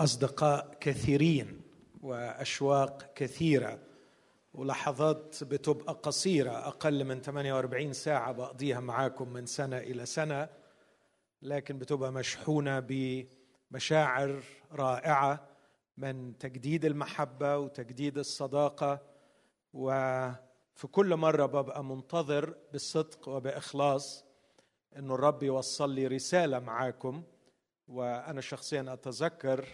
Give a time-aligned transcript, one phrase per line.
[0.00, 1.60] أصدقاء كثيرين
[2.02, 3.78] وأشواق كثيرة.
[4.54, 10.48] ولحظات بتبقى قصيرة أقل من 48 ساعة بقضيها معاكم من سنة إلى سنة
[11.42, 12.80] لكن بتبقى مشحونة
[13.70, 14.42] بمشاعر
[14.72, 15.46] رائعة
[15.96, 19.00] من تجديد المحبة وتجديد الصداقة.
[19.72, 24.24] وفي كل مرة ببقى منتظر بالصدق وبإخلاص
[24.96, 27.22] إنه الرب يوصل لي رسالة معاكم.
[27.88, 29.64] وأنا شخصيا أتذكر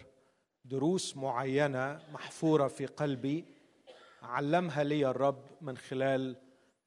[0.68, 3.44] دروس معينة محفورة في قلبي
[4.22, 6.36] علمها لي الرب من خلال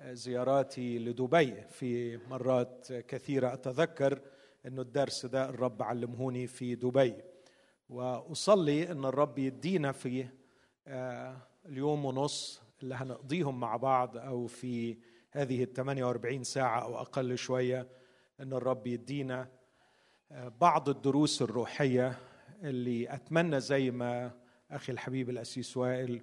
[0.01, 1.61] زياراتي لدبي.
[1.61, 4.21] في مرات كثيرة أتذكر
[4.65, 7.13] انه الدرس ده الرب علمهوني في دبي.
[7.89, 10.27] وأصلي أن الرب يدينا في
[10.87, 14.97] آه، اليوم ونص اللي هنقضيهم مع بعض أو في
[15.31, 17.87] هذه ال 48 ساعة أو أقل شوية
[18.39, 19.47] أن الرب يدينا
[20.31, 22.28] آه، بعض الدروس الروحية
[22.63, 24.31] اللي أتمنى زي ما
[24.71, 26.21] أخي الحبيب الأسيس وائل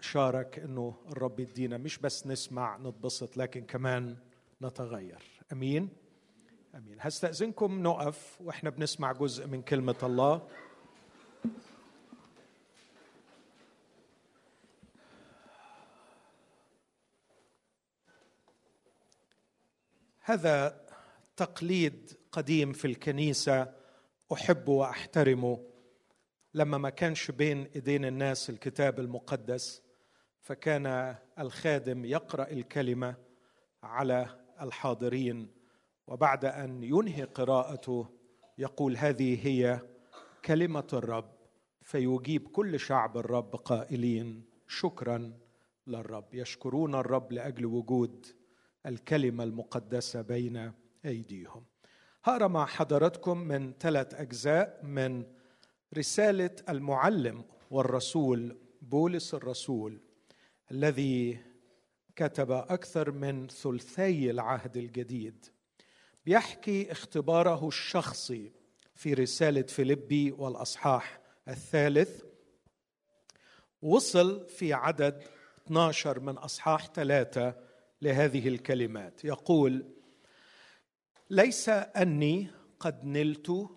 [0.00, 4.16] شارك إنه الرب يدينا مش بس نسمع نتبسط لكن كمان
[4.62, 5.22] نتغير.
[5.52, 5.88] أمين؟
[6.74, 6.96] أمين.
[7.00, 10.48] هستأذنكم نقف وإحنا بنسمع جزء من كلمة الله.
[20.20, 20.84] هذا
[21.36, 23.83] تقليد قديم في الكنيسة
[24.32, 25.60] احبه واحترمه
[26.54, 29.82] لما ما كانش بين إيدين الناس الكتاب المقدس
[30.40, 33.16] فكان الخادم يقرأ الكلمة
[33.82, 34.26] على
[34.60, 35.50] الحاضرين
[36.06, 38.06] وبعد أن ينهي قراءته
[38.58, 39.80] يقول هذه هي
[40.44, 41.34] كلمة الرب
[41.82, 45.38] فيجيب كل شعب الرب قائلين شكرا
[45.86, 46.34] للرب.
[46.34, 48.26] يشكرون الرب لأجل وجود
[48.86, 50.72] الكلمة المقدسة بين
[51.04, 51.64] أيديهم.
[52.26, 55.24] هقرا مع حضراتكم من ثلاث أجزاء من
[55.98, 60.00] رسالة المعلم والرسول بولس الرسول
[60.70, 61.38] الذي
[62.16, 65.46] كتب أكثر من ثلثي العهد الجديد.
[66.26, 68.52] بيحكي اختباره الشخصي
[68.94, 72.22] في رسالة فيليبي والأصحاح الثالث.
[73.82, 75.22] وصل في عدد
[75.66, 77.54] 12 من أصحاح ثلاثة
[78.02, 79.24] لهذه الكلمات.
[79.24, 79.93] يقول
[81.30, 83.68] ليس أني قد نلت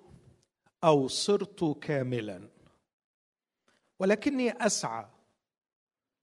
[0.83, 2.49] أو صرت كاملا
[3.99, 5.05] ولكني أسعى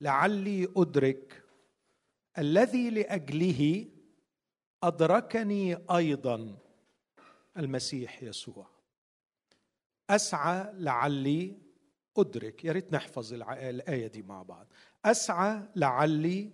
[0.00, 1.42] لعلي أدرك
[2.38, 3.88] الذي لأجله
[4.82, 6.58] أدركني أيضا
[7.56, 8.66] المسيح يسوع.
[10.10, 11.58] أسعى لعلي
[12.16, 12.64] أدرك.
[12.64, 14.66] يا ريت نحفظ الآية دي مع بعض.
[15.04, 16.52] أسعى لعلي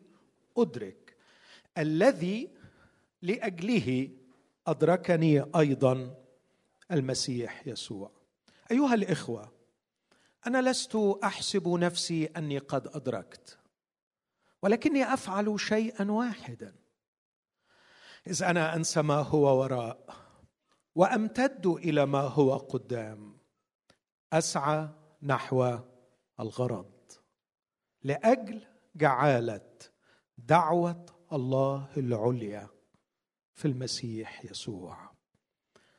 [0.57, 1.17] أدرك
[1.79, 2.51] الذي
[3.23, 4.11] لأجله
[4.71, 6.15] أدركني أيضا
[6.93, 8.11] المسيح يسوع.
[8.71, 9.53] أيها الإخوة
[10.47, 13.59] أنا لست أحسب نفسي أني قد أدركت
[14.63, 16.75] ولكني أفعل شيئا واحدا.
[18.27, 20.17] إذ أنا أنسى ما هو وراء
[20.95, 23.39] وأمتد إلى ما هو قدام.
[24.33, 24.89] أسعى
[25.23, 25.79] نحو
[26.41, 26.93] الغرض
[28.03, 28.67] لأجل
[28.97, 29.71] جعالة
[30.39, 32.69] دعوة الله العليا.
[33.61, 35.11] في المسيح يسوع.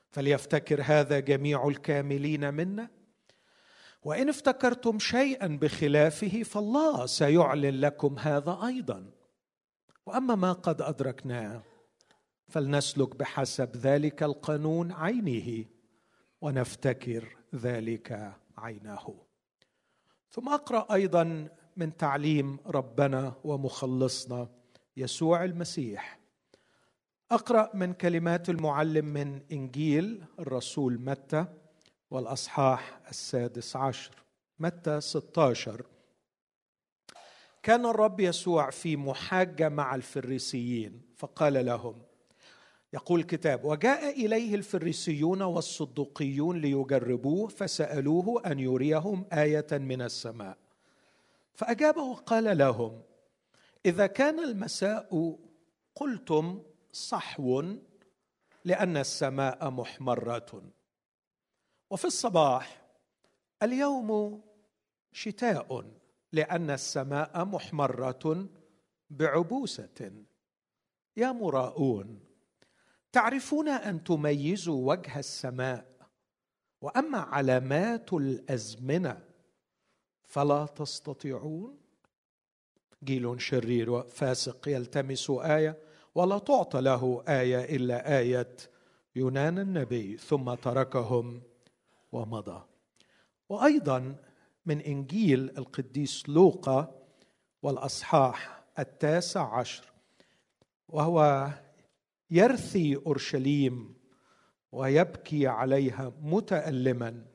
[0.10, 2.90] فليفتكر هذا جميع الكاملين منا.
[4.04, 9.12] وإن افتكرتم شيئا بخلافه فالله سيعلن لكم هذا أيضا.
[10.06, 11.64] وأما ما قد أدركناه
[12.48, 15.66] فلنسلك بحسب ذلك القانون عينه
[16.42, 19.16] ونفتكر ذلك عينه.
[20.30, 24.50] ثم أقرأ أيضا من تعليم ربنا ومخلصنا
[24.98, 26.21] يسوع المسيح.
[27.32, 31.46] أقرأ من كلمات المعلم من إنجيل الرسول متى
[32.12, 34.16] والأصحاح السادس عشر.
[34.60, 35.86] متى 16
[37.64, 42.02] كان الرب يسوع في محاجه مع الفريسيين فقال لهم
[42.94, 50.58] يقول الكتاب وجاء إليه الفريسيون والصدقيون ليجربوه فسألوه أن يريهم آية من السماء.
[51.54, 53.02] فاجاب وقال لهم
[53.86, 55.38] إذا كان المساء
[55.96, 57.76] قلتم صحو
[58.66, 60.64] لأن السماء محمرة.
[61.90, 62.82] وفي الصباح
[63.64, 64.42] اليوم
[65.12, 65.92] شتاء
[66.32, 68.48] لأن السماء محمرة
[69.10, 70.12] بعبوسة.
[71.18, 72.20] يا مراؤون
[73.12, 75.92] تعرفون أن تميزوا وجه السماء
[76.82, 79.28] وأما علامات الأزمنة
[80.24, 81.78] فلا تستطيعون؟
[83.04, 88.58] جيل شرير وفاسق يلتمس آية ولا تعطى له آية إلا آية
[89.16, 91.42] يونان النبي ثم تركهم
[92.12, 92.64] ومضى.
[93.50, 94.16] وأيضا
[94.66, 96.96] من إنجيل القديس لوقا
[97.64, 99.84] والأصحاح التاسع عشر
[100.90, 101.50] وهو
[102.32, 103.94] يرثي أورشليم
[104.72, 107.26] ويبكي عليها متألما.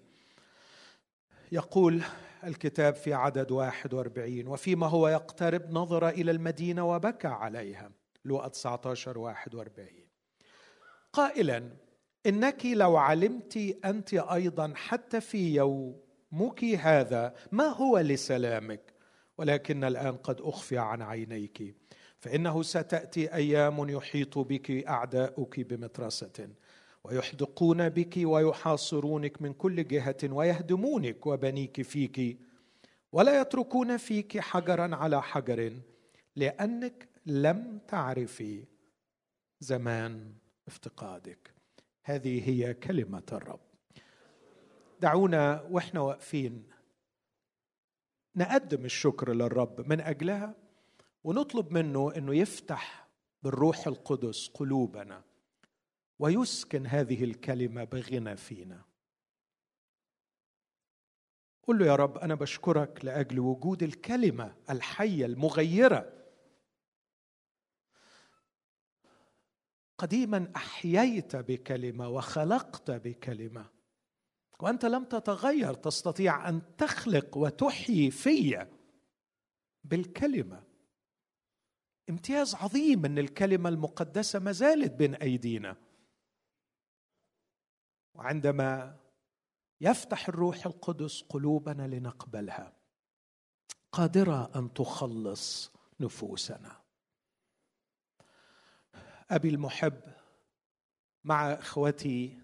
[1.52, 2.02] يقول
[2.44, 7.90] الكتاب في عدد واحد وأربعين وفيما هو يقترب نظر إلى المدينة وبكى عليها.
[8.26, 10.06] لوقا 19 واحد وأربعين.
[11.12, 11.70] قائلا
[12.26, 18.92] إنك لو علمت أنت أيضا حتى في يومك هذا ما هو لسلامك؟
[19.38, 21.76] ولكن الآن قد أخفي عن عينيك.
[22.18, 26.48] فإنه ستأتي أيام يحيط بك أعداؤك بمترسة
[27.04, 32.38] ويحدقون بك ويحاصرونك من كل جهة ويهدمونك وبنيك فيك
[33.12, 35.72] ولا يتركون فيك حجرا على حجر
[36.36, 38.64] لأنك لم تعرفي
[39.60, 40.34] زمان
[40.68, 41.54] افتقادك.
[42.02, 43.60] هذه هي كلمة الرب.
[45.00, 46.66] دعونا وإحنا واقفين
[48.36, 50.54] نقدم الشكر للرب من أجلها
[51.24, 53.08] ونطلب منه إنه يفتح
[53.42, 55.22] بالروح القدس قلوبنا
[56.18, 58.84] ويسكن هذه الكلمة بغنى فينا.
[61.62, 66.15] قل له يا رب أنا بشكرك لأجل وجود الكلمة الحية المغيرة
[69.98, 73.70] قديما أحييت بكلمة وخلقت بكلمة.
[74.60, 78.66] وأنت لم تتغير تستطيع أن تخلق وتحيي في
[79.84, 80.62] بالكلمة.
[82.10, 85.76] امتياز عظيم إن الكلمة المقدسة ما زالت بين أيدينا.
[88.14, 88.96] وعندما
[89.80, 92.76] يفتح الروح القدس قلوبنا لنقبلها
[93.92, 96.85] قادرة أن تخلص نفوسنا.
[99.30, 100.00] أبي المحب
[101.24, 102.38] مع إخوتي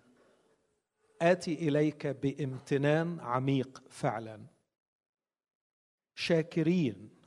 [1.22, 4.46] آتي إليك بامتنان عميق فعلا.
[6.14, 7.22] شاكرين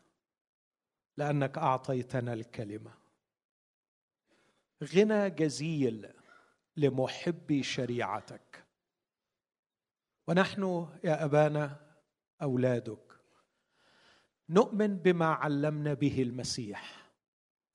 [1.18, 2.94] لأنك أعطيتنا الكلمة.
[4.84, 6.14] غنى جزيل
[6.78, 8.66] لمحبي شريعتك.
[10.28, 11.96] ونحن يا أبانا
[12.42, 13.20] أولادك.
[14.50, 17.05] نؤمن بما علمنا به المسيح.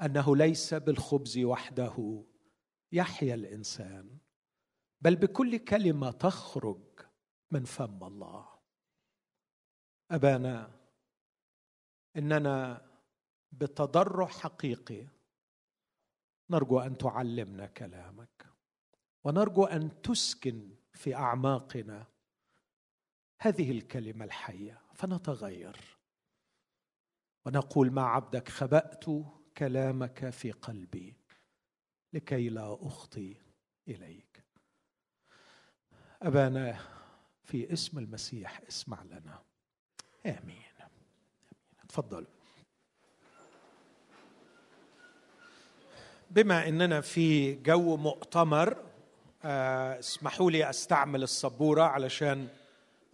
[0.03, 2.25] أنه ليس بالخبز وحده.
[2.93, 4.19] يحيا الإنسان.
[5.01, 7.01] بل بكل كلمة تخرج
[7.51, 8.49] من فم الله.
[10.11, 10.81] أبانا
[12.17, 12.87] إننا
[13.53, 15.07] بتضرع حقيقي
[16.51, 18.47] نرجو أن تعلمنا كلامك
[19.25, 22.07] ونرجو أن تسكن في أعماقنا
[23.41, 25.99] هذه الكلمة الحية فنتغير.
[27.47, 29.05] ونقول مع عبدك خبأت
[29.61, 31.15] كلامك في قلبي
[32.13, 33.37] لكي لا أخطي
[33.89, 34.45] إليك.
[36.23, 36.79] أبانا
[37.45, 39.43] في اسم المسيح اسمع لنا.
[40.27, 40.63] آمين.
[41.89, 42.27] تفضل.
[46.31, 48.77] بما إننا في جو مؤتمر
[49.45, 52.49] آه، اسمحوا لي أستعمل السبورة علشان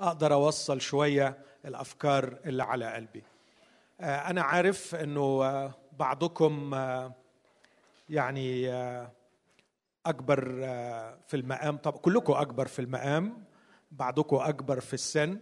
[0.01, 3.23] أقدر أوصل شوية الأفكار اللي على قلبي.
[4.01, 6.75] آه، أنا عارف إنه آه، بعضكم
[8.09, 8.71] يعني
[10.07, 10.45] أكبر
[11.29, 11.77] في المقام.
[11.77, 13.45] طب كلكم أكبر في المقام
[13.91, 15.39] بعضكم أكبر في السن.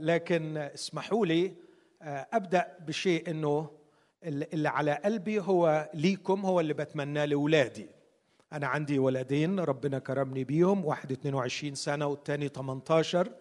[0.00, 1.54] لكن اسمحوا لي
[2.02, 3.70] أبدأ بشيء إنه
[4.24, 7.86] اللي على قلبي هو ليكم هو اللي بتمناه لاولادي
[8.52, 13.32] أنا عندي ولدين ربنا كرمني بيهم واحد 22 سنة والتاني 18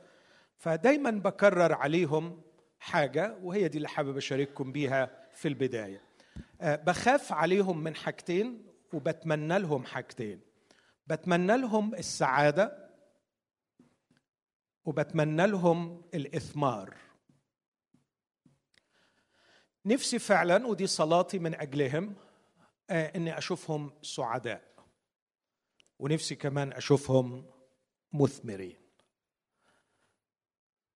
[0.57, 2.41] فدايما بكرر عليهم
[2.79, 5.22] حاجة وهي دي اللي حابب أشارككم بيها.
[5.33, 6.01] في البداية.
[6.61, 10.41] أه، بخاف عليهم من حاجتين وبتمنى لهم حاجتين.
[11.07, 12.89] بتمنى لهم السعادة
[14.85, 16.97] وبتمنى لهم الإثمار.
[19.85, 22.15] نفسي فعلا ودي صلاتي من أجلهم
[22.89, 24.73] أه، إني أشوفهم سعداء.
[25.99, 27.45] ونفسي كمان أشوفهم
[28.13, 28.77] مثمرين.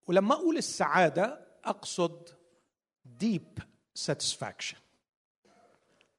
[0.08, 2.30] ولما أقول السعادة أقصد
[3.24, 3.67] deep
[4.06, 4.78] satisfaction.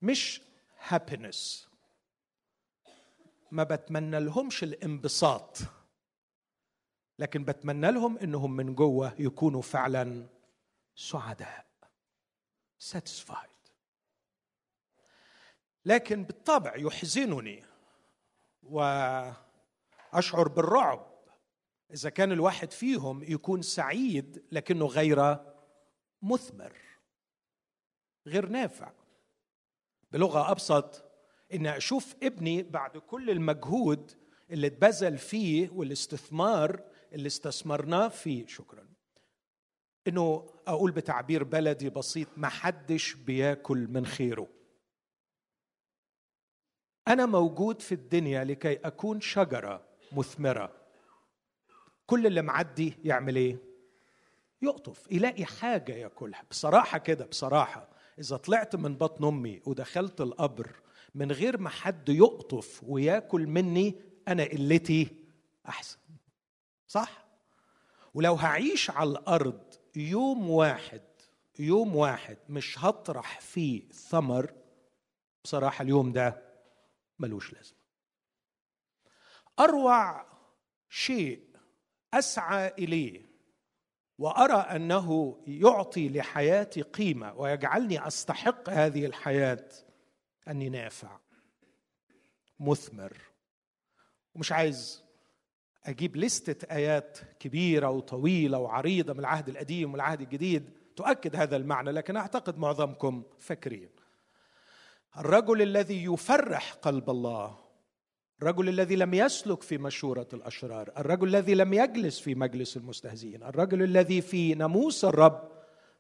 [0.03, 0.43] مش
[0.89, 1.69] happiness.
[3.51, 5.59] ما بتمنى لهمش الانبساط.
[7.19, 10.27] لكن بتمنى لهم إنهم من جوة يكونوا فعلا
[10.97, 11.67] سعداء.
[12.93, 13.71] Satisfied.
[15.85, 17.65] لكن بالطبع يحزنني
[18.63, 21.19] وأشعر بالرعب
[21.95, 25.37] إذا كان الواحد فيهم يكون سعيد لكنه غير
[26.23, 26.88] مثمر.
[28.29, 28.93] غير نافع.
[30.13, 31.05] بلغة أبسط
[31.55, 34.13] إن أشوف ابني بعد كل المجهود
[34.51, 36.83] اللي اتبذل فيه والاستثمار
[37.13, 38.47] اللي استثمرناه فيه.
[38.47, 38.89] شكرا.
[40.09, 44.49] إنه أقول بتعبير بلدي بسيط ما حدش بياكل من خيره.
[47.09, 50.73] أنا موجود في الدنيا لكي أكون شجرة مثمرة.
[52.07, 53.59] كل اللي معدي يعمل إيه؟
[54.63, 56.43] يقطف يلاقي حاجة ياكلها.
[56.51, 57.98] بصراحة كده بصراحة.
[58.19, 60.81] إذا طلعت من بطن أمي ودخلت القبر
[61.15, 63.95] من غير ما حد يقطف وياكل مني
[64.29, 65.17] أنا قلتي
[65.69, 65.99] أحسن.
[66.89, 67.29] صح؟
[68.15, 71.03] ولو هعيش على الأرض يوم واحد
[71.59, 74.53] يوم واحد مش هطرح فيه ثمر
[75.45, 76.43] بصراحة اليوم ده
[77.19, 77.79] ملوش لازمة.
[79.59, 80.27] أروع
[80.89, 81.49] شيء
[82.15, 83.28] أسعى إليه
[84.19, 89.69] وأرى أنه يعطي لحياتي قيمة ويجعلني أستحق هذه الحياة.
[90.49, 91.19] أني نافع
[92.61, 93.17] مثمر
[94.35, 95.05] ومش عايز
[95.85, 102.17] أجيب لستة آيات كبيرة وطويلة وعريضة من العهد القديم والعهد الجديد تؤكد هذا المعنى لكن
[102.17, 103.89] أعتقد معظمكم فاكرين.
[105.19, 107.68] الرجل الذي يفرح قلب الله
[108.43, 113.83] الرجل الذي لم يسلك في مشورة الأشرار الرجل الذي لم يجلس في مجلس المستهزئين الرجل
[113.83, 115.49] الذي في ناموس الرب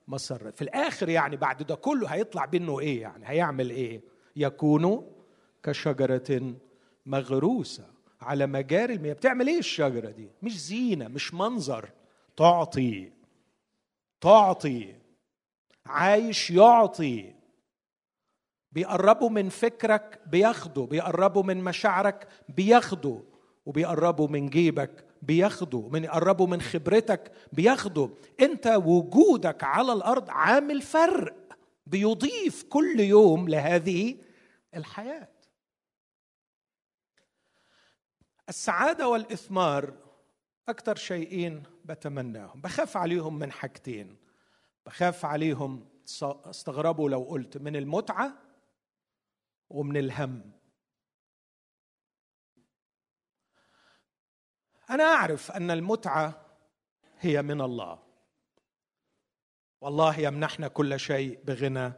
[0.08, 4.00] مسر في الآخر يعني بعد ده كله هيطلع بينه إيه يعني؟ هيعمل إيه؟
[4.36, 5.12] يكون
[5.62, 6.54] كشجرة
[7.06, 7.84] مغروسة
[8.20, 9.12] على مجاري المياه.
[9.12, 11.90] بتعمل إيه الشجرة دي؟ مش زينة مش منظر.
[12.36, 13.12] تعطي
[14.20, 14.94] تعطي.
[15.86, 17.34] عايش يعطي.
[18.72, 23.20] بيقربوا من فكرك بياخدوا بيقربوا من مشاعرك بياخدوا
[23.66, 28.08] وبيقربوا من جيبك بياخدوا من يقربوا من خبرتك بياخدوا.
[28.40, 34.16] انت وجودك على الأرض عامل فرق بيضيف كل يوم لهذه
[34.74, 35.28] الحياة.
[38.48, 39.94] السعادة والإثمار
[40.68, 42.60] أكثر شيئين بتمناهم.
[42.60, 44.16] بخاف عليهم من حاجتين.
[44.86, 45.88] بخاف عليهم
[46.44, 48.47] استغربوا لو قلت من المتعة
[49.70, 50.52] ومن الهم.
[54.90, 56.46] أنا أعرف أن المتعة
[57.18, 58.02] هي من الله.
[59.80, 61.92] والله يمنحنا كل شيء بغنى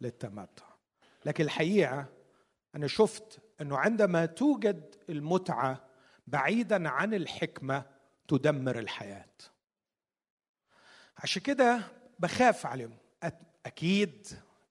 [0.00, 0.66] للتمتع.
[1.24, 2.06] لكن الحقيقة
[2.74, 5.88] أنا شفت أنه عندما توجد المتعة
[6.26, 7.84] بعيدا عن الحكمة
[8.28, 9.34] تدمر الحياة.
[11.16, 11.82] عشان كده
[12.18, 12.96] بخاف عليهم.
[13.66, 14.26] أكيد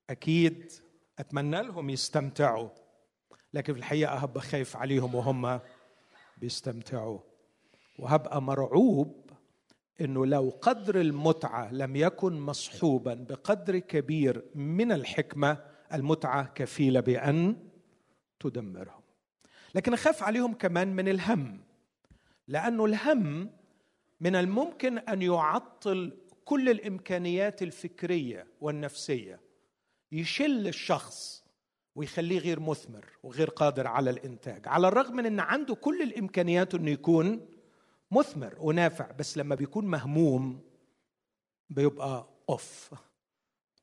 [0.09, 0.71] أكيد
[1.19, 2.69] أتمنى لهم يستمتعوا.
[3.53, 5.59] لكن في الحقيقة هبقى خايف عليهم وهم
[6.37, 7.19] بيستمتعوا.
[7.99, 9.29] وهبقى مرعوب
[10.01, 15.57] إنه لو قدر المتعة لم يكن مصحوبا بقدر كبير من الحكمة
[15.93, 17.69] المتعة كفيلة بأن
[18.39, 19.01] تدمرهم.
[19.75, 21.63] لكن أخاف عليهم كمان من الهم.
[22.47, 23.49] لأنه الهم
[24.21, 29.48] من الممكن أن يعطل كل الإمكانيات الفكرية والنفسية.
[30.11, 31.43] يشل الشخص
[31.95, 36.91] ويخليه غير مثمر وغير قادر على الإنتاج على الرغم من إن عنده كل الإمكانيات إنه
[36.91, 37.45] يكون
[38.11, 40.61] مثمر ونافع بس لما بيكون مهموم
[41.69, 42.93] بيبقى أوف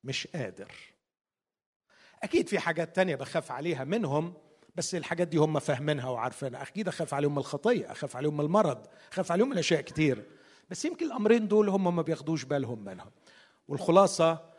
[0.05, 0.73] مش قادر.
[2.23, 4.35] أكيد في حاجات تانية بخاف عليها منهم
[4.77, 6.63] بس الحاجات دي هم فاهمينها وعارفينها.
[6.63, 10.25] أكيد أخاف عليهم من الخطية أخاف عليهم من المرض أخاف عليهم من أشياء كتير.
[10.71, 13.11] بس يمكن الأمرين دول هم ما بياخدوش بالهم منهم.
[13.69, 14.56] والخلاصة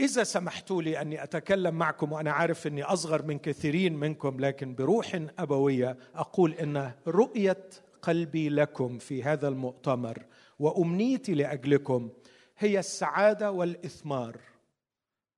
[0.00, 5.26] إذا سمحتوا لي أني أتكلم معكم وأنا عارف أني أصغر من كثيرين منكم لكن بروح
[5.38, 7.68] أبوية أقول إن رؤية
[8.02, 10.26] قلبي لكم في هذا المؤتمر
[10.58, 12.10] وأمنيتي لأجلكم
[12.58, 14.40] هي السعادة والإثمار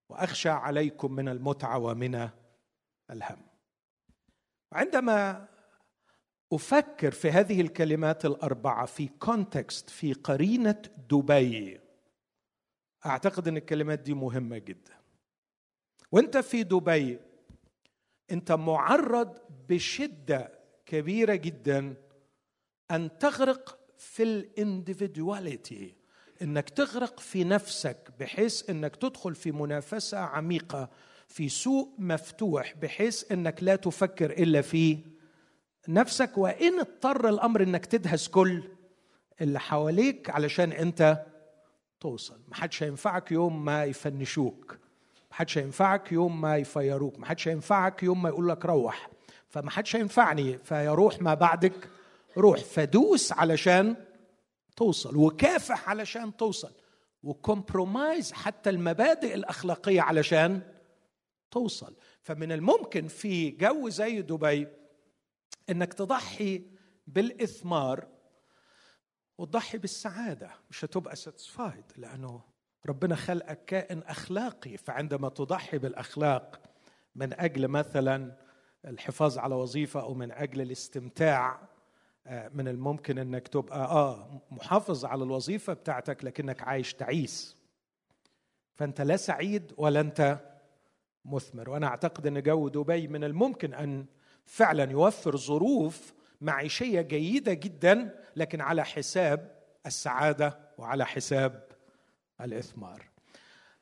[0.09, 2.29] وأخشى عليكم من المتعة ومن
[3.11, 3.39] الهم.
[4.73, 5.49] عندما
[6.53, 11.86] أفكر في هذه الكلمات الأربعة في كونتكست في قرينة دبي
[13.07, 14.93] أعتقد إن الكلمات دي مهمة جدا.
[16.13, 17.19] وأنت في دبي
[18.31, 21.95] أنت معرض بشدة كبيرة جدا
[22.91, 25.95] أن تغرق في الاندفيدواليتي
[26.43, 30.91] إنك تغرق في نفسك بحيث إنك تدخل في منافسة عميقة
[31.29, 34.99] في سوق مفتوح بحيث إنك لا تفكر إلا في
[35.89, 36.39] نفسك.
[36.39, 38.63] وإن اضطر الأمر إنك تدهس كل
[39.41, 41.27] اللي حواليك علشان أنت
[42.01, 42.41] توصل.
[42.49, 44.79] ما حدش هينفعك يوم ما يفنشوك.
[45.31, 47.19] ما حدش هينفعك يوم ما يفيروك.
[47.19, 49.11] ما حدش هينفعك يوم ما يقول لك روح.
[49.49, 51.91] فما حدش هينفعني فيروح ما بعدك
[52.37, 52.59] روح.
[52.59, 53.97] فدوس علشان
[54.77, 56.73] توصل وكافح علشان توصل
[57.23, 60.63] و compromise حتى المبادئ الأخلاقية علشان
[61.51, 61.95] توصل.
[62.23, 64.69] فمن الممكن في جو زي دبي
[65.71, 66.63] إنك تضحي
[67.07, 68.07] بالإثمار
[69.39, 72.41] وتضحي بالسعادة مش هتبقى satisfied لأنه
[72.87, 74.77] ربنا خلقك كائن أخلاقي.
[74.77, 76.61] فعندما تضحي بالأخلاق
[77.15, 78.37] من أجل مثلا
[78.85, 81.69] الحفاظ على وظيفة أو من أجل الاستمتاع
[82.27, 87.57] آه، من الممكن إنك تبقى آه محافظ على الوظيفة بتاعتك لكنك عايش تعيس.
[88.75, 90.41] فأنت لا سعيد ولا أنت
[91.25, 91.71] مثمر.
[91.71, 94.07] وأنا أعتقد إن جو دبي من الممكن أن
[94.45, 101.67] فعلا يوفر ظروف معيشية جيدة جدا لكن على حساب السعادة وعلى حساب
[102.41, 103.03] الإثمار.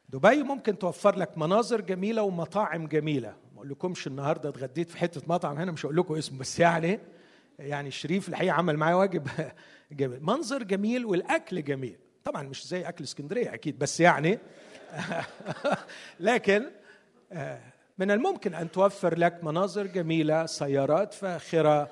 [0.08, 3.28] دبي ممكن توفر لك مناظر جميلة ومطاعم جميلة.
[3.28, 7.00] ما أقول لكمش النهارده اتغديت في حتة مطعم هنا مش هقول لكم اسمه بس يعني
[7.58, 9.28] يعني شريف الحقيقة عمل معايا واجب.
[9.92, 10.22] جميل.
[10.22, 11.98] منظر جميل والأكل جميل.
[12.24, 14.38] طبعا مش زي أكل اسكندرية أكيد بس يعني.
[16.20, 16.70] لكن
[17.32, 17.60] آه،
[17.98, 21.90] من الممكن أن توفر لك مناظر جميلة سيارات فاخرة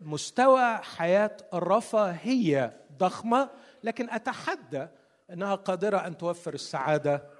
[0.00, 3.50] مستوى حياة الرفاهيه ضخمة
[3.84, 4.88] لكن أتحدى
[5.30, 7.30] أنها قادرة أن توفر السعادة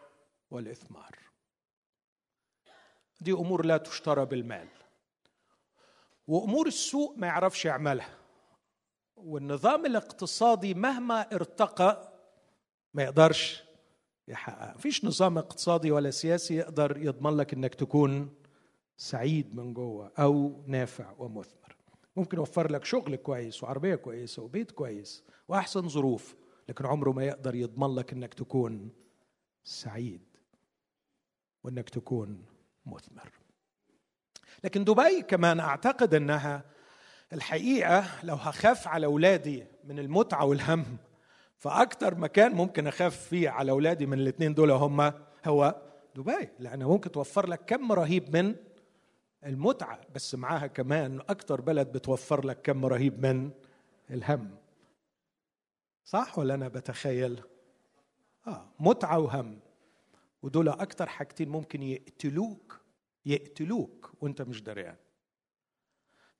[0.50, 1.18] والإثمار.
[3.20, 4.68] دي أمور لا تشترى بالمال.
[6.26, 8.18] وأمور السوق ما يعرفش يعملها.
[9.16, 12.12] والنظام الاقتصادي مهما ارتقى
[12.94, 13.64] ما يقدرش
[14.28, 18.35] يحقق مفيش نظام اقتصادي ولا سياسي يقدر يضمن لك إنك تكون
[18.97, 21.60] سعيد من جوه أو نافع ومثمر.
[22.17, 26.37] ممكن يوفر لك شغل كويس وعربية كويسة وبيت كويس وأحسن ظروف
[26.69, 28.90] لكن عمره ما يقدر يضمن لك إنك تكون
[29.64, 30.23] سعيد
[31.64, 32.45] وإنك تكون
[32.87, 33.31] مثمر.
[34.64, 36.64] لكن دبي كمان أعتقد أنها
[37.33, 40.85] الحقيقة لو هخاف على أولادي من المتعة والهم
[41.59, 45.12] فاكثر مكان ممكن أخاف فيه على أولادي من الاثنين دول هم
[45.47, 45.83] هو
[46.17, 48.55] دبي لانها ممكن توفر لك كم رهيب من
[49.47, 53.50] المتعة بس معاها كمان أكثر بلد بتوفر لك كم رهيب من
[54.11, 54.56] الهم.
[56.04, 57.42] صح ولا أنا بتخيل؟
[58.47, 59.61] آه متعة وهم.
[60.43, 62.80] ودول أكثر حاجتين ممكن يقتلوك
[63.26, 64.97] يقتلوك وأنت مش دريان.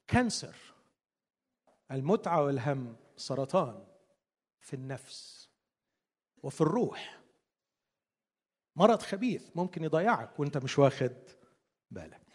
[0.09, 0.57] كانسر.
[1.91, 3.87] المتعة والهم سرطان
[4.61, 5.51] في النفس
[6.43, 7.21] وفي الروح.
[8.77, 11.17] مرض خبيث ممكن يضيعك وأنت مش واخد
[11.91, 12.30] بالك.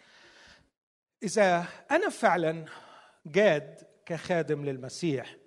[1.23, 2.65] إذا أنا فعلا
[3.25, 5.37] جاد كخادم للمسيح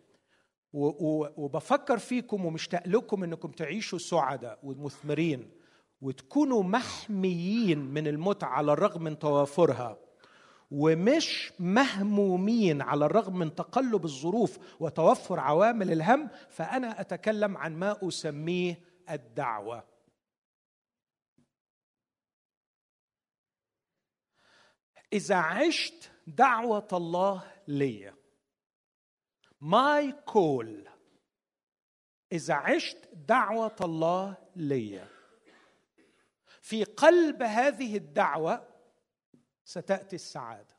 [0.72, 5.50] وبفكر فيكم ومشتاق لكم إنكم تعيشوا سعداء ومثمرين
[6.00, 9.98] وتكونوا محميين من المتعه على الرغم من توافرها
[10.70, 18.80] ومش مهمومين على الرغم من تقلب الظروف وتوفر عوامل الهم فأنا أتكلم عن ما أسميه
[19.10, 19.84] الدعوة.
[25.12, 28.14] إذا عشت دعوة الله لي.
[29.60, 30.88] ماي كول
[32.32, 35.08] إذا عشت دعوة الله لي.
[36.60, 38.68] في قلب هذه الدعوة
[39.64, 40.76] ستأتي السعادة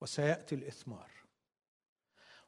[0.00, 1.10] وسيأتي الإثمار.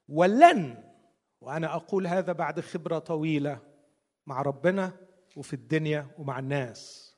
[0.08, 0.92] ولن
[1.40, 3.60] وأنا أقول هذا بعد خبرة طويلة
[4.26, 4.96] مع ربنا
[5.36, 7.14] وفي الدنيا ومع الناس.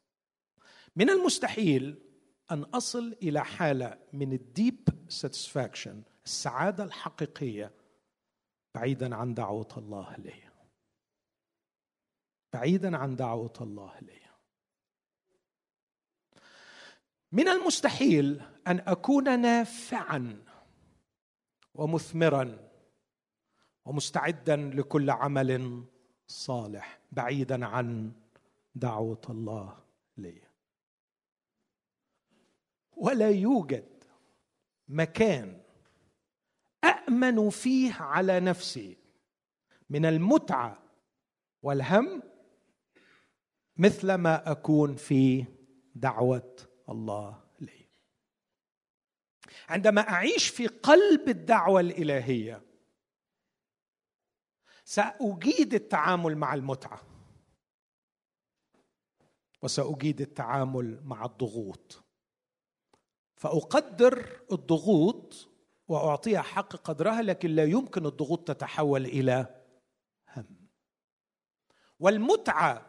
[0.96, 2.04] من المستحيل
[2.50, 7.72] أن أصل إلى حالة من ال deep satisfaction السعادة الحقيقية
[8.74, 10.34] بعيدا عن دعوة الله لي
[12.52, 14.20] بعيدا عن دعوة الله لي
[17.32, 20.44] من المستحيل أن أكون نافعا
[21.74, 22.70] ومثمرا
[23.84, 25.84] ومستعدا لكل عمل
[26.26, 28.12] صالح بعيدا عن
[28.74, 29.78] دعوة الله
[30.16, 30.53] لي
[32.96, 34.04] ولا يوجد
[34.88, 35.60] مكان
[36.84, 38.96] امن فيه على نفسي
[39.90, 40.82] من المتعة
[41.62, 42.22] والهم
[43.76, 45.44] مثلما أكون في
[45.94, 46.56] دعوة
[46.88, 47.86] الله لي.
[49.68, 52.62] عندما أعيش في قلب الدعوة الإلهية
[54.84, 57.00] سأجيد التعامل مع المتعة
[59.62, 62.03] وسأجيد التعامل مع الضغوط.
[63.44, 65.48] فأقدر الضغوط
[65.88, 69.46] واعطيها حق قدرها لكن لا يمكن الضغوط تتحول إلى
[70.36, 70.46] هم.
[72.00, 72.86] والمتعة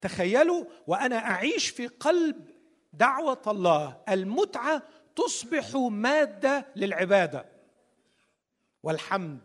[0.00, 2.50] تخيلوا وأنا أعيش في قلب
[2.92, 4.02] دعوة الله.
[4.08, 4.82] المتعة
[5.16, 7.46] تصبح مادة للعبادة.
[8.82, 9.40] والحمد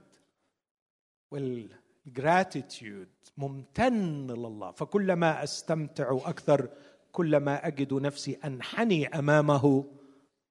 [1.32, 4.72] والجراتيتيود ممتن لله.
[4.72, 6.70] فكلما أستمتع أكثر
[7.12, 9.99] كلما أجد نفسي أنحني أمامه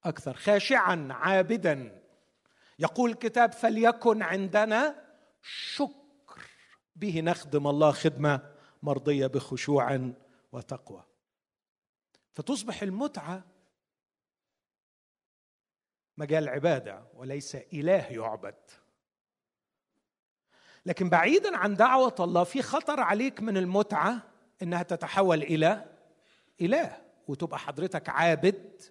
[0.05, 0.35] أكثر.
[0.35, 2.03] خاشعا عابدا.
[2.79, 5.05] يقول الكتاب فليكن عندنا
[5.43, 6.41] شكر.
[6.97, 10.11] به نخدم الله خدمة مرضية بخشوع
[10.53, 11.05] وتقوى.
[12.33, 13.45] فتصبح المتعة
[16.17, 18.55] مجال عبادة وليس إله يعبد.
[20.87, 24.23] لكن بعيدا عن دعوة الله في خطر عليك من المتعة
[24.63, 25.85] إنها تتحول إلى
[26.61, 28.83] إله وتبقى حضرتك عابد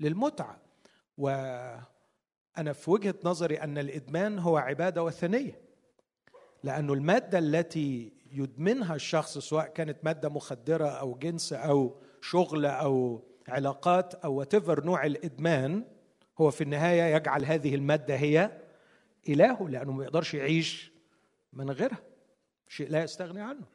[0.00, 0.60] للمتعة.
[1.18, 5.60] وأنا في وجهة نظري أن الإدمان هو عبادة وثنية
[6.64, 14.14] لأنه المادة التي يدمنها الشخص سواء كانت مادة مخدرة أو جنس أو شغل أو علاقات
[14.14, 15.84] أو وتفر نوع الإدمان
[16.38, 18.50] هو في النهاية يجعل هذه المادة هي
[19.28, 20.92] الهه لأنه ما يقدرش يعيش
[21.52, 21.98] من غيرها
[22.68, 23.66] شيء لا يستغني عنه.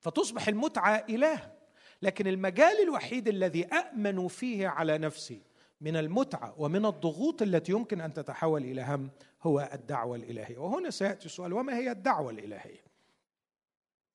[0.00, 1.55] فتصبح المتعة إله.
[2.02, 5.42] لكن المجال الوحيد الذي آمن فيه على نفسي
[5.80, 9.10] من المتعة ومن الضغوط التي يمكن أن تتحول إلى هم
[9.42, 10.58] هو الدعوة الإلهية.
[10.58, 12.84] وهنا سيأتي السؤال وما هي الدعوة الإلهية؟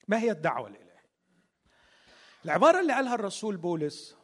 [0.08, 0.92] ما هي الدعوة الإلهية؟
[2.46, 4.16] العبارة اللي قالها الرسول بولس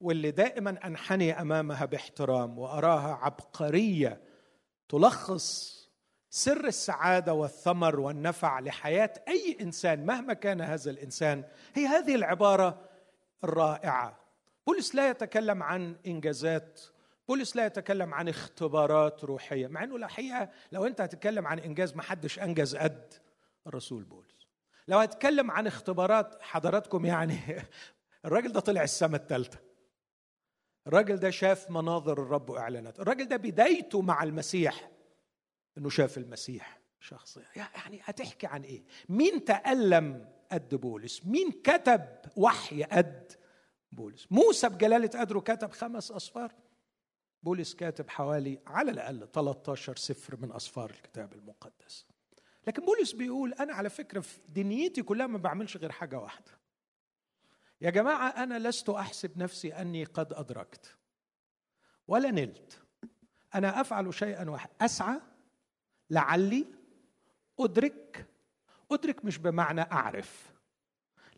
[0.00, 4.20] واللي دائما أنحني أمامها باحترام وأراها عبقرية
[4.88, 5.80] تلخص
[6.30, 11.44] سر السعادة والثمر والنفع لحياة أي إنسان مهما كان هذا الإنسان
[11.74, 12.89] هي هذه العبارة
[13.44, 14.20] الرائعة.
[14.66, 16.80] بولس لا يتكلم عن إنجازات
[17.28, 22.02] بولس لا يتكلم عن اختبارات روحية مع إنه الحقيقة لو أنت هتتكلم عن إنجاز ما
[22.02, 23.14] حدش أنجز قد
[23.66, 24.46] الرسول بولس.
[24.88, 27.38] لو هتكلم عن اختبارات حضراتكم يعني
[28.24, 29.58] الراجل ده طلع السماء الثالثه
[30.86, 33.00] الراجل ده شاف مناظر الرب وإعلانات.
[33.00, 34.90] الراجل ده بدايته مع المسيح
[35.78, 37.46] إنه شاف المسيح شخصيا.
[37.56, 43.32] يعني هتحكي عن إيه؟ مين تألم قد بولس؟ مين كتب وحي قد
[43.92, 46.54] بولس؟ موسى بجلالة قدره كتب خمس أصفار.
[47.42, 52.06] بولس كاتب حوالي على الأقل 13 سفر من أصفار الكتاب المقدس.
[52.66, 56.50] لكن بولس بيقول أنا على فكرة في دنيتي كلها ما بعملش غير حاجة واحدة.
[57.80, 60.96] يا جماعة أنا لست أحسب نفسي أني قد أدركت
[62.08, 62.82] ولا نلت.
[63.54, 64.70] أنا أفعل شيئا واحد.
[64.80, 65.20] أسعى
[66.10, 66.66] لعلي
[67.60, 68.26] أدرك
[68.92, 70.50] أدرك مش بمعنى أعرف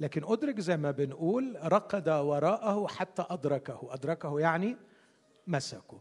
[0.01, 3.89] لكن أدرك زي ما بنقول رقد وراءه حتى أدركه.
[3.91, 4.77] أدركه يعني
[5.47, 6.01] مسكه.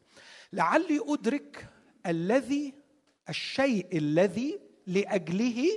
[0.54, 1.68] لعلي أدرك
[2.08, 2.74] الذي
[3.30, 5.68] الشيء الذي لأجله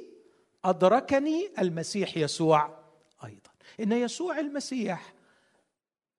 [0.65, 2.79] أدركني المسيح يسوع
[3.25, 3.51] أيضا.
[3.81, 5.15] إن يسوع المسيح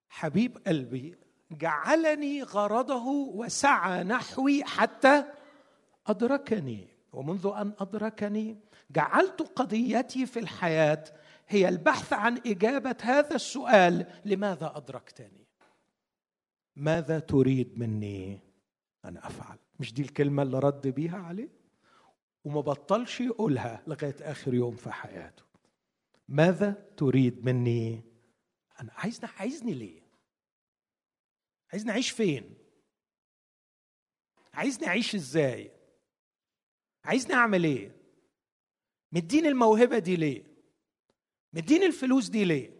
[0.09, 1.15] حبيب قلبي
[1.51, 5.23] جعلني غرضه وسعى نحوي حتى
[6.07, 8.59] أدركني ومنذ أن أدركني
[8.89, 11.03] جعلت قضيتي في الحياة
[11.47, 15.47] هي البحث عن إجابة هذا السؤال لماذا أدركتني؟
[16.75, 18.39] ماذا تريد مني
[19.05, 21.49] أن أفعل؟ مش دي الكلمة اللي رد بيها عليه
[22.43, 25.43] وما بطلش يقولها لغاية آخر يوم في حياته.
[26.27, 28.01] ماذا تريد مني
[28.81, 30.01] أنا عايزني عايزني ليه؟
[31.71, 32.53] عايزني أعيش فين؟
[34.53, 35.71] عايزني أعيش إزاي؟
[37.03, 37.94] عايزني أعمل إيه؟
[39.15, 40.43] مديني الموهبة دي ليه؟
[41.53, 42.71] مديني الفلوس دي ليه؟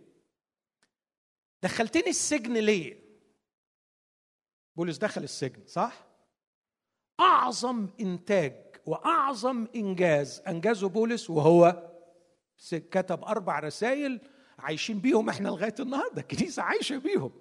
[1.63, 3.06] دخلتني السجن ليه؟
[4.76, 6.08] بولس دخل السجن صح؟
[7.19, 11.91] أعظم إنتاج وأعظم إنجاز أنجزه بولس وهو
[12.71, 14.21] كتب أربع رسائل
[14.60, 17.32] عايشين بيهم إحنا لغاية النهارده الكنيسة عايشة بيهم.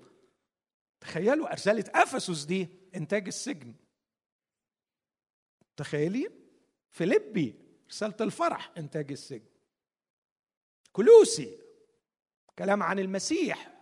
[1.01, 3.75] تخيلوا رساله افسس دي إنتاج السجن.
[5.77, 6.31] تخيلين؟
[6.91, 7.64] فيليبي
[7.95, 9.49] رساله الفرح إنتاج السجن.
[10.93, 11.59] كلوسي
[12.59, 13.81] كلام عن المسيح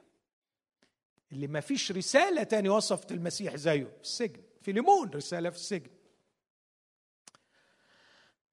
[1.32, 5.90] اللي ما فيش رسالة تاني وصفت المسيح زيه في السجن فيليمون رسالة في السجن.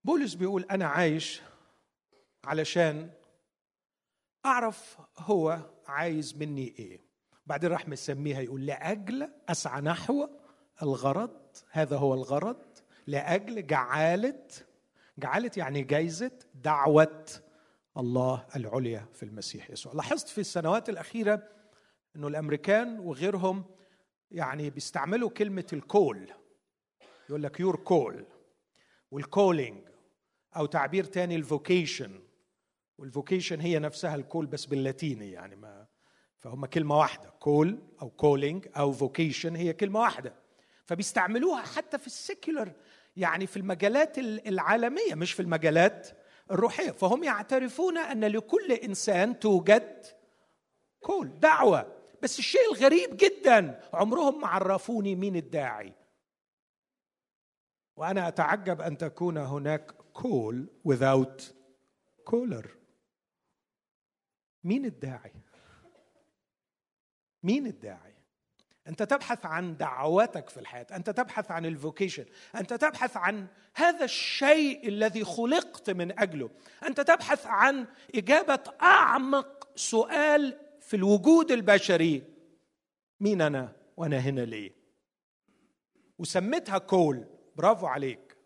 [0.04, 1.42] بولس بيقول أنا عايش
[2.44, 3.12] علشان
[4.46, 7.02] أعرف هو عايز مني إيه.
[7.46, 10.28] بعدين راح مسميها يقول لأجل أسعى نحو
[10.82, 12.66] الغرض هذا هو الغرض
[13.08, 14.48] لأجل جعالة
[15.20, 17.26] جعالة يعني جايزة دعوة
[17.98, 19.94] الله العليا في المسيح يسوع.
[19.94, 21.44] لاحظت في السنوات الأخيرة
[22.16, 23.66] أنه الأمريكان وغيرهم
[24.32, 26.30] يعني بيستعملوا كلمة الكول.
[27.30, 28.26] يقول لك your call
[29.12, 29.90] وال calling
[30.56, 32.20] أو تعبير تاني ال vocation
[32.98, 35.88] وال vocation هي نفسها ال call بس باللاتيني يعني ما
[36.38, 37.30] فهم كلمة واحدة.
[37.30, 40.34] call أو calling أو vocation هي كلمة واحدة.
[40.86, 42.74] فبيستعملوها حتى في ال secular
[43.20, 46.10] يعني في المجالات العالمية مش في المجالات
[46.52, 46.92] الروحية.
[46.92, 50.06] فهم يعترفون أن لكل إنسان توجد
[51.00, 51.96] call دعوة.
[52.24, 55.94] بس الشيء الغريب جدا عمرهم ما عرفوني مين الداعي.
[57.96, 60.56] وأنا أتعجب أن تكون هناك call
[60.88, 61.44] without
[62.30, 62.68] caller.
[64.64, 65.34] مين الداعي؟
[67.44, 68.19] مين الداعي؟
[68.90, 72.26] أنت تبحث عن دعوتك في الحياة أنت تبحث عن الفوكيشن
[72.56, 76.50] أنت تبحث عن هذا الشيء الذي خلقت من أجله.
[76.88, 82.24] أنت تبحث عن إجابة أعمق سؤال في الوجود البشري.
[83.20, 84.72] مين أنا؟ وأنا هنا ليه؟
[86.18, 87.26] وسميتها كول.
[87.56, 88.38] برافو عليك.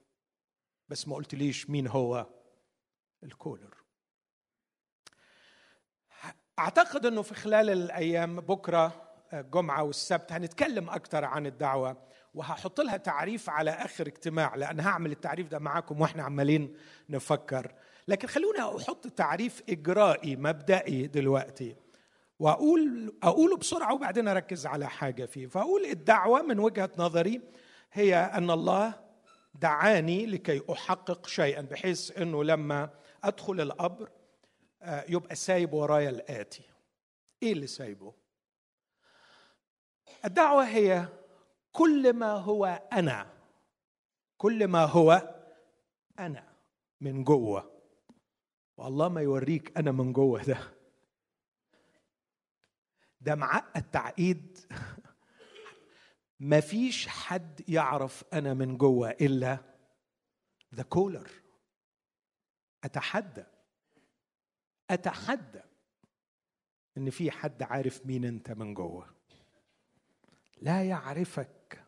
[0.89, 2.27] بس ما قلتليش مين هو؟
[3.23, 3.75] الكولر.
[6.59, 11.97] أعتقد إنه في خلال الأيام بكرة الجمعه والسبت هنتكلم أكثر عن الدعوة
[12.33, 16.75] وهحط لها تعريف على آخر اجتماع لأن هعمل التعريف ده معاكم وإحنا عمالين
[17.09, 17.73] نفكر.
[18.07, 21.75] لكن خلوني أحط تعريف إجرائي مبدئي دلوقتي
[22.39, 25.47] وأقول أقوله بسرعة وبعدين أركز على حاجة فيه.
[25.47, 27.41] فأقول الدعوة من وجهة نظري
[27.93, 28.93] هي أن الله
[29.55, 32.89] دعاني لكي أحقق شيئا بحيث إنه لما
[33.23, 34.09] أدخل القبر
[34.81, 36.63] آه، يبقى سايب ورايا الآتي.
[37.43, 38.13] إيه اللي سايبه؟
[40.25, 41.07] الدعوة هي
[41.71, 43.33] كل ما هو أنا.
[44.37, 45.35] كل ما هو
[46.19, 46.53] أنا
[47.01, 47.81] من جوه.
[48.77, 50.73] والله ما يوريك أنا من جوه ده.
[53.21, 54.59] ده معقد تعقيد
[56.39, 59.57] مفيش حد يعرف أنا من جوه إلا
[60.75, 61.31] ذا كولر
[62.83, 63.43] أتحدى.
[64.89, 65.61] أتحدى
[66.97, 69.15] إن في حد عارف مين أنت من جوه.
[70.63, 71.87] لا يعرفك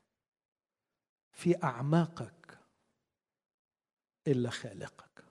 [1.32, 2.60] في أعماقك
[4.28, 5.24] إلا خالقك.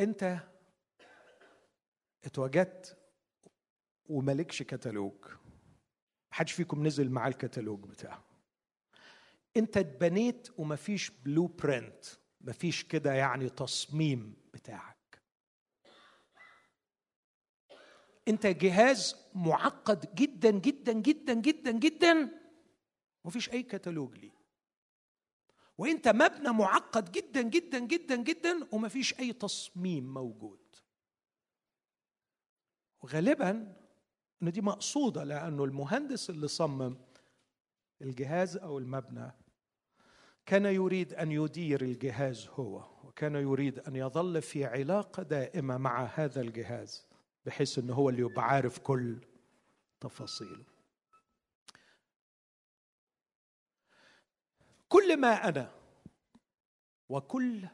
[0.00, 0.38] أنت
[2.24, 2.98] اتوجدت
[4.04, 5.26] وملكش كتالوج.
[6.32, 8.24] محدش فيكم نزل معاه الكتالوج بتاعه.
[9.56, 12.04] أنت اتبنيت ومفيش بلو برنت
[12.40, 14.99] مفيش كده يعني تصميم بتاعك.
[18.30, 22.40] انت جهاز معقد جدا جدا جدا جدا جدا.
[23.24, 24.40] مفيش أي كتالوج ليه.
[25.78, 30.58] وانت مبنى معقد جدا جدا جدا جدا ومفيش أي تصميم موجود.
[33.02, 33.76] وغالبا
[34.42, 36.96] إن دي مقصودة لأنه المهندس اللي صمم
[38.02, 39.32] الجهاز أو المبنى
[40.46, 46.40] كان يريد أن يدير الجهاز هو وكان يريد أن يظل في علاقة دائمة مع هذا
[46.40, 47.09] الجهاز.
[47.46, 49.20] بحيث إنه هو اللي يبقى عارف كل
[50.00, 50.64] تفاصيله.
[54.88, 55.72] كل ما أنا
[57.08, 57.68] وكل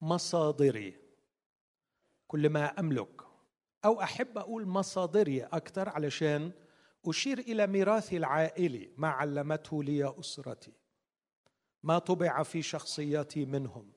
[0.00, 0.96] مصادري
[2.28, 3.20] كل ما أملك
[3.84, 6.52] أو أحب أقول مصادري أكثر علشان
[7.06, 10.72] أشير إلى ميراثي العائلي ما علمته لي أسرتي
[11.82, 13.92] ما طبع في شخصيتي منهم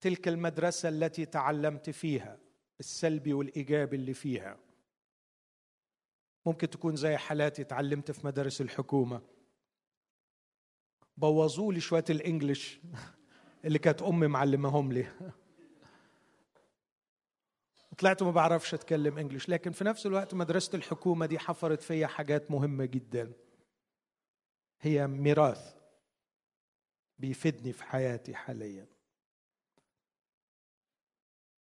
[0.00, 2.38] تلك المدرسة التي تعلمت فيها
[2.80, 4.58] السلبي والايجابي اللي فيها.
[6.46, 9.22] ممكن تكون زي حالاتي تعلمت في مدارس الحكومة.
[11.16, 12.80] بوظوا لي شوية الإنجليش
[13.64, 15.06] اللي كانت أمي معلمهم لي.
[17.98, 22.50] طلعت ما بعرفش أتكلم إنجليش لكن في نفس الوقت مدرسة الحكومة دي حفرت فيا حاجات
[22.50, 23.32] مهمة جدا.
[24.80, 25.76] هي ميراث
[27.18, 28.95] بيفيدني في حياتي حاليا.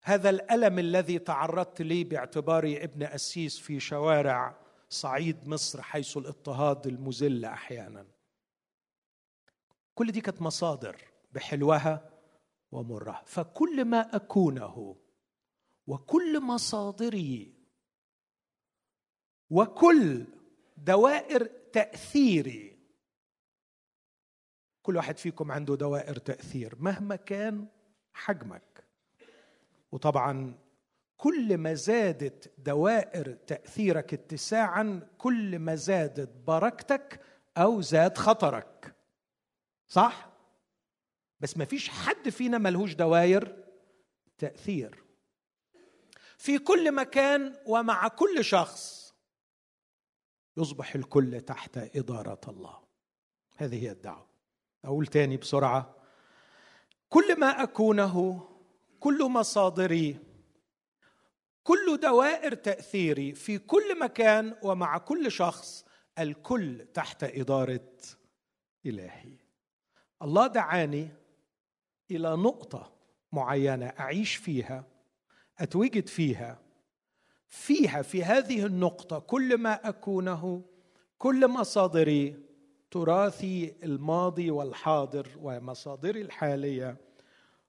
[0.08, 7.44] هذا الألم الذي تعرضت ليه باعتباري ابن أسيس في شوارع صعيد مصر حيث الاضطهاد المذل
[7.44, 8.06] أحيانا.
[9.94, 10.96] كل دي كانت مصادر
[11.32, 12.10] بحلوها
[12.72, 14.96] ومرها فكل ما أكونه
[15.86, 17.54] وكل مصادري
[19.50, 20.26] وكل
[20.76, 22.78] دوائر تأثيري
[24.82, 27.68] كل واحد فيكم عنده دوائر تأثير مهما كان
[28.12, 28.67] حجمك.
[29.92, 30.58] وطبعا
[31.16, 37.20] كل ما زادت دوائر تأثيرك اتساعا كل ما زادت بركتك
[37.56, 38.94] أو زاد خطرك.
[39.88, 40.28] صح؟
[41.40, 43.64] بس ما فيش حد فينا ملهوش دوائر
[44.38, 45.04] تأثير.
[46.38, 49.14] في كل مكان ومع كل شخص
[50.56, 52.78] يصبح الكل تحت إدارة الله.
[53.56, 54.26] هذه هي الدعوة.
[54.84, 55.94] أقول تاني بسرعة.
[57.08, 58.48] كل ما أكونه
[59.00, 60.18] كل مصادري
[61.62, 65.84] كل دوائر تأثيري في كل مكان ومع كل شخص
[66.18, 67.90] الكل تحت إدارة
[68.86, 69.38] إلهي.
[70.22, 71.08] الله دعاني
[72.10, 72.92] إلى نقطة
[73.32, 74.84] معينة أعيش فيها
[75.58, 76.58] أتوجد فيها.
[77.48, 80.64] فيها في هذه النقطة كل ما أكونه
[81.18, 82.36] كل مصادري
[82.90, 87.07] تراثي الماضي والحاضر ومصادري الحالية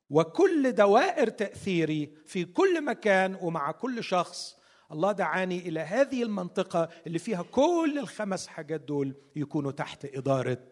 [0.09, 4.59] وكل دوائر تأثيري في كل مكان ومع كل شخص.
[4.91, 10.67] الله دعاني إلى هذه المنطقة اللي فيها كل الخمس حاجات دول يكونوا تحت إدارة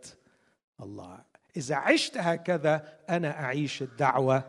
[0.82, 1.24] الله.
[1.58, 4.44] إذا عشت هكذا أنا أعيش الدعوة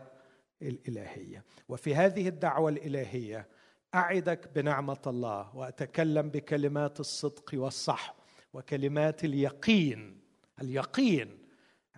[0.62, 1.44] الإلهية.
[1.68, 3.48] وفي هذه الدعوة الإلهية
[3.94, 8.14] أعدك بنعمة الله وأتكلم بكلمات الصدق والصح
[8.52, 10.20] وكلمات اليقين.
[10.62, 11.38] اليقين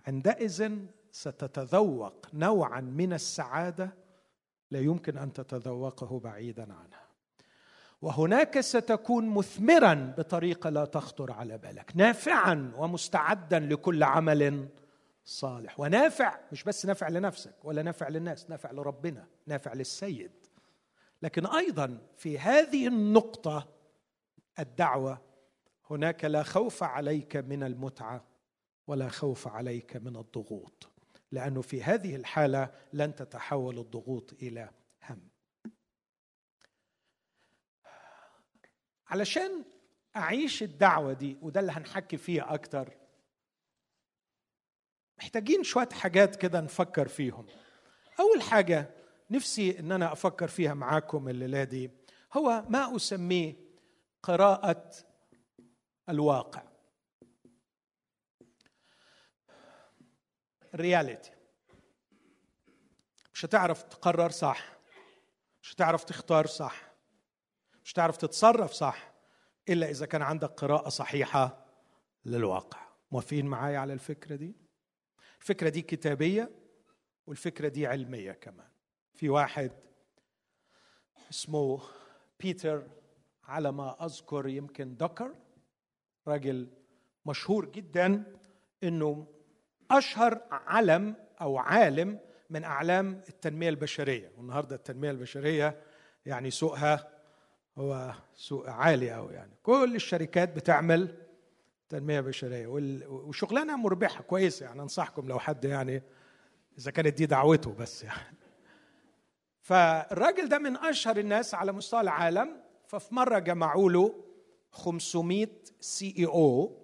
[0.07, 0.71] عندئذ
[1.11, 3.93] ستتذوق نوعا من السعادة
[4.71, 7.01] لا يمكن أن تتذوقه بعيدا عنها.
[8.01, 11.91] وهناك ستكون مثمرا بطريقة لا تخطر على بالك.
[11.95, 14.67] نافعا ومستعدا لكل عمل
[15.25, 15.79] صالح.
[15.79, 20.31] ونافع مش بس نافع لنفسك ولا نافع للناس نافع لربنا نافع للسيد.
[21.21, 23.67] لكن أيضا في هذه النقطة
[24.59, 25.21] الدعوة
[25.89, 28.23] هناك لا خوف عليك من المتعة
[28.87, 30.90] ولا خوف عليك من الضغوط.
[31.31, 34.69] لأنه في هذه الحالة لن تتحول الضغوط إلى
[35.09, 35.29] هم.
[39.07, 39.63] علشان
[40.15, 42.93] أعيش الدعوة دي وده اللي هنحكي فيه أكتر
[45.17, 47.45] محتاجين شوية حاجات كده نفكر فيهم.
[48.19, 48.89] أول حاجة
[49.31, 51.91] نفسي إن أنا أفكر فيها معاكم الليلة دي
[52.33, 53.55] هو ما أسميه
[54.23, 54.91] قراءة
[56.09, 56.70] الواقع.
[60.75, 61.31] رياليتي
[63.33, 64.77] مش هتعرف تقرر صح.
[65.61, 66.91] مش هتعرف تختار صح.
[67.83, 69.13] مش هتعرف تتصرف صح
[69.69, 71.65] إلا إذا كان عندك قراءة صحيحة
[72.25, 72.79] للواقع.
[73.11, 74.55] موافقين معايا على الفكرة دي؟
[75.41, 76.49] الفكرة دي كتابية
[77.27, 78.69] والفكرة دي علمية كمان.
[79.13, 79.71] في واحد
[81.29, 81.81] اسمه
[82.39, 82.87] بيتر
[83.43, 85.35] على ما أذكر يمكن دكر
[86.27, 86.69] راجل
[87.25, 88.37] مشهور جدا
[88.83, 89.27] إنه
[89.91, 94.31] أشهر علم أو عالم من أعلام التنمية البشرية.
[94.37, 95.81] والنهاردة التنمية البشرية
[96.25, 97.07] يعني سوقها
[97.77, 99.51] هو سوق عالي قوي يعني.
[99.63, 101.17] كل الشركات بتعمل
[101.89, 102.67] تنمية بشرية.
[103.07, 106.03] وشغلانة مربحة كويسة يعني أنصحكم لو حد يعني
[106.77, 108.37] إذا كانت دي دعوته بس يعني.
[109.61, 112.61] فالراجل ده من أشهر الناس على مستوى العالم.
[112.87, 114.23] ففي مرة جمعوا له
[114.71, 115.47] 500
[115.79, 116.80] CEO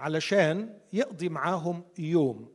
[0.00, 2.52] علشان يقضي معاهم يوم.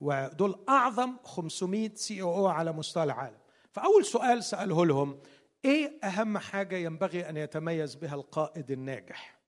[0.00, 3.38] ودول أعظم 500 CEO على مستوى العالم.
[3.72, 5.18] فأول سؤال سأله لهم
[5.64, 9.40] إيه أهم حاجة ينبغي أن يتميز بها القائد الناجح؟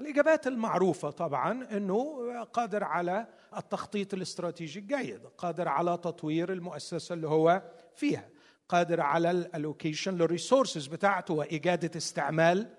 [0.00, 3.26] الإجابات المعروفة طبعا إنه قادر على
[3.56, 7.62] التخطيط الاستراتيجي الجيد قادر على تطوير المؤسسة اللي هو
[7.94, 8.28] فيها
[8.68, 12.76] قادر على ال allocation لل resources بتاعته وإجادة استعمال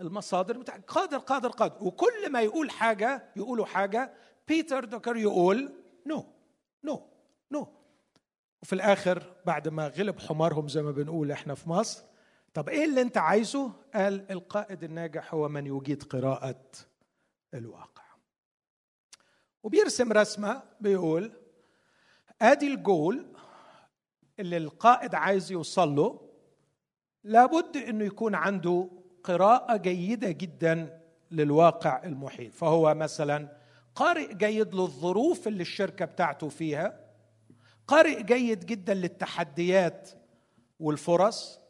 [0.00, 1.84] المصادر بتاعته قادر قادر قادر.
[1.84, 4.14] وكل ما يقول حاجة يقولوا حاجة
[4.48, 5.72] بيتر دراكر يقول
[6.06, 6.24] no
[6.84, 7.08] no
[7.50, 7.68] نو
[8.62, 12.02] وفي الآخر بعد ما غلب حمارهم زي ما بنقول إحنا في مصر
[12.54, 16.64] طب إيه اللي أنت عايزه؟ قال القائد الناجح هو من يجيد قراءة
[17.54, 18.02] الواقع.
[19.62, 21.32] وبيرسم رسمة بيقول
[22.42, 23.26] آدي الجول
[24.38, 26.28] اللي القائد عايز يوصل له
[27.24, 28.90] لابد إنه يكون عنده
[29.24, 31.00] قراءة جيدة جدا
[31.30, 32.54] للواقع المحيط.
[32.54, 33.58] فهو مثلا
[33.94, 37.00] قارئ جيد للظروف اللي الشركة بتاعته فيها
[37.86, 40.10] قارئ جيد جدا للتحديات
[40.80, 41.60] والفرص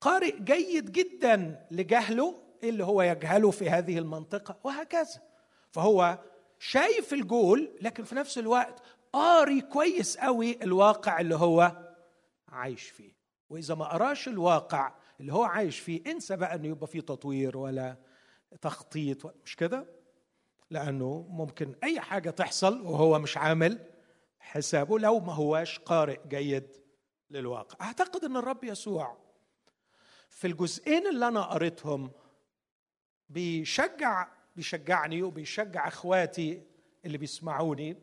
[0.00, 5.22] قارئ جيد جدا لجهله اللي هو يجهله في هذه المنطقة وهكذا.
[5.70, 6.18] فهو
[6.58, 11.72] شايف الجول لكن في نفس الوقت قاري كويس قوي الواقع اللي هو
[12.48, 13.12] عايش فيه.
[13.50, 16.02] وإذا ما قراش الواقع اللي هو عايش فيه.
[16.06, 17.96] انسى بقى إنه يبقى فيه تطوير ولا
[18.60, 19.86] تخطيط مش كده؟
[20.70, 23.78] لأنه ممكن أي حاجة تحصل وهو مش عامل
[24.40, 26.66] حسابه لو ما هواش قارئ جيد
[27.30, 27.86] للواقع.
[27.86, 29.16] أعتقد إن الرب يسوع
[30.28, 32.10] في الجزئين اللي أنا قريتهم
[33.28, 36.62] بيشجع بيشجعني وبيشجع أخواتي
[37.04, 37.96] اللي بيسمعوني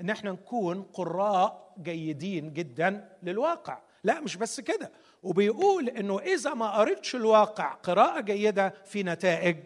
[0.00, 3.82] إن إحنا نكون قراء جيدين جدا للواقع.
[4.04, 4.92] لا مش بس كده.
[5.22, 9.56] وبيقول إنه إذا ما قريتش الواقع قراءة جيدة في نتائج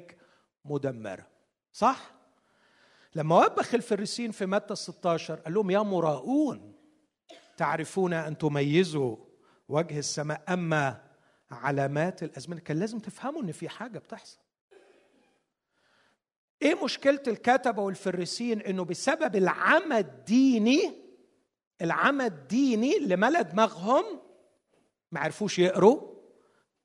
[0.65, 1.27] مدمرة.
[1.73, 2.15] صح؟
[3.15, 6.75] لما وبخ الفريسين في متى 16 قال لهم يا مراؤون
[7.57, 9.17] تعرفون أن تميزوا
[9.69, 11.03] وجه السماء أما
[11.51, 12.61] علامات الأزمنة.
[12.61, 14.39] كان لازم تفهموا إن في حاجة بتحصل.
[16.63, 21.03] إيه مشكلة الكتبه والفريسين إنه بسبب العمى الديني
[21.83, 24.05] العمى الديني اللي ملا دماغهم
[25.13, 26.13] ما عرفوش يقروا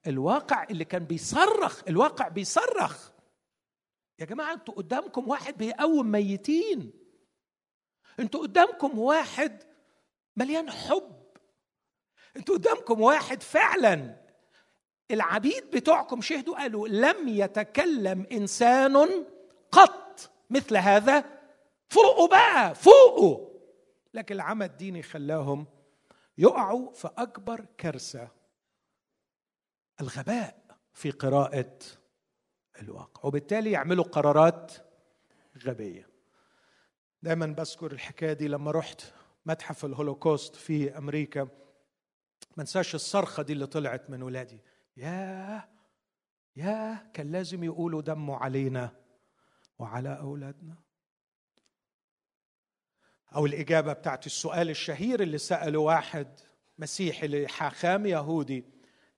[0.08, 3.10] الواقع اللي كان بيصرخ الواقع بيصرخ.
[4.20, 6.94] يا جماعة أنتوا قدامكم واحد بيقوم ميتين.
[8.20, 9.64] أنتوا قدامكم واحد
[10.36, 11.18] مليان حب.
[12.38, 14.16] أنتوا قدامكم واحد فعلا
[15.12, 19.26] العبيد بتوعكم شهدوا قالوا لم يتكلم إنسان
[19.72, 21.24] قط مثل هذا.
[21.90, 23.48] فوقوا بقى فوقوا.
[24.14, 25.68] لكن العمى الديني خلاهم
[26.38, 28.32] يقعوا في أكبر كارثة
[30.02, 31.78] الغباء في قراءة
[32.82, 33.22] الواقع.
[33.26, 34.74] وبالتالي يعملوا قرارات
[35.66, 36.10] غبية.
[37.22, 39.02] دايما بذكر الحكاية دي لما رحت
[39.46, 41.44] متحف الهولوكوست في أمريكا.
[42.58, 44.62] ما انساش الصرخة دي اللي طلعت من ولادي.
[44.98, 45.70] ياه
[46.56, 48.96] ياه كان لازم يقولوا دمه علينا
[49.80, 50.76] وعلى أولادنا.
[53.36, 56.28] أو الإجابة بتاعت السؤال الشهير اللي سأله واحد
[56.80, 58.66] مسيحي لحاخام يهودي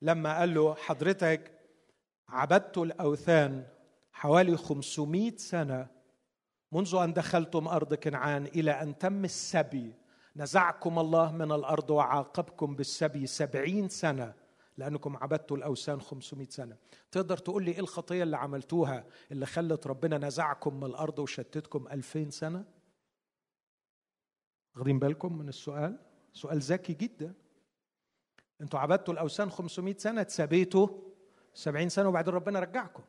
[0.01, 1.51] لما قال له حضرتك
[2.29, 3.65] عبدت الأوثان
[4.11, 5.87] حوالي 500 سنة
[6.71, 9.93] منذ أن دخلتم أرض كنعان إلى أن تم السبي.
[10.35, 14.33] نزعكم الله من الأرض وعاقبكم بالسبي سبعين سنة
[14.77, 16.75] لأنكم عبدتوا الأوثان 500 سنة.
[17.11, 22.29] تقدر تقول لي إيه الخطية اللي عملتوها اللي خلت ربنا نزعكم من الأرض وشتتكم 2000
[22.29, 22.65] سنة؟
[24.75, 25.99] واخدين بالكم من السؤال؟
[26.33, 27.33] سؤال ذكي جدا.
[28.61, 30.87] أنتوا عبدتوا الأوثان 500 سنة اتسبيتوا
[31.53, 33.03] 70 سنة وبعدين ربنا رجعكم.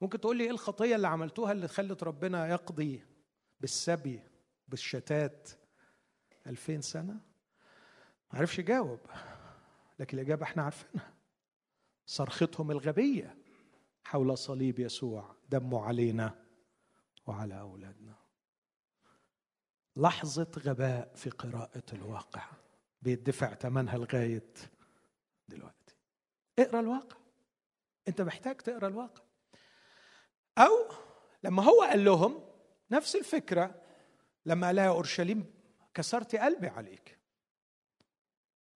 [0.00, 3.04] ممكن تقول لي إيه الخطية اللي عملتوها اللي خلت ربنا يقضي
[3.60, 4.22] بالسبي
[4.68, 5.50] بالشتات
[6.46, 7.12] 2000 سنة؟
[8.32, 8.98] ما عرفش يجاوب
[9.98, 11.14] لكن الإجابة إحنا عارفينها.
[12.06, 13.36] صرختهم الغبية
[14.04, 16.44] حول صليب يسوع دمه علينا
[17.26, 18.14] وعلى أولادنا.
[19.96, 22.42] لحظة غباء في قراءة الواقع.
[23.02, 24.52] بيدفع ثمنها لغاية
[25.48, 25.94] دلوقتي.
[26.58, 27.16] اقرأ الواقع.
[28.08, 29.22] انت محتاج تقرأ الواقع.
[30.58, 30.88] أو
[31.42, 32.44] لما هو قال لهم
[32.90, 33.82] نفس الفكرة
[34.46, 35.54] لما قال لها أورشليم
[35.94, 37.18] كسرت قلبي عليك.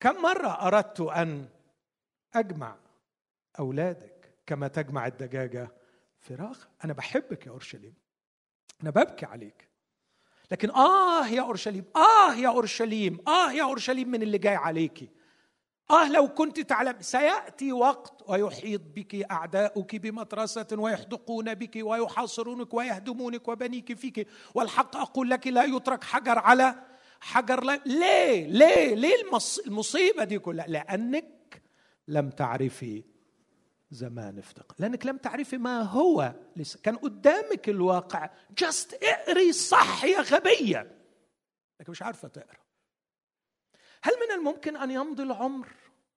[0.00, 1.48] كم مرة أردت أن
[2.34, 2.78] أجمع
[3.58, 5.68] أولادك كما تجمع الدجاجة
[6.18, 7.94] فراخ أنا بحبك يا أورشليم.
[8.82, 9.74] أنا ببكي عليك.
[10.51, 15.09] لكن آه يا أورشليم آه يا أورشليم آه يا أورشليم من اللي جاي عليكي
[15.90, 23.92] آه لو كنت تعلم سيأتي وقت ويحيط بك أعداؤك بمدرسة ويحدقون بك ويحاصرونك ويهدمونك وبنيك
[23.99, 24.28] فيك.
[24.55, 26.74] والحق أقول لك لا يترك حجر على
[27.20, 27.80] حجر لا.
[27.86, 29.14] ليه؟ ليه؟ ليه
[29.66, 31.62] المصيبة دي كلها؟ لأنك
[32.09, 33.05] لم تعرفي
[33.95, 38.30] زمان افتقادك لأنك لم تعرفي ما هو لسه كان قدامك الواقع.
[38.59, 40.99] just اقري صح يا غبيه
[41.80, 42.64] لكن مش عارفة تقرأ.
[44.03, 45.68] هل من الممكن أن يمضي العمر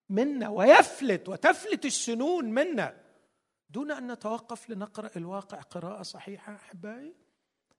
[0.09, 3.01] منا ويفلت وتفلت السنون منا
[3.69, 7.15] دون أن نتوقف لنقرأ الواقع قراءة صحيحة أحبائي؟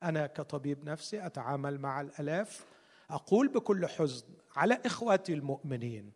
[0.03, 2.66] أنا كطبيب نفسي أتعامل مع الألاف.
[3.11, 4.26] أقول بكل حزن
[4.57, 6.12] على اخواتي المؤمنين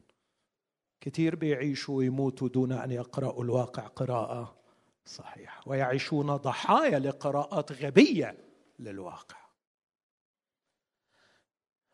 [1.03, 4.57] كثير بيعيشوا ويموتوا دون أن يقرأوا الواقع قراءة
[5.05, 8.39] صحيحة ويعيشون ضحايا لقراءات غبية
[8.79, 9.37] للواقع.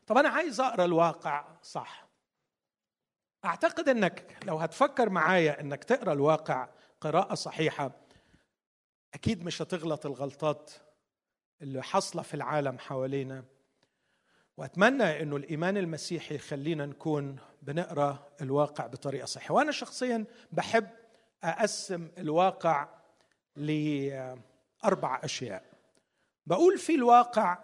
[0.06, 2.09] طب أنا عايز أقرأ الواقع صح.
[3.44, 6.68] أعتقد أنك لو هتفكر معايا أنك تقرأ الواقع
[7.00, 7.90] قراءة صحيحة
[9.14, 10.72] أكيد مش هتغلط الغلطات
[11.62, 13.44] اللي حاصلة في العالم حوالينا.
[14.59, 19.54] وأتمنى إنه الإيمان المسيحي يخلينا نكون بنقرأ الواقع بطريقة صحيحة.
[19.54, 20.88] وأنا شخصيا بحب
[21.42, 22.88] أقسم الواقع
[23.56, 25.64] لأربع أشياء.
[26.46, 27.59] بقول في الواقع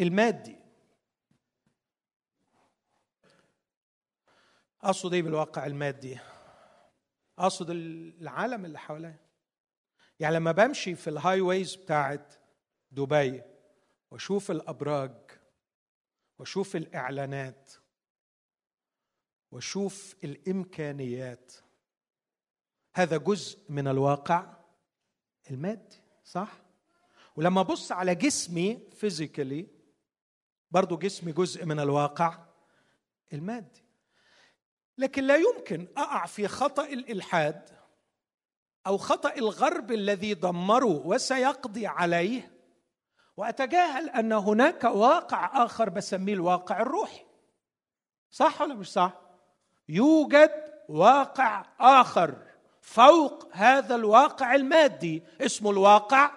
[0.00, 0.56] المادي.
[4.82, 6.18] أقصد إيه بالواقع المادي؟
[7.38, 9.16] أقصد العالم اللي حواليا.
[10.20, 12.34] يعني لما بمشي في ال highways بتاعت
[12.90, 13.53] دبي
[14.14, 15.12] واشوف الأبراج
[16.38, 17.72] واشوف الإعلانات
[19.52, 21.52] واشوف الإمكانيات.
[22.94, 24.56] هذا جزء من الواقع
[25.50, 26.52] المادي صح؟
[27.36, 29.66] ولما أبص على جسمي فيزيكالي
[30.70, 32.44] برضو جسمي جزء من الواقع
[33.32, 33.84] المادي.
[34.98, 37.70] لكن لا يمكن أقع في خطأ الإلحاد
[38.86, 42.53] أو خطأ الغرب الذي دمره وسيقضي عليه
[43.36, 47.24] وأتجاهل أن هناك واقع آخر بسميه الواقع الروحي.
[48.30, 49.20] صح ولا مش صح؟
[49.88, 52.36] يوجد واقع آخر
[52.80, 56.30] فوق هذا الواقع المادي اسمه الواقع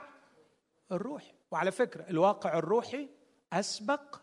[0.91, 1.33] الروحي.
[1.51, 3.09] وعلى فكرة الواقع الروحي
[3.53, 4.21] أسبق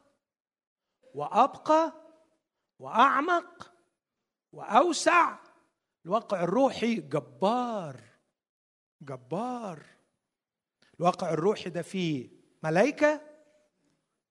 [1.14, 1.92] وأبقى
[2.78, 3.72] وأعمق
[4.52, 5.36] وأوسع.
[6.06, 8.00] الواقع الروحي جبار
[9.02, 9.82] جبار.
[11.00, 13.20] الواقع الروحي ده فيه ملائكة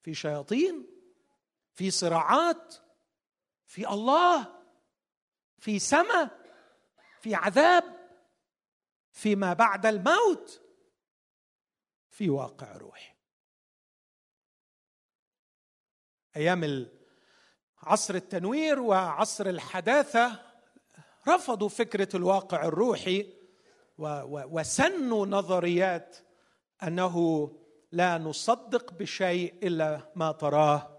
[0.02, 0.88] في شياطين
[1.74, 2.76] في صراعات
[3.66, 4.64] في الله
[5.60, 6.44] في سماء
[7.22, 7.84] في عذاب
[9.12, 10.62] فيما بعد الموت
[12.10, 13.14] في واقع روحي.
[16.36, 16.90] أيام
[17.78, 20.54] عصر التنوير وعصر الحداثة
[21.28, 23.34] رفضوا فكرة الواقع الروحي
[24.28, 26.18] وسنوا نظريات
[26.84, 27.48] أنه
[27.94, 30.98] لا نصدق بشيء إلا ما تراه.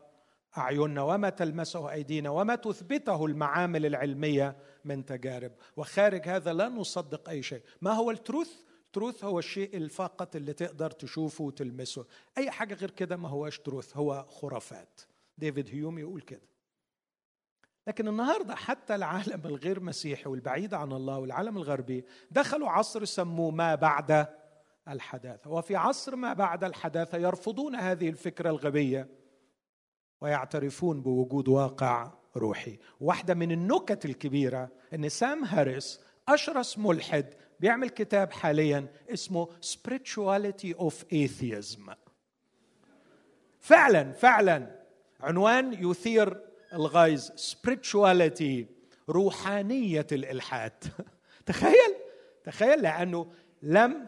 [0.59, 5.53] أعيننا وما تلمسه أيدينا وما تثبته المعامل العلمية من تجارب.
[5.77, 7.63] وخارج هذا لا نصدق أي شيء.
[7.81, 8.53] ما هو التروث؟
[8.93, 12.07] تروث هو الشيء الفقط اللي تقدر تشوفه وتلمسه.
[12.39, 15.01] أي حاجة غير كده ما هوش تروث هو خرافات.
[15.39, 16.49] ديفيد هيوم يقول كده.
[17.87, 23.75] لكن النهارده حتى العالم الغير مسيحي والبعيد عن الله والعالم الغربي دخلوا عصر سموه ما
[23.75, 24.44] بعد
[24.89, 25.51] الحداثة.
[25.51, 29.09] وفي عصر ما بعد الحداثة يرفضون هذه الفكرة الغبية
[30.21, 32.79] ويعترفون بوجود واقع روحي.
[33.01, 40.95] واحدة من النكت الكبيرة إن سام هاريس أشرس ملحد بيعمل كتاب حاليا اسمه spirituality of
[41.13, 41.93] atheism.
[43.61, 44.81] فعلا فعلا
[45.21, 46.41] عنوان يثير
[46.73, 48.65] الغيظ spirituality
[49.09, 50.85] روحانية الإلحاد.
[51.47, 51.95] تخيل
[52.45, 53.33] تخيل لأنه
[53.63, 54.07] لم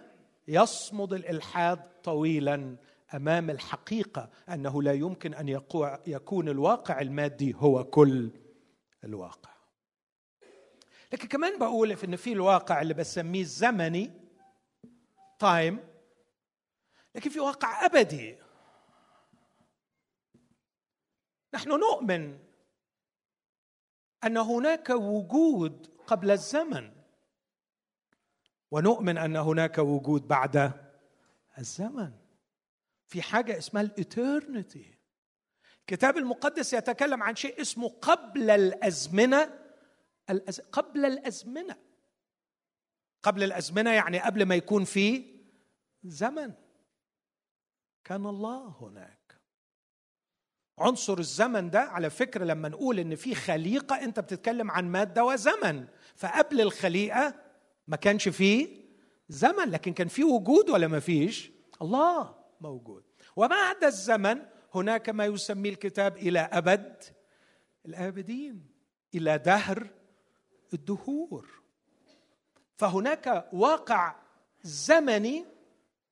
[0.49, 2.77] يصمد الإلحاد طويلا
[3.15, 5.49] أمام الحقيقة أنه لا يمكن أن
[6.07, 8.31] يكون الواقع المادي هو كل
[9.05, 9.51] الواقع.
[11.13, 14.11] لكن كمان بقول في إن في الواقع اللي بسميه الزمني
[15.39, 15.89] تايم
[17.15, 18.39] لكن في واقع أبدي.
[21.55, 22.39] نحن نؤمن
[24.25, 26.96] أن هناك وجود قبل الزمن.
[28.71, 30.73] ونؤمن أن هناك وجود بعد
[31.59, 32.13] الزمن.
[33.09, 34.97] في حاجة اسمها الاترنتي
[35.81, 39.59] الكتاب المقدس يتكلم عن شيء اسمه قبل الأزمنة
[40.31, 40.61] الأز...
[40.61, 41.77] قبل الأزمنة.
[43.23, 45.25] قبل الأزمنة يعني قبل ما يكون في
[46.05, 46.53] زمن.
[48.05, 49.41] كان الله هناك.
[50.79, 55.87] عنصر الزمن ده على فكرة لما نقول إن في خليقة أنت بتتكلم عن مادة وزمن.
[56.17, 57.35] فقبل الخليقة
[57.89, 58.87] ما كانش فيه
[59.29, 63.05] زمن لكن كان في وجود ولا ما فيش؟ الله موجود.
[63.37, 64.43] وبعد الزمن
[64.75, 67.03] هناك ما يسميه الكتاب إلى أبد
[67.87, 68.67] الآبدين
[69.15, 69.91] إلى دهر
[70.75, 71.51] الدهور.
[72.77, 74.17] فهناك واقع
[74.63, 75.47] زمني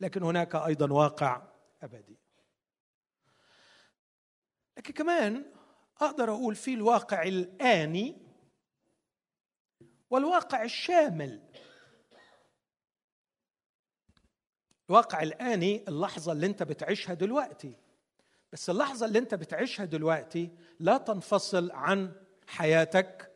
[0.00, 1.42] لكن هناك أيضا واقع
[1.82, 2.18] أبدي.
[4.76, 5.44] لكن كمان
[6.00, 8.16] أقدر أقول في الواقع الآني
[10.10, 11.42] والواقع الشامل.
[14.90, 17.76] الواقع الآني اللحظة اللي أنت بتعيشها دلوقتي.
[18.52, 22.12] بس اللحظة اللي أنت بتعيشها دلوقتي لا تنفصل عن
[22.46, 23.30] حياتك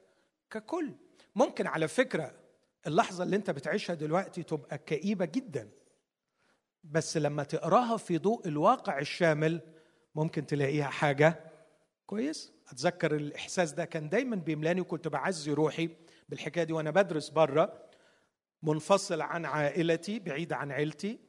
[0.51, 0.93] ككل.
[1.35, 2.35] ممكن على فكرة
[2.87, 5.71] اللحظة اللي أنت بتعيشها دلوقتي تبقى كئيبة جدا.
[6.85, 9.61] بس لما تقراها في ضوء الواقع الشامل
[10.15, 11.51] ممكن تلاقيها حاجة
[12.07, 12.53] كويس.
[12.73, 15.91] أتذكر الإحساس ده كان دايما بيملأني وكنت بعزي روحي
[16.29, 17.89] بالحكاية دي وأنا بدرس بره
[18.63, 21.28] منفصل عن عائلتي بعيد عن عيلتي.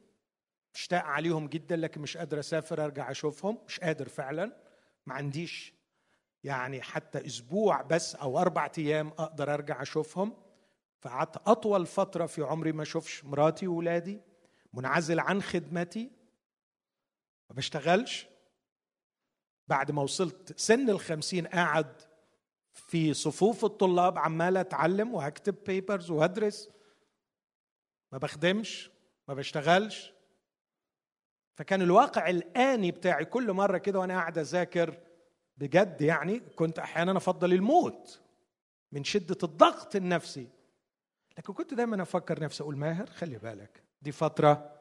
[0.74, 3.58] مشتاق عليهم جدا لكن مش قادر أسافر أرجع أشوفهم.
[3.66, 4.56] مش قادر فعلا.
[5.06, 5.74] ما عنديش
[6.44, 10.36] يعني حتى أسبوع بس أو أربع أيام أقدر أرجع أشوفهم.
[11.00, 14.20] فقعدت أطول فترة في عمري ما أشوفش مراتي واولادي
[14.72, 16.10] منعزل عن خدمتي.
[17.50, 18.26] ما بشتغلش.
[19.68, 22.02] بعد ما وصلت سن الخمسين قاعد
[22.72, 26.70] في صفوف الطلاب عمال أتعلم وهكتب بيبرز وادرس
[28.12, 28.90] ما بخدمش
[29.28, 30.12] ما بشتغلش.
[31.60, 34.98] فكان الواقع الآني بتاعي كل مرة كده وأنا قاعد أذاكر
[35.56, 38.20] بجد يعني كنت أحيانا أفضل الموت
[38.92, 40.48] من شدة الضغط النفسي.
[41.38, 44.72] لكن كنت دايما أفكر نفسي أقول ماهر خلي بالك دي فترة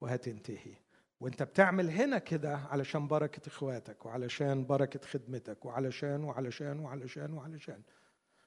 [0.00, 0.74] وهتنتهي.
[1.20, 7.82] وأنت بتعمل هنا كده علشان بركة إخواتك وعلشان بركة خدمتك وعلشان وعلشان وعلشان وعلشان.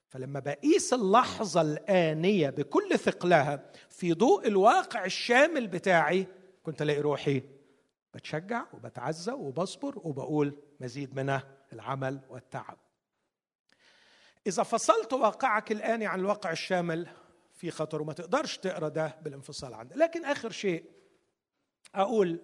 [0.07, 6.27] فلما بقيس اللحظة الآنية بكل ثقلها في ضوء الواقع الشامل بتاعي
[6.63, 7.52] كنت ألاقي روحي
[8.13, 11.39] بتشجع وبتعزى وبصبر وبقول مزيد من
[11.73, 12.77] العمل والتعب.
[14.47, 17.07] إذا فصلت واقعك الاني عن الواقع الشامل
[17.53, 20.91] في خطر وما تقدرش تقرأ ده بالانفصال عنه لكن آخر شيء
[21.95, 22.39] أقول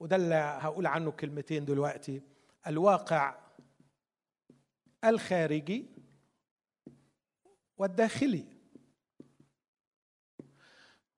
[0.00, 2.22] وده اللي هقول عنه كلمتين دلوقتي.
[2.66, 3.38] الواقع
[5.04, 5.86] الخارجي
[7.78, 8.46] والداخلي.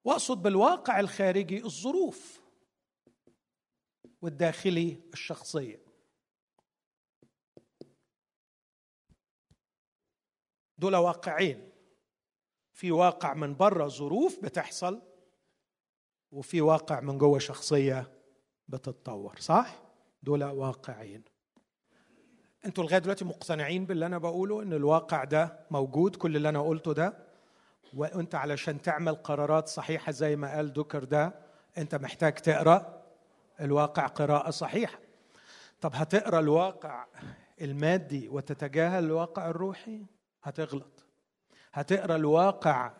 [0.05, 2.39] واقصد بالواقع الخارجي الظروف.
[4.23, 5.81] والداخلي الشخصية.
[10.79, 11.71] دول واقعين.
[12.73, 15.03] في واقع من بره ظروف بتحصل
[16.33, 18.12] وفي واقع من جوه شخصية
[18.68, 19.83] بتتطور صح؟
[20.23, 21.23] دول واقعين.
[22.64, 26.93] أنتوا لغاية دلوقتي مقتنعين باللي أنا بقوله إن الواقع ده موجود كل اللي أنا قلته
[26.93, 27.27] ده؟
[27.95, 31.35] وأنت علشان تعمل قرارات صحيحة زي ما قال دوكر ده
[31.79, 32.99] أنت محتاج تقرأ
[33.61, 34.99] الواقع قراءة صحيحة.
[35.81, 37.07] طب هتقرأ الواقع
[37.61, 40.07] المادي وتتجاهل الواقع الروحي؟
[40.43, 41.07] هتغلط.
[41.73, 42.93] هتقرأ الواقع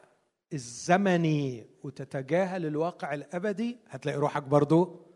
[0.53, 5.07] الزمني وتتجاهل الواقع الأبدي؟ هتلاقي روحك برضو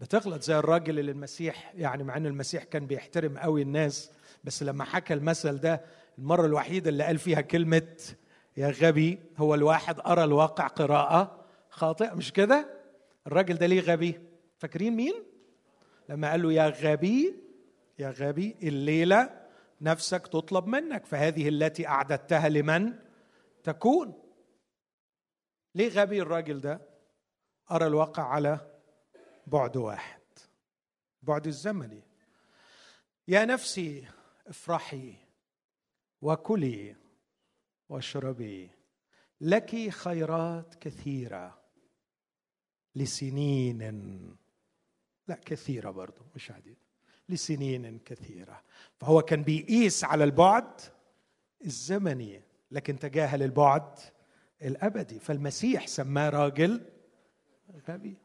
[0.00, 4.10] بتغلط زي الراجل اللي المسيح يعني مع إن المسيح كان بيحترم قوي الناس
[4.44, 5.80] بس لما حكى المثل ده
[6.18, 7.96] المرة الوحيدة اللي قال فيها كلمة
[8.56, 12.66] يا غبي هو الواحد أرى الواقع قراءة خاطئة مش كده؟
[13.26, 14.20] الراجل ده ليه غبي؟
[14.60, 15.14] فاكرين مين؟
[16.08, 17.34] لما قال له يا غبي
[17.98, 19.46] يا غبي الليلة
[19.80, 22.98] نفسك تطلب منك فهذه التي أعددتها لمن؟
[23.62, 24.22] تكون.
[25.74, 26.80] ليه غبي الراجل ده؟
[27.70, 28.80] أرى الواقع على
[29.46, 30.20] بعد واحد.
[31.22, 32.02] بعد الزمني
[33.28, 34.08] يا نفسي
[34.46, 35.14] افرحي
[36.22, 36.96] وكلي
[37.88, 38.70] واشربي.
[39.40, 41.60] لك خيرات كثيرة
[42.94, 44.39] لسنين
[45.30, 46.76] لا كثيرة برضه مش عديد
[47.28, 48.62] لسنين كثيرة.
[48.96, 50.80] فهو كان بيقيس على البعد
[51.64, 53.98] الزمني لكن تجاهل البعد
[54.62, 55.18] الأبدي.
[55.18, 56.86] فالمسيح سماه راجل
[57.88, 58.16] غبي.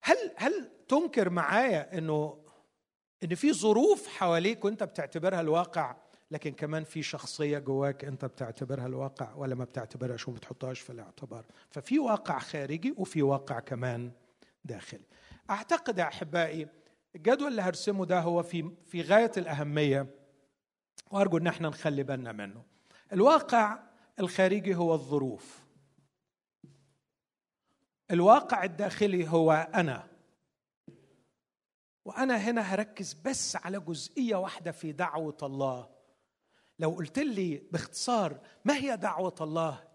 [0.00, 2.44] هل هل تنكر معايا إنه
[3.24, 5.96] إن في ظروف حواليك وأنت بتعتبرها الواقع
[6.30, 11.44] لكن كمان في شخصية جواك أنت بتعتبرها الواقع ولا ما بتعتبرهاش وما بتحطهاش في الاعتبار؟
[11.70, 14.12] ففي واقع خارجي وفي واقع كمان
[14.64, 15.04] داخلي.
[15.50, 16.68] أعتقد يا أحبائي
[17.14, 20.06] الجدول اللي هرسمه ده هو في في غاية الأهمية
[21.10, 22.64] وأرجو أن إحنا نخلي بالنا منه.
[23.12, 23.78] الواقع
[24.20, 25.64] الخارجي هو الظروف.
[28.10, 30.08] الواقع الداخلي هو أنا.
[32.04, 35.88] وأنا هنا هركز بس على جزئية واحدة في دعوة الله.
[36.78, 39.88] لو قلت لي باختصار ما هي دعوة الله؟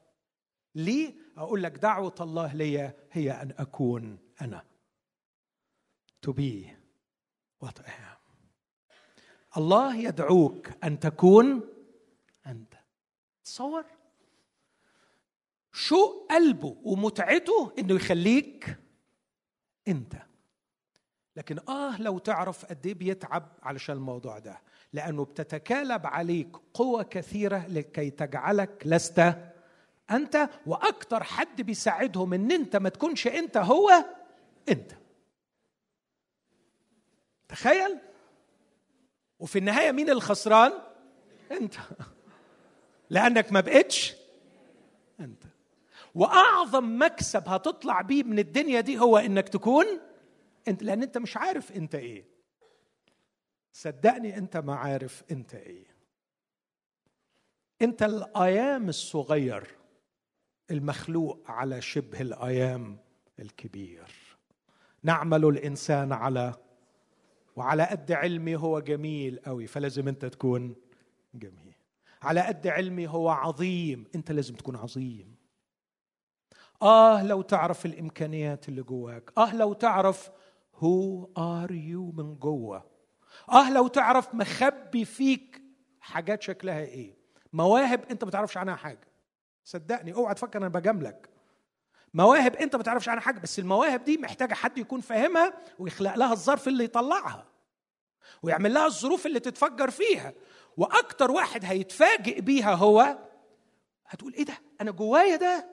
[0.75, 4.22] لي أقول لك دعوة الله لي هي أن أكون.
[4.41, 4.63] أنا.
[6.25, 6.67] To be
[7.65, 8.23] what I am.
[9.57, 11.61] الله يدعوك أن تكون
[12.47, 12.73] أنت.
[13.43, 13.85] تصور.
[15.71, 18.77] شو قلبه ومتعته إنه يخليك
[19.87, 20.15] أنت.
[21.35, 24.61] لكن آه لو تعرف قد إيه بيتعب علشان الموضوع ده.
[24.93, 29.35] لأنه بتتكالب عليك قوة كثيرة لكي تجعلك لست
[30.11, 30.49] أنت.
[30.65, 34.05] وأكثر حد بيساعدهم إن أنت ما تكونش أنت هو
[34.69, 34.91] انت.
[37.47, 37.99] تخيل.
[39.39, 40.71] وفي النهاية مين الخسران؟
[41.51, 41.75] انت.
[43.09, 44.15] لأنك ما بقتش
[45.19, 45.43] انت.
[46.15, 49.85] وأعظم مكسب هتطلع بيه من الدنيا دي هو إنك تكون
[50.67, 52.25] انت لأن انت مش عارف انت إيه.
[53.71, 55.85] صدقني انت ما عارف انت إيه.
[57.81, 59.67] انت الأيام الصغير
[60.71, 62.97] المخلوق على شبه الأيام
[63.39, 64.22] الكبير.
[65.03, 66.53] نعمل الإنسان على
[67.55, 70.75] وعلى قد علمي هو جميل قوي فلازم أنت تكون
[71.33, 71.75] جميل.
[72.21, 75.35] على قد علمي هو عظيم أنت لازم تكون عظيم.
[76.81, 79.31] آه لو تعرف الإمكانيات اللي جواك.
[79.37, 80.31] آه لو تعرف
[80.75, 82.83] who are you من جوه.
[83.49, 85.61] آه لو تعرف مخبي فيك
[85.99, 87.17] حاجات شكلها إيه.
[87.53, 89.07] مواهب أنت ما تعرفش عنها حاجة.
[89.63, 91.29] صدقني أوعى تفكر أنا بجاملك.
[92.13, 96.33] مواهب انت ما تعرفش عنها حاجة بس المواهب دي محتاجة حد يكون فاهمها ويخلق لها
[96.33, 97.45] الظرف اللي يطلعها
[98.43, 100.33] ويعمل لها الظروف اللي تتفجر فيها.
[100.77, 103.17] وأكتر واحد هيتفاجئ بيها هو
[104.05, 105.69] هتقول إيه ده؟ أنا جوايا ده.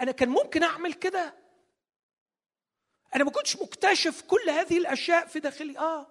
[0.00, 1.34] أنا كان ممكن أعمل كده.
[3.14, 5.78] أنا ما كنتش مكتشف كل هذه الأشياء في داخلي.
[5.78, 6.06] آه.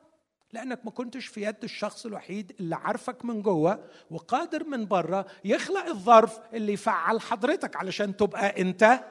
[0.53, 5.85] لأنك ما كنتش في يد الشخص الوحيد اللي عارفك من جوه وقادر من بره يخلق
[5.85, 9.03] الظرف اللي يفعل حضرتك علشان تبقى أنت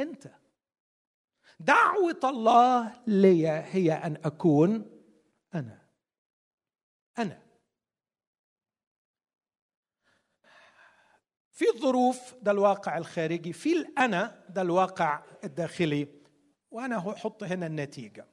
[0.00, 0.30] أنت.
[1.60, 5.00] دعوة الله لي هي أن أكون
[5.54, 5.82] أنا.
[7.18, 7.42] أنا.
[11.50, 16.08] في الظروف ده الواقع الخارجي في الأنا ده الواقع الداخلي
[16.70, 18.26] وأنا هحط هنا النتيجة.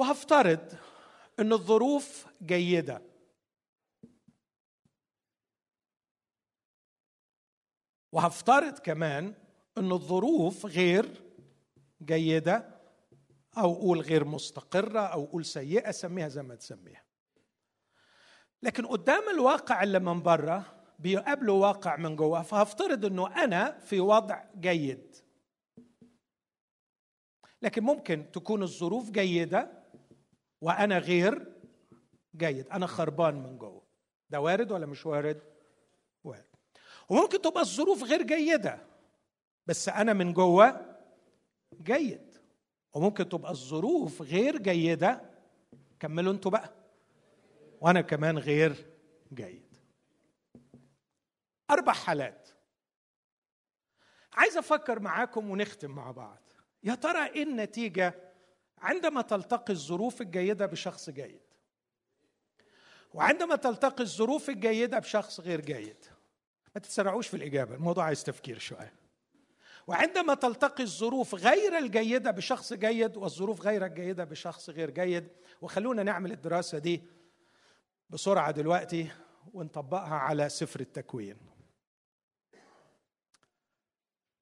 [0.00, 0.74] وهفترض
[1.40, 3.02] إن الظروف جيدة.
[8.12, 9.34] وهفترض كمان
[9.78, 11.22] إن الظروف غير
[12.02, 12.80] جيدة
[13.58, 17.04] أو قول غير مستقرة أو قول سيئة سميها زي ما تسميها.
[18.62, 24.44] لكن قدام الواقع اللي من بره بيقابله واقع من جوه فهفترض إنه أنا في وضع
[24.60, 25.16] جيد.
[27.62, 29.79] لكن ممكن تكون الظروف جيدة
[30.60, 31.52] وأنا غير
[32.36, 33.82] جيد أنا خربان من جوه.
[34.30, 35.42] ده وارد ولا مش وارد؟
[36.24, 36.46] وارد.
[37.08, 38.86] وممكن تبقى الظروف غير جيدة
[39.66, 40.96] بس أنا من جوه
[41.82, 42.34] جيد.
[42.94, 45.30] وممكن تبقى الظروف غير جيدة
[46.00, 46.74] كملوا أنتوا بقى.
[47.80, 48.86] وأنا كمان غير
[49.34, 49.76] جيد.
[51.70, 52.48] أربع حالات.
[54.32, 56.38] عايز أفكر معاكم ونختم مع بعض.
[56.82, 58.29] يا ترى إيه النتيجة
[58.80, 61.40] عندما تلتقي الظروف الجيدة بشخص جيد
[63.14, 66.04] وعندما تلتقي الظروف الجيدة بشخص غير جيد
[66.74, 68.92] ما تتسرعوش في الإجابة الموضوع عايز تفكير شوية.
[69.86, 75.28] وعندما تلتقي الظروف غير الجيدة بشخص جيد والظروف غير الجيدة بشخص غير جيد
[75.60, 77.02] وخلونا نعمل الدراسة دي
[78.10, 79.10] بسرعة دلوقتي
[79.54, 81.36] ونطبقها على سفر التكوين.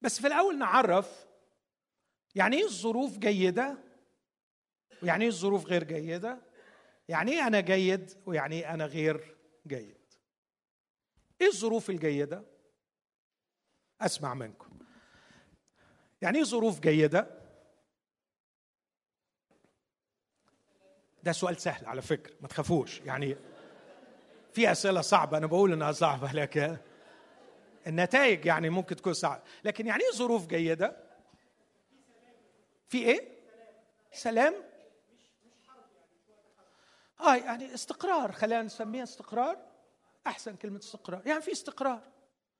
[0.01, 1.27] بس في الأول نعرف
[2.35, 3.88] يعني إيه الظروف جيدة
[5.03, 6.37] ويعني إيه الظروف غير جيدة؟
[7.09, 9.35] يعني إيه أنا جيد ويعني إيه أنا غير
[9.67, 9.97] جيد؟
[11.41, 12.43] إيه الظروف الجيدة؟
[14.01, 14.79] أسمع منكم.
[16.21, 17.39] يعني إيه ظروف جيدة؟
[21.23, 22.99] ده سؤال سهل على فكرة ما تخافوش.
[23.01, 23.37] يعني
[24.53, 26.77] في أسئلة صعبة أنا بقول إنها صعبة لكن
[27.87, 29.41] النتائج يعني ممكن تكون صعبة.
[29.63, 30.97] لكن يعني إيه ظروف جيدة؟
[32.89, 33.27] في إيه؟
[34.11, 34.53] سلام.
[37.21, 39.57] آه يعني استقرار خلينا نسميها استقرار
[40.27, 41.27] أحسن كلمة استقرار.
[41.27, 42.11] يعني في استقرار.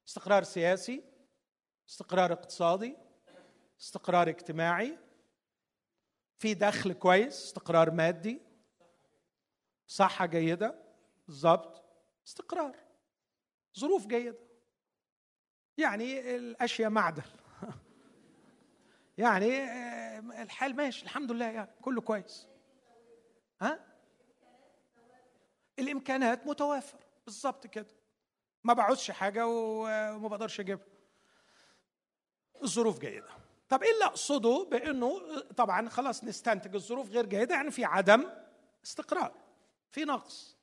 [0.08, 1.04] استقرار سياسي
[1.90, 2.98] استقرار اقتصادي
[3.82, 4.98] استقرار اجتماعي
[6.40, 8.42] في دخل كويس استقرار مادي
[9.88, 10.76] صحة جيدة
[11.28, 11.84] بالظبط
[12.28, 12.76] استقرار.
[13.80, 14.38] ظروف جيدة.
[15.78, 17.24] يعني الأشياء معدل
[19.18, 22.48] يعني آه، الحال ماشي الحمد لله يعني كله كويس.
[23.62, 23.89] ها؟
[25.80, 27.00] الإمكانات متوافر.
[27.26, 27.96] بالظبط كده.
[28.64, 30.86] ما بعوزش حاجة وما بقدرش أجيبها.
[32.64, 33.30] الظروف جيدة.
[33.70, 37.56] طب إيه اللي أقصده بإنه طبعا خلاص نستنتج الظروف غير جيدة.
[37.56, 38.30] يعني في عدم
[38.84, 39.34] استقرار
[39.90, 40.58] في نقص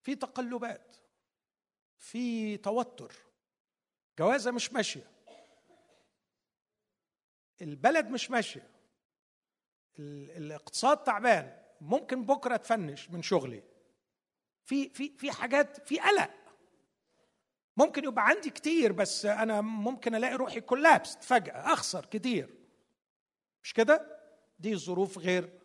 [0.00, 0.96] في تقلبات
[1.96, 3.14] في توتر.
[4.18, 5.10] جوازة مش ماشية.
[7.62, 8.70] البلد مش ماشية.
[9.98, 11.61] الاقتصاد تعبان.
[11.82, 13.62] ممكن بكرة تفنش من شغلي.
[14.64, 16.30] في في في حاجات في قلق.
[17.76, 22.54] ممكن يبقى عندي كتير بس أنا ممكن ألاقي روحي كولابست فجأة أخسر كتير.
[23.62, 24.20] مش كده؟
[24.58, 25.58] دي الظروف غير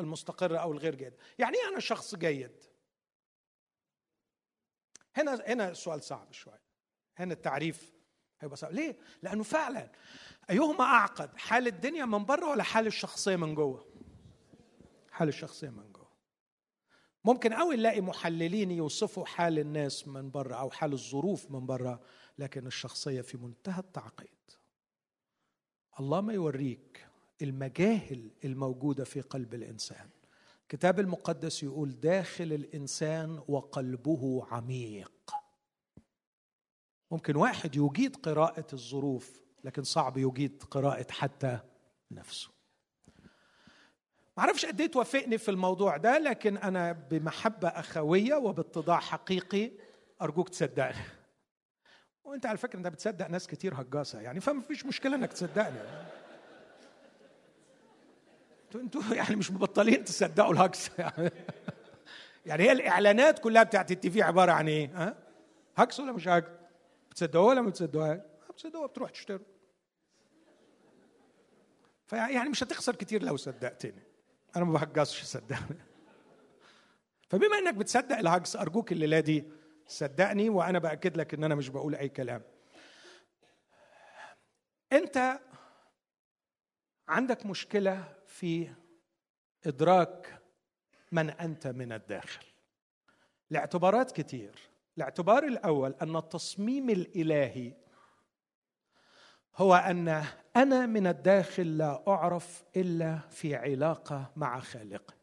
[0.00, 1.16] المستقرة أو الغير جيدة.
[1.38, 2.64] يعني إيه أنا شخص جيد؟
[5.14, 6.62] هنا هنا السؤال صعب شوية.
[7.16, 7.92] هنا التعريف
[8.40, 8.72] هيبقى صعب.
[8.72, 9.92] ليه؟ لأنه فعلا
[10.50, 13.91] أيهما أعقد حال الدنيا من بره ولا حال الشخصية من جوه؟
[15.22, 16.08] حال الشخصية من جوه.
[17.24, 22.00] ممكن قوي نلاقي محللين يوصفوا حال الناس من بره أو حال الظروف من بره
[22.38, 24.50] لكن الشخصية في منتهى التعقيد.
[26.00, 27.06] الله ما يوريك
[27.42, 30.08] المجاهل الموجودة في قلب الإنسان.
[30.62, 35.34] الكتاب المقدس يقول داخل الإنسان وقلبه عميق.
[37.10, 41.60] ممكن واحد يجيد قراءة الظروف لكن صعب يجيد قراءة حتى
[42.10, 42.51] نفسه.
[44.36, 49.70] معرفش قد إيه توافقني في الموضوع ده لكن أنا بمحبة أخوية وباتضاع حقيقي
[50.22, 51.04] أرجوك تصدقني
[52.24, 55.78] وأنت على فكرة أنت بتصدق ناس كتير هجاسة يعني فما فيش مشكلة إنك تصدقني
[58.64, 61.30] أنتوا أنتوا يعني مش مبطلين تصدقوا الهجس يعني
[62.46, 65.16] يعني هي الإعلانات كلها بتاعت التي في عبارة عن إيه؟ ها؟
[65.76, 66.48] هجس ولا مش هجس؟
[67.10, 68.20] بتصدقوها ولا ما بتصدقوهاش؟
[68.50, 69.46] بتصدقوها بتروح تشتروا
[72.06, 74.11] فيعني مش هتخسر كتير لو صدقتني
[74.56, 75.78] أنا ما بهجصش صدقني.
[77.28, 79.44] فبما إنك بتصدق الهجس أرجوك الليلة دي
[79.86, 82.42] صدقني وأنا بأكد لك إن أنا مش بقول أي كلام.
[84.92, 85.40] أنت
[87.08, 88.70] عندك مشكلة في
[89.66, 90.42] إدراك
[91.12, 92.44] من أنت من الداخل.
[93.50, 94.72] لاعتبارات كتير.
[94.96, 97.74] الاعتبار الأول أن التصميم الإلهي
[99.56, 100.24] هو أن
[100.56, 105.14] أنا من الداخل لا أعرف إلا في علاقة مع خالقي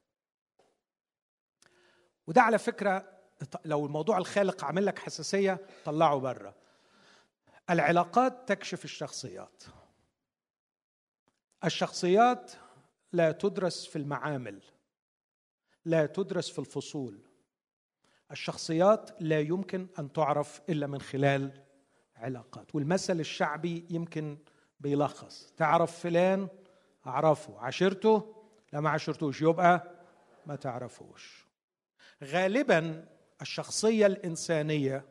[2.27, 3.19] وده على فكرة
[3.65, 6.55] لو الموضوع الخالق عامل لك حساسية طلعه بره.
[7.69, 9.63] العلاقات تكشف الشخصيات.
[11.65, 12.51] الشخصيات
[13.11, 14.61] لا تدرس في المعامل
[15.85, 17.19] لا تدرس في الفصول.
[18.31, 21.63] الشخصيات لا يمكن أن تعرف إلا من خلال
[22.15, 22.75] علاقات.
[22.75, 24.37] والمثل الشعبي يمكن
[24.79, 25.53] بيلخص.
[25.57, 26.47] تعرف فلان؟
[27.07, 27.59] أعرفه.
[27.59, 28.35] عشرته؟
[28.73, 29.41] لا ما عشرتوش.
[29.41, 29.91] يبقى
[30.45, 31.45] ما تعرفوش.
[32.23, 33.05] غالبا
[33.41, 35.05] الشخصية الإنسانية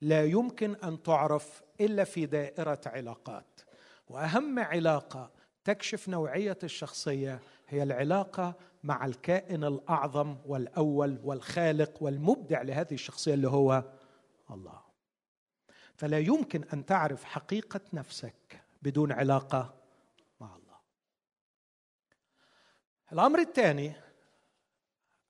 [0.00, 3.60] لا يمكن أن تعرف إلا في دائرة علاقات.
[4.08, 5.30] وأهم علاقة
[5.64, 8.54] تكشف نوعية الشخصية هي العلاقة
[8.84, 13.84] مع الكائن الأعظم والأول والخالق والمبدع لهذه الشخصية اللي هو
[14.50, 14.80] الله.
[15.94, 18.34] فلا يمكن أن تعرف حقيقة نفسك
[18.86, 19.74] بدون علاقة
[20.40, 20.78] مع الله.
[23.12, 23.92] الأمر الثاني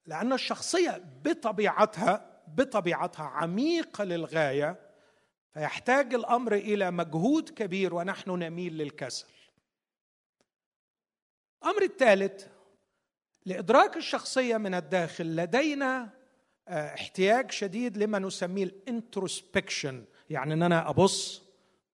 [0.06, 4.80] لأن الشخصية بطبيعتها بطبيعتها عميقة للغاية
[5.54, 9.26] فيحتاج الأمر إلى مجهود كبير ونحن نميل للكسل
[11.62, 12.46] الأمر الثالث
[13.46, 16.10] لإدراك الشخصية من الداخل لدينا
[16.68, 21.45] آه، احتياج شديد لما نسميه الإنتروسبكشن يعني إن أنا أبص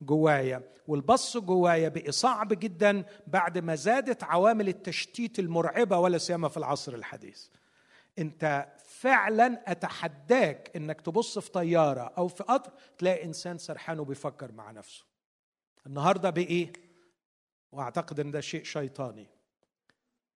[0.02, 6.56] جوايا والبص جوايا بقي صعب جدا بعد ما زادت عوامل التشتيت المرعبة ولا سيما في
[6.56, 7.48] العصر الحديث.
[8.18, 14.70] انت فعلا أتحداك إنك تبص في طيارة أو في قطر تلاقي إنسان سرحان وبيفكر مع
[14.70, 15.04] نفسه.
[15.86, 16.72] النهارده بايه
[17.72, 19.26] وأعتقد إن ده شيء شيطاني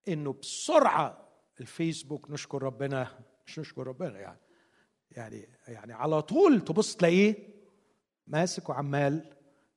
[0.09, 1.29] إنه بسرعة
[1.61, 4.39] الفيسبوك نشكر ربنا مش نشكر ربنا يعني
[5.11, 7.35] يعني يعني على طول تبص تلاقيه
[8.27, 9.36] ماسك وعمال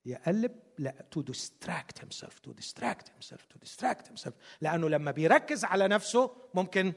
[0.09, 5.87] يقلب لا to distract himself to distract himself to distract himself لأنه لما بيركز على
[5.87, 6.93] نفسه ممكن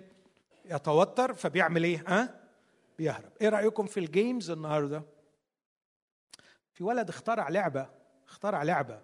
[0.65, 2.41] يتوتر فبيعمل إيه؟ ها؟
[2.99, 3.33] بيهرب.
[3.41, 5.03] إيه رأيكم في ال games النهارده؟
[6.73, 7.91] في ولد اخترع لعبة
[8.29, 9.03] اخترع لعبة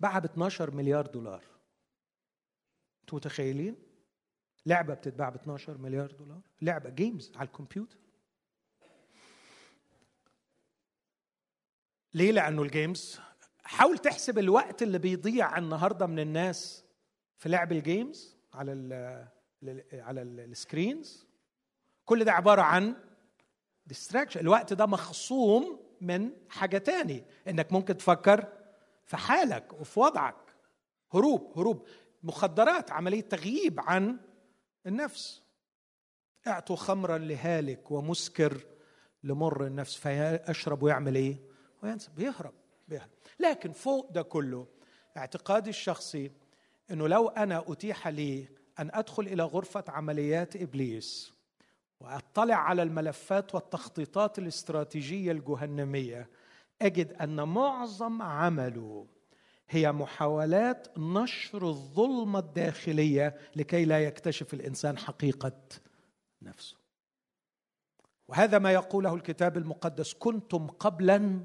[0.00, 1.42] باعها ب 12 مليار دولار.
[3.00, 3.76] أنتوا متخيلين؟
[4.66, 7.98] لعبة بتتباع ب 12 مليار دولار؟ لعبة games على الكمبيوتر.
[12.14, 13.20] ليه؟ لأنه ال games
[13.64, 16.84] حاول تحسب الوقت اللي بيضيع النهارده من الناس
[17.36, 19.34] في لعب ال games على ال
[19.92, 21.26] على ال screens
[22.04, 22.96] كل ده عبارة عن
[23.86, 28.48] distraction الوقت ده مخصوم من حاجة تاني إنك ممكن تفكر
[29.04, 30.36] في حالك وفي وضعك.
[31.14, 31.86] هروب هروب.
[32.22, 34.16] مخدرات عملية تغييب عن
[34.86, 35.42] النفس.
[36.46, 38.66] اعطوا خمرا لهالك ومسكر
[39.24, 41.53] لمر النفس فيشرب ويعمل إيه؟
[41.84, 42.52] وينسى بيهرب
[42.88, 43.10] بيهرب
[43.40, 44.66] لكن فوق ده كله
[45.16, 46.30] اعتقادي الشخصي
[46.90, 51.32] إنه لو أنا أتيح لي أن أدخل إلى غرفة عمليات إبليس
[52.00, 56.28] وأطلع على الملفات والتخطيطات الاستراتيجية الجهنمية
[56.82, 59.06] أجد أن معظم عمله
[59.68, 65.52] هي محاولات نشر الظلمة الداخلية لكي لا يكتشف الإنسان حقيقة
[66.42, 66.76] نفسه.
[68.28, 71.44] وهذا ما يقوله الكتاب المقدس كنتم قبلا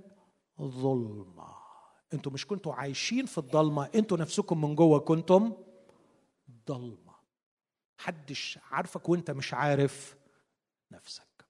[0.62, 1.56] ظلمه
[2.14, 5.54] أنتم مش كنتوا عايشين في الضلمة أنتوا نفسكم من جوه كنتم
[6.68, 7.16] ضلمة.
[7.98, 10.18] حدش عارفك وانت مش عارف
[10.92, 11.46] نفسك.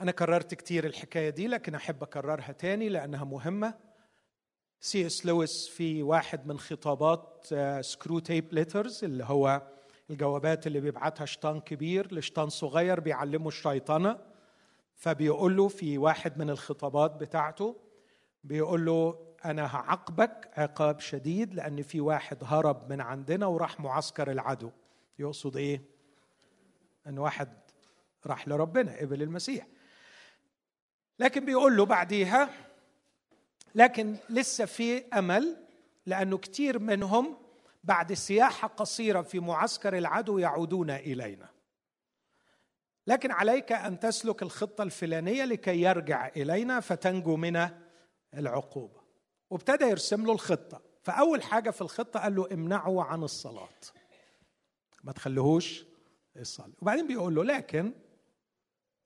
[0.00, 3.74] أنا كررت كتير الحكاية دي لكن أحب أكررها تاني لأنها مهمة.
[4.80, 7.46] سي إس لويس في واحد من خطابات
[7.80, 9.62] Screwtape Letters اللي هو
[10.10, 14.27] الجوابات اللي بيبعتها شيطان كبير لشيطان صغير بيعلمه الشيطنة.
[14.98, 17.76] فبيقول له في واحد من الخطابات بتاعته
[18.44, 24.70] بيقول له أنا هعاقبك عقاب شديد لأن في واحد هرب من عندنا وراح معسكر العدو.
[25.18, 25.82] يقصد إيه؟
[27.06, 27.48] إن واحد
[28.26, 29.66] راح لربنا قبل المسيح.
[31.18, 32.50] لكن بيقول له بعديها
[33.74, 35.56] لكن لسه في أمل
[36.06, 37.36] لأنه كثير منهم
[37.84, 41.57] بعد سياحة قصيرة في معسكر العدو يعودون إلينا.
[43.08, 47.68] لكن عليك أن تسلك الخطة الفلانية لكي يرجع إلينا فتنجو من
[48.34, 49.00] العقوبة.
[49.50, 50.82] وابتدى يرسم له الخطة.
[51.02, 53.68] فأول حاجة في الخطة قال له امنعه عن الصلاة.
[55.04, 55.84] ما تخليهوش
[56.36, 56.72] يصلي.
[56.82, 57.92] وبعدين بيقول له لكن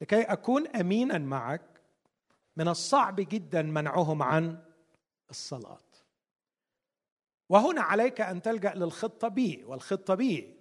[0.00, 1.82] لكي أكون أمينا معك
[2.56, 4.58] من الصعب جدا منعهم عن
[5.30, 5.78] الصلاة.
[7.48, 9.64] وهنا عليك أن تلجأ للخطة بي.
[9.64, 10.56] والخطة بي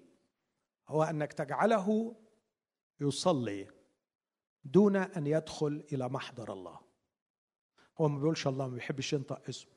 [0.88, 2.16] هو أنك تجعله
[3.02, 3.68] يصلي
[4.64, 6.80] دون أن يدخل إلى محضر الله.
[7.98, 9.72] هو ما بيقولش الله ما بيحبش ينطق اسمه.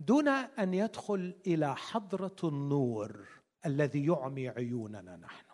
[0.00, 3.28] دون أن يدخل إلى حضرة النور
[3.66, 5.46] الذي يعمي عيوننا نحن.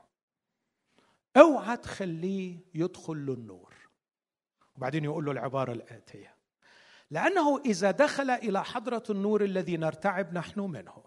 [1.36, 3.74] أوعى تخليه يدخل للنور.
[4.76, 6.36] وبعدين يقول له العبارة الآتية.
[7.10, 11.04] لأنه إذا دخل إلى حضرة النور الذي نرتعب نحن منه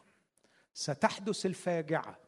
[0.74, 2.20] ستحدث الفاجعة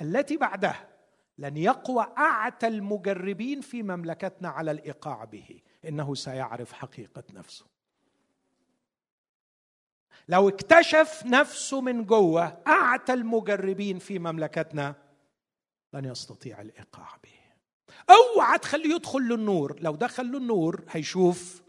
[0.00, 0.95] التي بعدها
[1.38, 5.60] لن يقوى أعتى المجربين في مملكتنا على الإيقاع به.
[5.84, 7.66] إنه سيعرف حقيقة نفسه.
[10.28, 14.94] لو اكتشف نفسه من جوه أعتى المجربين في مملكتنا
[15.92, 17.36] لن يستطيع الإيقاع به.
[18.10, 19.76] أوعى تخليه يدخل للنور.
[19.80, 21.62] لو دخل للنور هيشوف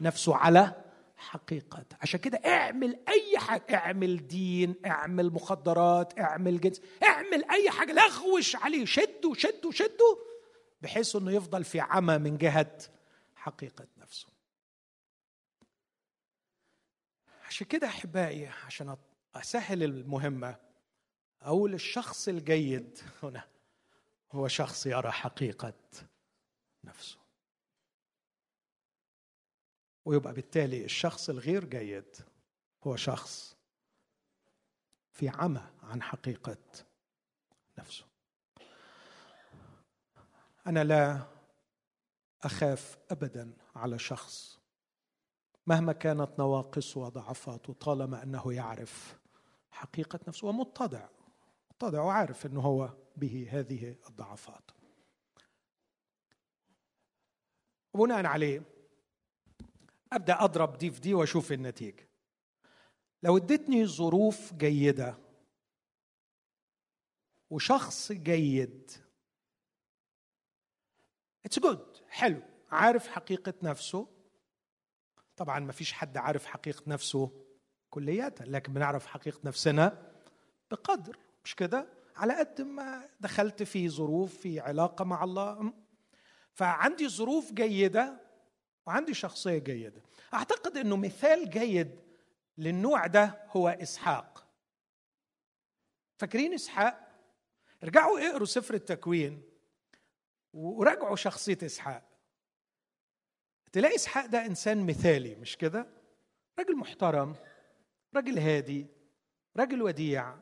[0.00, 0.87] نفسه على
[1.18, 1.84] حقيقة.
[2.00, 3.74] عشان كده اعمل أي حاجة.
[3.76, 6.80] اعمل دين اعمل مخدرات اعمل جنس.
[7.02, 7.92] اعمل أي حاجة.
[7.92, 8.84] لغوش عليه.
[8.84, 10.18] شده شده شده
[10.82, 12.78] بحيث أنه يفضل في عمى من جهة
[13.36, 14.28] حقيقة نفسه.
[17.46, 18.96] عشان كده أحبائي عشان
[19.34, 20.56] أسهل المهمة
[21.42, 23.44] أقول الشخص الجيد هنا
[24.32, 25.72] هو شخص يرى حقيقة
[26.84, 27.18] نفسه.
[30.08, 32.16] ويبقى بالتالي الشخص الغير جيد
[32.84, 33.56] هو شخص
[35.12, 36.56] في عمى عن حقيقة
[37.78, 38.04] نفسه.
[40.66, 41.26] أنا لا
[42.42, 44.58] أخاف ابدا على شخص.
[45.66, 49.18] مهما كانت نواقصه وضعفاته طالما أنه يعرف
[49.70, 51.08] حقيقة نفسه ومتضع
[51.70, 54.70] متضع وعارف إنه هو به هذه الضعفات.
[57.94, 58.77] وبناء عليه
[60.12, 62.08] أبدأ أضرب دي في دي وأشوف النتيجة.
[63.22, 65.18] لو ادتني ظروف جيدة
[67.50, 68.90] وشخص جيد
[71.44, 74.08] it's good حلو عارف حقيقة نفسه.
[75.36, 77.44] طبعا ما فيش حد عارف حقيقة نفسه
[77.90, 80.12] كلية لكن بنعرف حقيقة نفسنا
[80.70, 81.86] بقدر مش كده؟
[82.16, 85.72] على قد ما دخلت في ظروف في علاقة مع الله.
[86.52, 88.27] فعندي ظروف جيدة
[88.88, 90.02] وعندي شخصية جيدة
[90.34, 92.00] أعتقد أنه مثال جيد
[92.58, 94.48] للنوع ده هو إسحاق
[96.18, 97.08] فاكرين إسحاق؟
[97.84, 99.42] ارجعوا اقروا سفر التكوين
[100.52, 102.02] وراجعوا شخصية إسحاق
[103.72, 105.86] تلاقي إسحاق ده إنسان مثالي مش كده؟
[106.58, 107.36] راجل محترم
[108.14, 108.86] راجل هادي
[109.56, 110.36] راجل وديع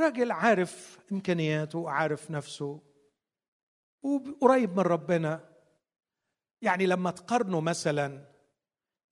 [0.00, 2.80] راجل عارف إمكانياته وعارف نفسه
[4.02, 5.53] وقريب من ربنا
[6.64, 8.24] يعني لما تقارنه مثلا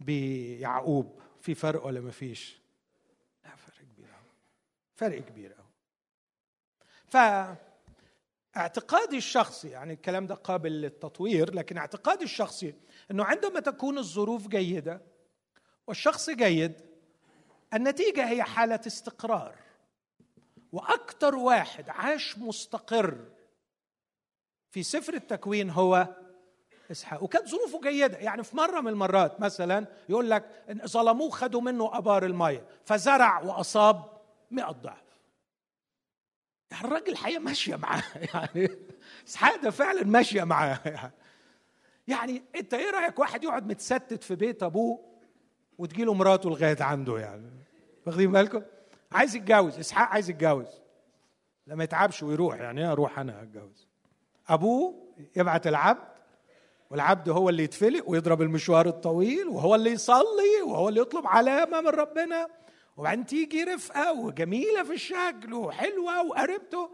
[0.00, 2.61] بيعقوب في فرق ولا ما فيش؟
[3.44, 4.30] لا فرق كبير أوي.
[4.94, 5.66] فرق كبير أوي.
[8.55, 12.74] فاعتقادي الشخصي يعني الكلام ده قابل للتطوير لكن اعتقادي الشخصي
[13.11, 15.00] إنه عندما تكون الظروف جيدة
[15.86, 16.72] والشخص جيد
[17.74, 19.55] النتيجة هي حالة استقرار.
[20.72, 23.30] وأكثر واحد عاش مستقر
[24.70, 26.16] في سفر التكوين هو
[26.93, 28.18] اسحاق وكانت ظروفه جيدة.
[28.18, 30.45] يعني في مرة من المرات مثلا يقول لك
[30.86, 34.05] ظلموه خدوا منه أبار المية فزرع وأصاب
[34.51, 35.03] 100 ضعف.
[36.70, 38.03] يعني الراجل الحقيقة ماشية معاه.
[38.34, 38.68] يعني
[39.28, 40.80] اسحاق ده فعلا ماشية معاه.
[40.84, 41.12] يعني.
[42.09, 45.01] يعني أنت إيه رأيك واحد يقعد متستت في بيت أبوه
[45.78, 47.51] وتجيله مراته لغاية عنده يعني؟
[48.07, 48.62] واخدين بالكم؟
[49.12, 49.78] عايز يتجوز.
[49.78, 50.80] إسحاق عايز يتجوز.
[51.66, 53.88] لما يتعبش ويروح يعني إيه أروح أنا أتجوز؟
[54.49, 56.12] أبوه يبعت العبد
[56.93, 61.88] والعبد هو اللي يتفلق ويضرب المشوار الطويل وهو اللي يصلي وهو اللي يطلب علامة من
[61.88, 62.49] ربنا.
[62.97, 66.90] وبعدين تيجي رفقة وجميلة في الشكل وحلوة وقربته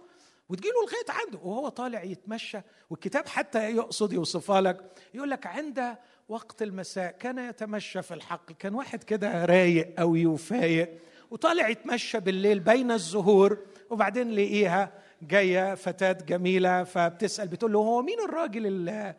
[0.48, 2.58] وتجي له لغايه عنده وهو طالع يتمشى.
[2.90, 4.76] والكتاب حتى يقصد يوصفها لك
[5.14, 5.96] يقول لك عند
[6.28, 10.98] وقت المساء كان يتمشى في الحقل كان واحد كده رايق قوي وفايق
[11.30, 13.58] وطالع يتمشى بالليل بين الزهور
[13.90, 14.92] وبعدين لقيها
[15.22, 19.14] جاية فتاة جميلة فبتسأل بتقول له هو مين الراجل اللي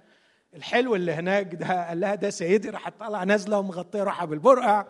[0.53, 4.85] الحلو اللي هناك ده قال لها ده سيدي راح طالعه نازلة ومغطية روحها بالبرقع.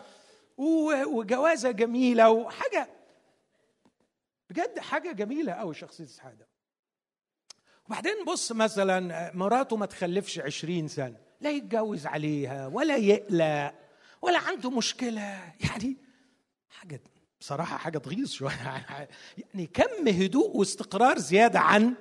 [0.58, 2.90] وجوازة جميلة وحاجة
[4.50, 6.48] بجد حاجة جميلة قوي شخصيه اسحاق ده
[7.88, 13.74] وبعدين بص مثلا مراته ما تخلفش عشرين سنة لا يتجوز عليها ولا يقلق
[14.22, 15.22] ولا عنده مشكلة.
[15.60, 15.98] يعني
[16.70, 17.02] حاجة
[17.40, 18.86] بصراحة حاجة تغيظ شوية.
[19.54, 21.94] يعني كم هدوء واستقرار زيادة عن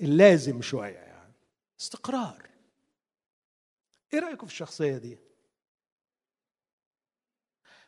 [0.00, 1.32] اللازم شوية يعني.
[1.80, 2.47] استقرار.
[4.14, 5.18] إيه رأيكم في الشخصية دي؟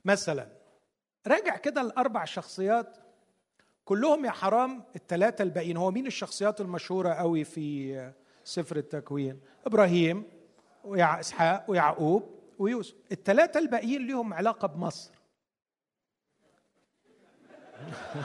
[0.04, 0.48] مثلا
[1.26, 2.96] راجع كده الأربع شخصيات
[3.84, 8.12] كلهم يا حرام الثلاثه الباقيين هو مين الشخصيات المشهورة قوي في
[8.44, 10.24] سفر التكوين؟ إبراهيم
[10.84, 12.94] واسحاق ويعقوب ويوسف.
[13.12, 15.10] الثلاثه الباقيين لهم علاقة بمصر.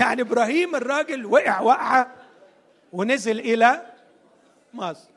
[0.00, 2.14] يعني إبراهيم الراجل وقع وقعة
[2.92, 3.92] ونزل إلى
[4.74, 5.11] مصر.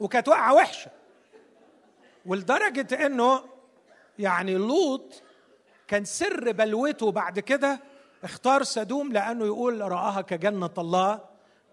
[0.00, 0.90] وكانت وقعه وحشة.
[2.26, 3.44] ولدرجة إنه
[4.18, 5.22] يعني لوط
[5.88, 7.80] كان سر بلوته بعد كده
[8.24, 11.20] اختار سدوم لأنه يقول رآها كجنة الله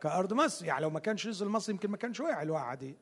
[0.01, 0.65] كأرض مصر.
[0.65, 2.95] يعني لو ما كانش نزل مصر يمكن ما كانش وقع الوقعه دي.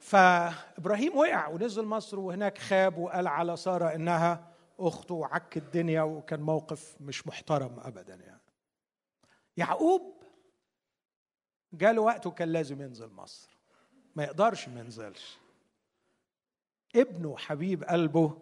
[0.00, 6.96] فإبراهيم وقع ونزل مصر وهناك خاب وقال على سارة إنها اخته وعك الدنيا وكان موقف
[7.00, 8.40] مش محترم ابدا يعني.
[9.56, 10.22] يعقوب
[11.72, 13.53] جاله وقت وكان لازم ينزل مصر.
[14.16, 15.38] ما يقدرش ما ينزلش.
[16.96, 18.38] ابنه حبيب قلبه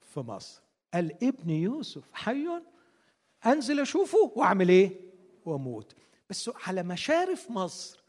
[0.00, 0.62] في مصر.
[0.94, 2.46] قال ابن يوسف حي
[3.46, 5.00] أنزل أشوفه وأعمل إيه؟
[5.44, 5.94] وأموت.
[6.30, 8.02] بس على مشارف مصر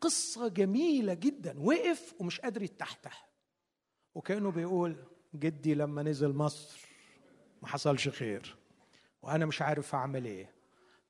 [0.00, 1.60] قصة جميلة جدا.
[1.60, 3.28] وقف ومش قادر يتحتح.
[4.14, 4.96] وكأنه بيقول
[5.34, 6.78] جدي لما نزل مصر
[7.62, 8.56] ما حصلش خير.
[9.22, 10.50] وأنا مش عارف أعمل إيه.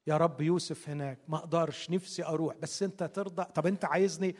[0.06, 1.18] يا رب يوسف هناك.
[1.28, 1.90] ما أقدرش.
[1.90, 2.56] نفسي أروح.
[2.56, 3.44] بس أنت ترضى.
[3.44, 4.36] طب أنت عايزني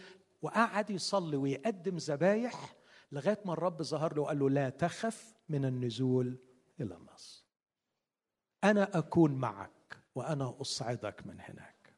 [0.47, 2.77] وقعد يصلي ويقدم ذبايح
[3.13, 6.39] لغاية ما الرب ظهر له وقال له لا تخف من النزول
[6.81, 7.45] إلى مصر
[8.65, 11.95] أنا أكون معك وأنا أصعدك من هناك.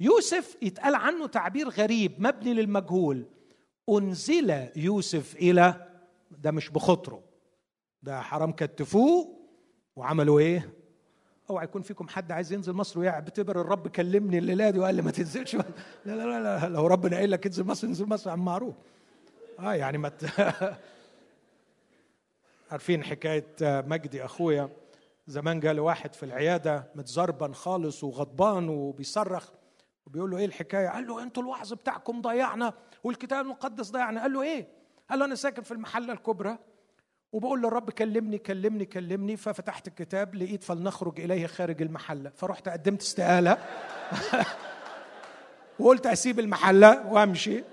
[0.00, 3.26] يوسف يتقال عنه تعبير غريب مبني للمجهول.
[3.88, 5.88] أنزل يوسف إلى
[6.30, 7.24] ده مش بخطره
[8.02, 9.48] ده حرام كتفوه
[9.96, 10.77] وعملوا إيه؟
[11.50, 15.10] أوعى يكون فيكم حد عايز ينزل مصر ويعتبر الرب كلمني الليلة دي وقال لي ما
[15.10, 15.62] تنزلش لا
[16.04, 18.74] لا لا, لا لو ربنا قايل لك انزل مصر انزل مصر عم معروف.
[19.58, 20.12] آه يعني ما
[22.70, 24.68] عارفين حكاية مجدي أخويا؟
[25.26, 29.50] زمان جاله واحد في العيادة متزربن خالص وغضبان وبيصرخ.
[30.06, 32.72] وبيقول له إيه الحكاية؟ قال له أنتوا الوعظ بتاعكم ضيعنا
[33.04, 34.22] والكتاب المقدس ضيعنا.
[34.22, 34.68] قال له إيه؟
[35.10, 36.58] قال له أنا ساكن في المحلة الكبرى.
[37.32, 42.30] وبقول للرب كلمني كلمني كلمني ففتحت الكتاب لقيت فلنخرج إليه خارج المحلة.
[42.30, 43.58] فرحت قدمت استقالة.
[45.78, 47.64] وقلت أسيب المحلة وأمشي.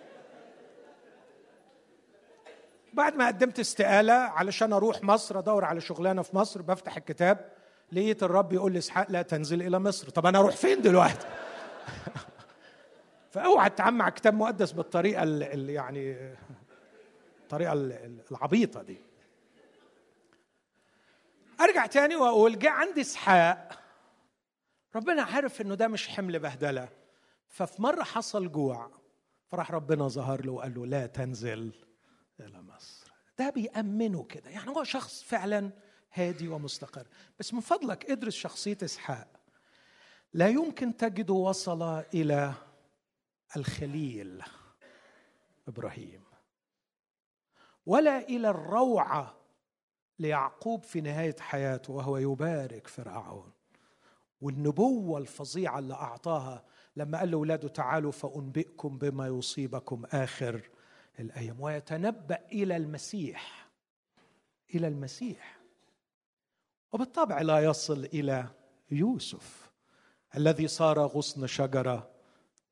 [2.93, 7.49] بعد ما قدمت استقالة علشان أروح مصر أدور على شغلانة في مصر بفتح الكتاب
[7.91, 10.09] لقيت الرب يقول لي اسحاق لا تنزل إلى مصر.
[10.09, 11.27] طب أنا أروح فين دلوقتي؟
[13.31, 16.33] فأوعى تتعامل كتاب مقدس بالطريقة اللي يعني
[17.43, 17.73] الطريقة
[18.31, 19.04] العبيطة دي.
[21.61, 23.79] أرجع تاني وأقول جه عندي إسحاق.
[24.95, 26.89] ربنا عارف إنه ده مش حمل بهدلة.
[27.47, 28.91] ففي مرة حصل جوع
[29.47, 31.71] فراح ربنا ظهر له وقال له لا تنزل
[32.39, 33.11] إلى مصر.
[33.39, 34.49] ده بيأمنه كده.
[34.49, 35.71] يعني هو شخص فعلا
[36.13, 37.07] هادي ومستقر.
[37.39, 39.27] بس من فضلك ادرس شخصية إسحاق.
[40.33, 41.83] لا يمكن تجد وصل
[42.13, 42.53] إلى
[43.57, 44.43] الخليل
[45.67, 46.23] إبراهيم
[47.85, 49.44] ولا إلى الروعة
[50.19, 53.51] ليعقوب في نهاية حياته وهو يبارك فرعون.
[54.41, 56.63] والنبوة الفظيعة اللي أعطاها
[56.95, 60.69] لما قال لأولاده تعالوا فأنبئكم بما يصيبكم آخر
[61.19, 63.69] الأيام ويتنبأ إلى المسيح
[64.75, 65.59] إلى المسيح.
[66.91, 68.47] وبالطبع لا يصل إلى
[68.91, 69.71] يوسف
[70.37, 72.09] الذي صار غصن شجرة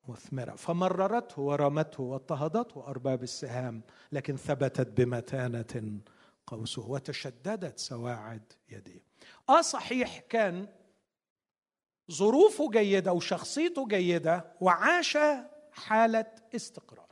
[0.08, 0.54] مثمرة.
[0.54, 3.82] فمررته ورمته واضطهدته أرباب السهام
[4.12, 6.00] لكن ثبتت بمتانة
[6.46, 9.02] قوسه وتشددت سواعد يديه.
[9.48, 10.68] آه صحيح كان
[12.12, 15.18] ظروفه جيدة وشخصيته جيدة وعاش
[15.72, 17.08] حالة استقرار.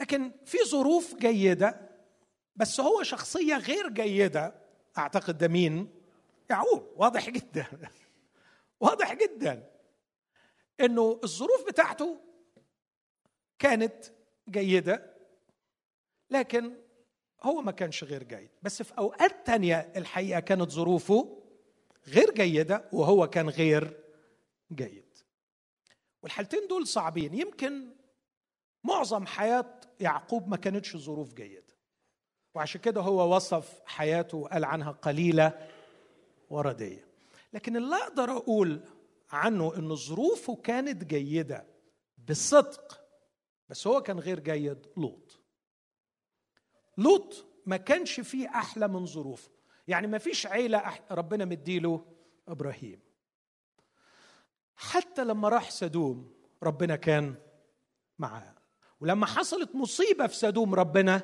[0.00, 1.90] لكن في ظروف جيدة
[2.56, 4.54] بس هو شخصية غير جيدة
[4.98, 5.94] أعتقد ده مين؟
[6.50, 6.92] يعقوب.
[6.96, 7.66] واضح جدا.
[8.80, 9.70] واضح جدا.
[10.80, 12.20] إنه الظروف بتاعته
[13.58, 14.04] كانت
[14.50, 15.16] جيدة
[16.30, 16.76] لكن
[17.42, 18.50] هو ما كانش غير جيد.
[18.62, 21.42] بس في أوقات تانية الحقيقة كانت ظروفه
[22.08, 24.00] غير جيدة وهو كان غير
[24.72, 25.18] جيد.
[26.22, 27.34] والحالتين دول صعبين.
[27.34, 27.90] يمكن
[28.84, 31.74] معظم حياة يعقوب ما كانتش ظروف جيدة.
[32.54, 35.68] وعشان كده هو وصف حياته وقال عنها قليلة
[36.50, 37.04] وردية.
[37.52, 38.80] لكن اللي أقدر أقول
[39.30, 41.66] عنه إن ظروفه كانت جيدة
[42.28, 43.00] بصدق
[43.68, 45.39] بس هو كان غير جيد لوط.
[46.98, 49.50] لوط ما كانش فيه أحلى من ظروفه.
[49.88, 52.04] يعني ما فيش عيلة ربنا مديله
[52.48, 53.00] إبراهيم.
[54.76, 57.34] حتى لما راح سدوم ربنا كان
[58.18, 58.54] معاه.
[59.00, 61.22] ولما حصلت مصيبة في سدوم ربنا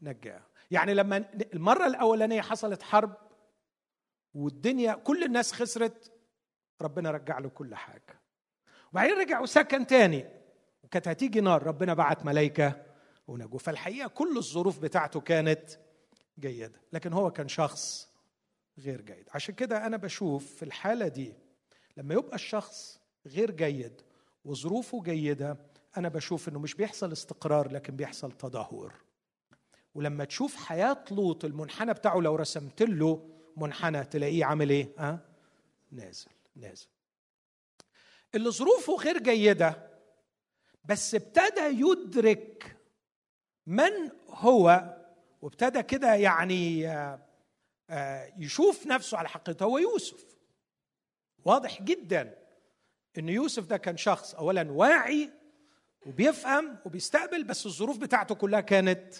[0.00, 0.42] نجاه.
[0.70, 1.16] يعني لما
[1.54, 3.16] المرة الأولانية حصلت حرب
[4.34, 6.12] والدنيا كل الناس خسرت
[6.82, 8.20] ربنا رجع له كل حاجة.
[8.92, 10.26] وبعدين رجع وسكن تاني
[10.82, 12.85] وكانت هتيجي نار ربنا بعت ملائكة
[13.28, 15.70] ونجوا فالحقيقة كل الظروف بتاعته كانت
[16.38, 18.08] جيدة لكن هو كان شخص
[18.78, 19.28] غير جيد.
[19.34, 21.32] عشان كده أنا بشوف في الحالة دي
[21.96, 24.00] لما يبقى الشخص غير جيد
[24.44, 25.56] وظروفه جيدة
[25.96, 28.92] أنا بشوف إنه مش بيحصل استقرار لكن بيحصل تدهور.
[29.94, 35.20] ولما تشوف حياة لوط المنحنى بتاعه لو رسمت له منحنى تلاقيه عامل إيه؟ ها؟
[35.92, 36.86] نازل نازل.
[38.34, 39.90] اللي ظروفه غير جيدة
[40.84, 42.75] بس ابتدى يدرك
[43.66, 44.96] من هو؟
[45.42, 47.26] وابتدى كده يعني آه،
[47.90, 50.36] آه، يشوف نفسه على حقيقته هو يوسف.
[51.44, 52.38] واضح جدا
[53.18, 55.30] إن يوسف ده كان شخص اولا واعي
[56.06, 59.14] وبيفهم وبيستقبل بس الظروف بتاعته كلها كانت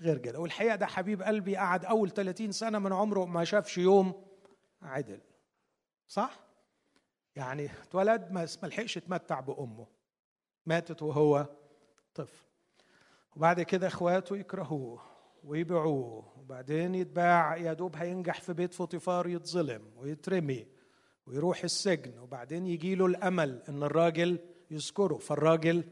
[0.00, 0.38] غير كده.
[0.38, 4.24] والحقيقة ده حبيب قلبي قعد أول 30 سنة من عمره ما شافش يوم
[4.82, 5.20] عدل.
[6.08, 6.40] صح؟
[7.36, 9.86] يعني اتولد ما لحقش يتمتع بأمه.
[10.66, 11.46] ماتت وهو
[12.14, 12.47] طفل.
[13.36, 15.00] وبعد كده إخواته يكرهوه
[15.44, 16.38] ويبيعوه.
[16.38, 20.66] وبعدين يتباع يا دوب هينجح في بيت فوطيفار يتظلم ويترمي
[21.26, 22.18] ويروح السجن.
[22.18, 24.38] وبعدين يجي له الأمل إن الراجل
[24.70, 25.84] يذكره فالراجل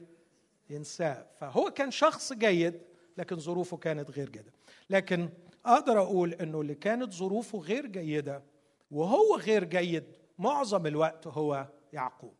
[0.70, 1.26] ينساه.
[1.36, 2.80] فهو كان شخص جيد
[3.18, 4.52] لكن ظروفه كانت غير جيدة.
[4.90, 5.28] لكن
[5.66, 8.42] أقدر أقول إنه اللي كانت ظروفه غير جيدة
[8.90, 10.04] وهو غير جيد
[10.38, 12.34] معظم الوقت هو يعقوب.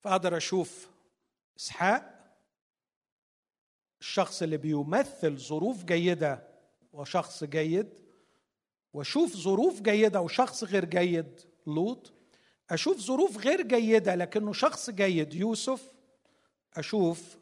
[0.00, 0.88] فأقدر أشوف
[1.58, 2.20] إسحاق
[4.00, 6.48] الشخص اللي بيمثل ظروف جيدة
[6.92, 7.88] وشخص جيد
[8.94, 12.12] وأشوف ظروف جيدة وشخص غير جيد لوط
[12.70, 15.92] أشوف ظروف غير جيدة لكنه شخص جيد يوسف
[16.76, 17.36] أشوف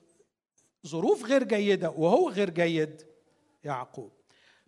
[0.86, 3.02] ظروف غير جيدة وهو غير جيد
[3.64, 4.12] يعقوب.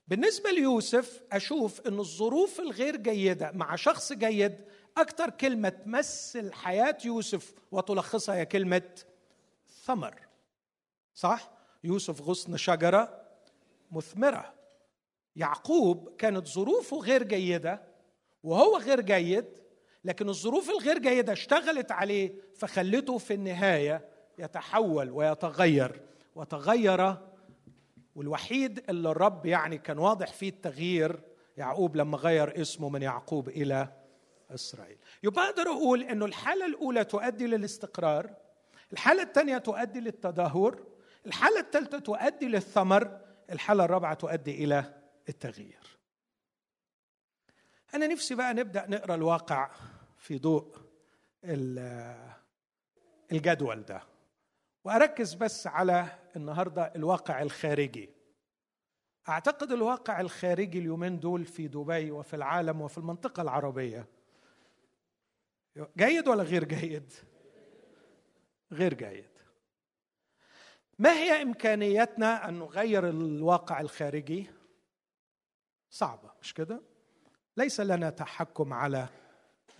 [0.09, 4.57] بالنسبة ليوسف أشوف إن الظروف الغير جيدة مع شخص جيد
[4.97, 8.83] أكثر كلمة تمثل حياة يوسف وتلخصها هي كلمة
[9.85, 10.15] ثمر.
[11.15, 11.51] صح؟
[11.85, 13.23] يوسف غصن شجرة
[13.91, 14.55] مثمرة.
[15.37, 17.83] يعقوب كانت ظروفه غير جيدة
[18.43, 19.47] وهو غير جيد
[20.05, 24.09] لكن الظروف الغير جيدة اشتغلت عليه فخلته في النهاية
[24.39, 26.03] يتحول ويتغير.
[26.35, 27.17] وتغير
[28.15, 31.21] والوحيد اللي الرب يعني كان واضح فيه التغيير
[31.57, 34.00] يعقوب لما غير اسمه من يعقوب إلى
[34.55, 34.99] إسرائيل.
[35.23, 38.35] يبقى أقدر أقول إنه الحالة الأولى تؤدي للاستقرار
[38.93, 40.87] الحالة الثانية تؤدي للتدهور
[41.27, 43.21] الحالة الثالثة تؤدي للثمر
[43.51, 44.95] الحالة الرابعة تؤدي إلى
[45.29, 45.99] التغيير.
[47.95, 49.71] أنا نفسي بقى نبدأ نقرأ الواقع
[50.19, 50.77] في ضوء
[53.33, 54.03] الجدول ده
[54.85, 56.07] وأركز بس على
[56.37, 58.11] النهارده الواقع الخارجي.
[59.29, 64.07] أعتقد الواقع الخارجي اليومين دول في دبي وفي العالم وفي المنطقة العربية
[65.77, 67.13] جيد ولا غير جيد؟
[68.73, 69.31] غير جيد.
[70.99, 74.47] ما هي امكانياتنا أن نغير الواقع الخارجي؟
[75.91, 76.83] صعبة مش كده؟
[77.57, 79.09] ليس لنا تحكم على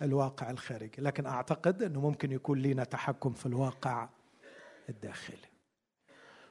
[0.01, 4.09] الواقع الخارجي لكن أعتقد أنه ممكن يكون لنا تحكم في الواقع
[4.89, 5.51] الداخلي.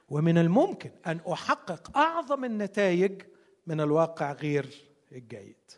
[0.09, 3.21] ومن الممكن أن أحقق أعظم النتائج
[3.67, 4.69] من الواقع غير
[5.11, 5.71] الجيد.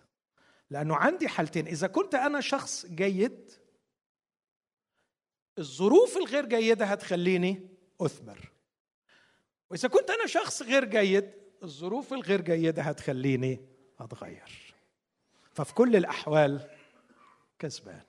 [0.73, 1.67] لأنه عندي حالتين.
[1.67, 3.51] إذا كنت أنا شخص جيد
[5.57, 7.69] الظروف الغير جيدة هتخليني
[8.01, 8.51] أثمر.
[9.69, 11.31] وإذا كنت أنا شخص غير جيد
[11.63, 13.65] الظروف الغير جيدة هتخليني
[13.99, 14.75] أتغير.
[15.51, 16.69] ففي كل الأحوال
[17.59, 18.01] كسبان.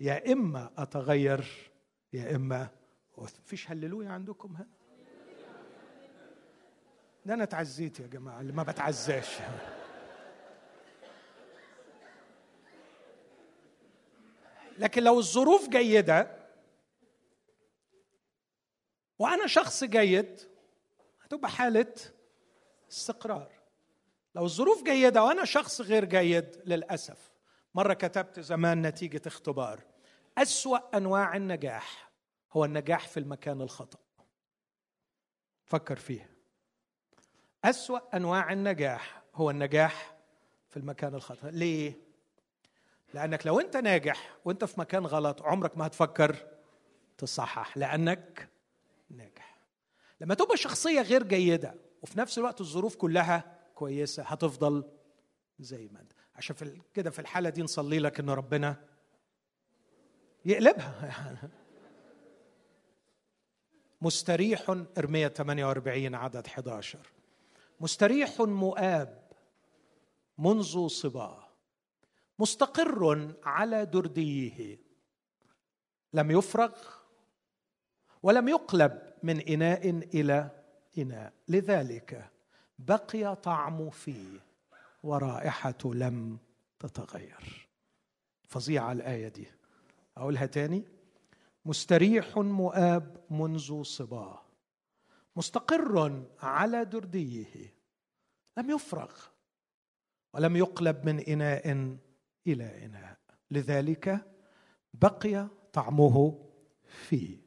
[0.00, 1.70] يا إما أتغير
[2.12, 2.68] يا إما
[3.44, 4.68] فيش هللويا عندكم هنا؟
[7.26, 9.38] ده أنا اتعزيت يا جماعة اللي ما بتعزاش.
[14.78, 16.38] لكن لو الظروف جيدة
[19.18, 20.40] وأنا شخص جيد
[21.22, 21.94] هتبقى حالة
[22.90, 23.52] استقرار.
[24.34, 27.32] لو الظروف جيدة وأنا شخص غير جيد للأسف.
[27.74, 29.84] مرة كتبت زمان نتيجة اختبار.
[30.38, 32.10] أسوأ أنواع النجاح
[32.52, 33.98] هو النجاح في المكان الخطأ.
[35.64, 36.28] فكر فيها.
[37.64, 40.16] أسوأ أنواع النجاح هو النجاح
[40.68, 41.50] في المكان الخطأ.
[41.50, 42.07] ليه؟
[43.14, 46.36] لأنك لو أنت ناجح وأنت في مكان غلط عمرك ما هتفكر
[47.18, 48.48] تصحح لأنك
[49.10, 49.60] ناجح.
[50.20, 54.84] لما تبقى شخصية غير جيدة وفي نفس الوقت الظروف كلها كويسة هتفضل
[55.58, 56.12] زي ما أنت.
[56.36, 58.76] عشان في كده في الحالة دي نصلي لك إن ربنا
[60.44, 61.48] يقلبها.
[64.00, 66.98] مستريح ارمية 48 عدد 11
[67.80, 69.22] مستريح مؤاب
[70.38, 71.47] منذ صباه
[72.38, 74.78] مستقر على درديه.
[76.12, 76.72] لم يفرغ
[78.22, 80.50] ولم يقلب من إناء إلى
[80.98, 81.32] إناء.
[81.48, 82.30] لذلك
[82.78, 84.40] بقي طعم فيه
[85.02, 86.38] ورائحته لم
[86.78, 87.68] تتغير.
[88.48, 89.46] فظيعة الآية دي.
[90.16, 90.84] أقولها تاني.
[91.64, 94.42] مستريح مؤاب منذ صباه.
[95.36, 97.74] مستقر على درديه.
[98.56, 99.12] لم يفرغ
[100.34, 101.96] ولم يقلب من إناء
[102.52, 103.18] إلى إناء.
[103.50, 104.26] لذلك
[104.94, 106.46] بقي طعمه
[106.84, 107.38] فيه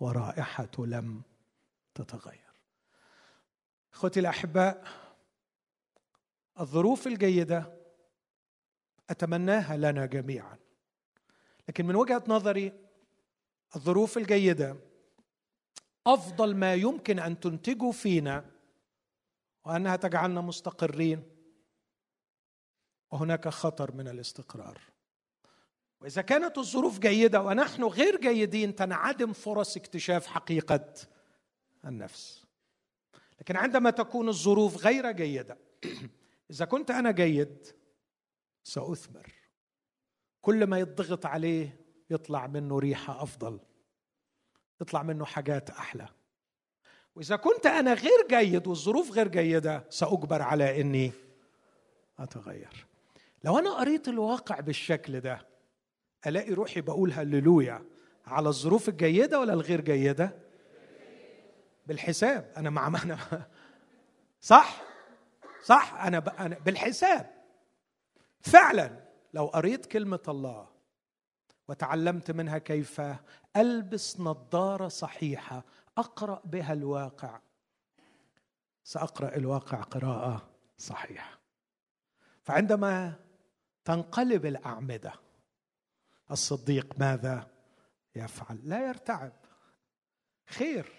[0.00, 1.22] ورائحته لم
[1.94, 2.52] تتغير.
[3.92, 4.84] إخوتي الأحباء
[6.60, 7.76] الظروف الجيدة
[9.10, 10.58] أتمناها لنا جميعا.
[11.68, 12.72] لكن من وجهة نظري
[13.76, 14.76] الظروف الجيدة
[16.06, 18.50] أفضل ما يمكن أن تنتجه فينا
[19.64, 21.22] وأنها تجعلنا مستقرين
[23.10, 24.80] وهناك خطر من الاستقرار.
[26.00, 30.94] وإذا كانت الظروف جيدة ونحن غير جيدين تنعدم فرص اكتشاف حقيقة
[31.84, 32.44] النفس.
[33.40, 35.58] لكن عندما تكون الظروف غير جيدة
[36.50, 37.66] إذا كنت أنا جيد
[38.62, 39.32] سأثمر.
[40.40, 41.80] كل ما يضغط عليه
[42.10, 43.60] يطلع منه ريحة أفضل
[44.80, 46.08] يطلع منه حاجات أحلى.
[47.14, 51.12] وإذا كنت أنا غير جيد والظروف غير جيدة سأجبر على إني
[52.18, 52.86] أتغير.
[53.46, 55.46] لو أنا قريت الواقع بالشكل ده
[56.26, 57.84] ألاقي روحي بقول هللويا
[58.26, 60.36] على الظروف الجيدة ولا الغير جيدة؟
[61.86, 62.52] بالحساب.
[62.56, 63.18] أنا مع أنا
[64.40, 64.82] صح؟
[65.64, 65.94] صح.
[65.94, 66.28] أنا, ب...
[66.28, 67.30] أنا بالحساب.
[68.40, 69.04] فعلا
[69.34, 70.68] لو قريت كلمة الله
[71.68, 73.02] وتعلمت منها كيف
[73.56, 75.64] ألبس نظارة صحيحة
[75.98, 77.40] أقرأ بها الواقع
[78.84, 80.48] سأقرأ الواقع قراءة
[80.78, 81.38] صحيحة.
[82.42, 83.25] فعندما
[83.86, 85.12] تنقلب الأعمدة.
[86.30, 87.46] الصديق ماذا
[88.16, 89.32] يفعل؟ لا يرتعب.
[90.46, 90.92] خير.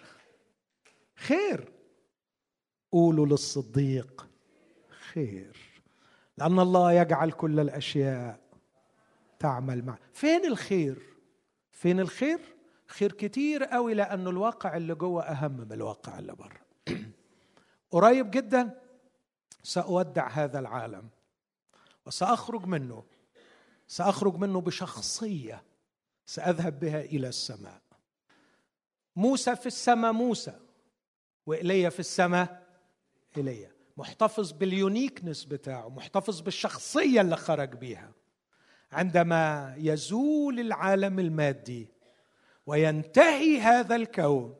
[1.15, 1.71] خير.
[2.91, 4.27] قولوا للصديق
[5.13, 5.81] خير.
[6.37, 8.39] لأن الله يجعل كل الأشياء
[9.39, 9.99] تعمل معه.
[10.13, 10.97] فين الخير؟
[11.71, 12.39] فين الخير؟
[12.87, 16.61] خير كتير قوي لأنه الواقع اللي جوه أهم من الواقع اللي بره.
[17.91, 18.81] قريب جدا
[19.63, 21.16] سأودع هذا العالم.
[22.07, 23.03] وساخرج منه.
[23.87, 25.63] سأخرج منه بشخصية.
[26.25, 27.81] سأذهب بها إلى السماء.
[29.15, 30.59] موسى في السماء موسى.
[31.45, 32.67] وايليا في السماء
[33.37, 38.11] ايليا محتفظ باليونيكنس بتاعه محتفظ بالشخصية اللي خرج بيها.
[38.91, 41.87] عندما يزول العالم المادي
[42.65, 44.55] وينتهي هذا الكون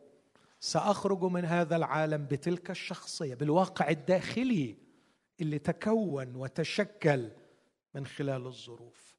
[0.59, 4.86] سأخرج من هذا العالم بتلك الشخصية بالواقع الداخلي.
[5.41, 7.31] اللي تكون وتشكل
[7.95, 9.17] من خلال الظروف.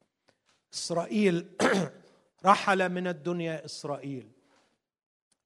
[0.73, 1.49] إسرائيل
[2.45, 4.31] رحل من الدنيا إسرائيل.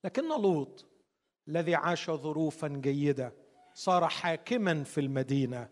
[0.04, 0.86] لكن لوط
[1.48, 3.34] الذي عاش ظروفا جيدة
[3.74, 5.70] صار حاكما في المدينة.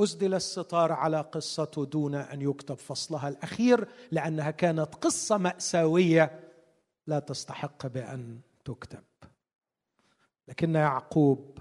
[0.00, 6.40] اسدل الستار على قصته دون أن يكتب فصلها الأخير لأنها كانت قصة مأساوية
[7.06, 9.04] لا تستحق بأن تكتب.
[10.48, 11.58] لكن يعقوب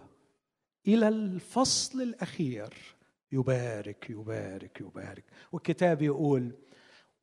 [0.88, 2.74] إلى الفصل الأخير.
[3.32, 5.26] يبارك يبارك يبارك.
[5.52, 6.56] والكتاب يقول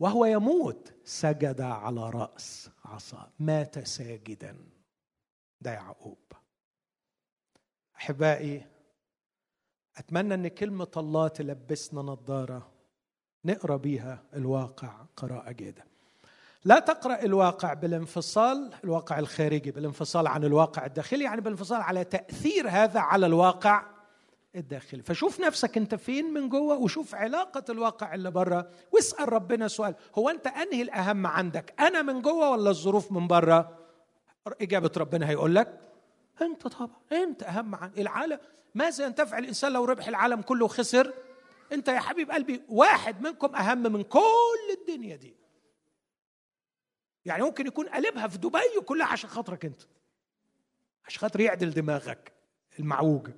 [0.01, 4.56] وهو يموت سجد على رأس عصا مات ساجدا.
[5.60, 6.18] ده يعقوب.
[7.97, 8.66] أحبائي
[9.97, 12.72] أتمنى إن كلمة الله تلبسنا نظارة
[13.44, 15.91] نقرأ بيها الواقع قراءة جيدة.
[16.64, 23.01] لا تقرأ الواقع بالانفصال الواقع الخارجي بالانفصال عن الواقع الداخلي يعني بالانفصال على تأثير هذا
[23.01, 23.86] على الواقع
[24.56, 25.02] الداخلي.
[25.02, 30.28] فشوف نفسك أنت فين من جوه وشوف علاقة الواقع اللي بره واسأل ربنا سؤال هو
[30.28, 33.78] أنت أنهي الأهم عندك أنا من جوه ولا الظروف من بره
[34.60, 35.80] إجابة ربنا هيقول لك
[36.43, 38.39] أنت طبعا أنت أهم عن العالم
[38.74, 41.12] ماذا ينتفع الإنسان لو ربح العالم كله وخسر؟
[41.72, 44.20] أنت يا حبيب قلبي واحد منكم أهم من كل
[44.80, 45.41] الدنيا دي.
[47.24, 49.82] يعني ممكن يكون قلبها في دبي كلها عشان خاطرك انت.
[51.07, 52.32] عشان خاطر يعدل دماغك
[52.78, 53.31] المعوج.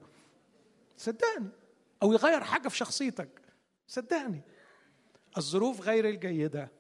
[0.97, 1.49] صدقني.
[2.03, 3.29] أو يغير حاجة في شخصيتك.
[3.87, 4.43] صدقني.
[5.37, 6.71] الظروف غير الجيدة.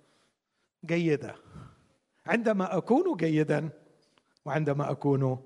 [0.84, 1.34] جيدة.
[2.26, 3.70] عندما أكون جيدا
[4.44, 5.42] وعندما أكون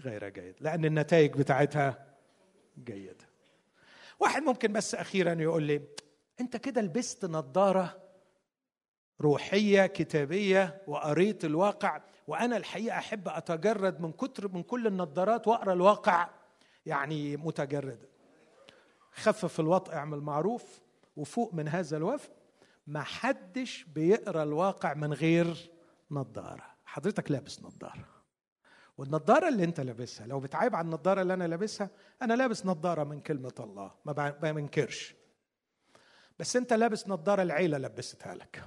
[0.00, 0.54] غير جيد.
[0.60, 2.16] لأن النتائج بتاعتها
[2.84, 3.30] جيدة.
[4.20, 5.82] واحد ممكن بس أخيرا يقول لي
[6.40, 8.09] أنت كده لبست نظارة
[9.20, 12.00] روحية كتابية وقريت الواقع.
[12.26, 16.28] وأنا الحقيقة أحب أتجرد من كتر من كل النظارات وأقرأ الواقع.
[16.86, 17.98] يعني متجرد.
[19.12, 20.80] خفف الوطء اعمل معروف.
[21.16, 22.30] وفوق من هذا الوفد
[22.86, 25.70] ما حدش بيقرأ الواقع من غير
[26.10, 26.66] نظارة.
[26.84, 28.04] حضرتك لابس نظارة.
[28.98, 31.90] والنظارة اللي أنت لابسها لو بتعيب على النظارة اللي أنا لابسها
[32.22, 33.90] أنا لابس نظارة من كلمة الله.
[34.04, 35.14] ما بنكرش.
[36.38, 38.64] بس أنت لابس نظارة العيلة لبستها لك.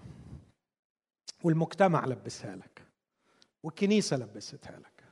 [1.43, 2.83] والمجتمع لبسها لك
[3.63, 5.03] والكنيسة لبستها لك.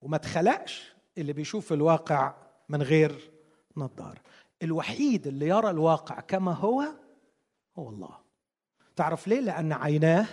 [0.00, 2.34] وما تخلقش اللي بيشوف الواقع
[2.68, 3.30] من غير
[3.76, 4.20] نظارة.
[4.62, 6.84] الوحيد اللي يرى الواقع كما هو
[7.76, 8.18] هو الله.
[8.96, 10.26] تعرف ليه؟ لأن عيناه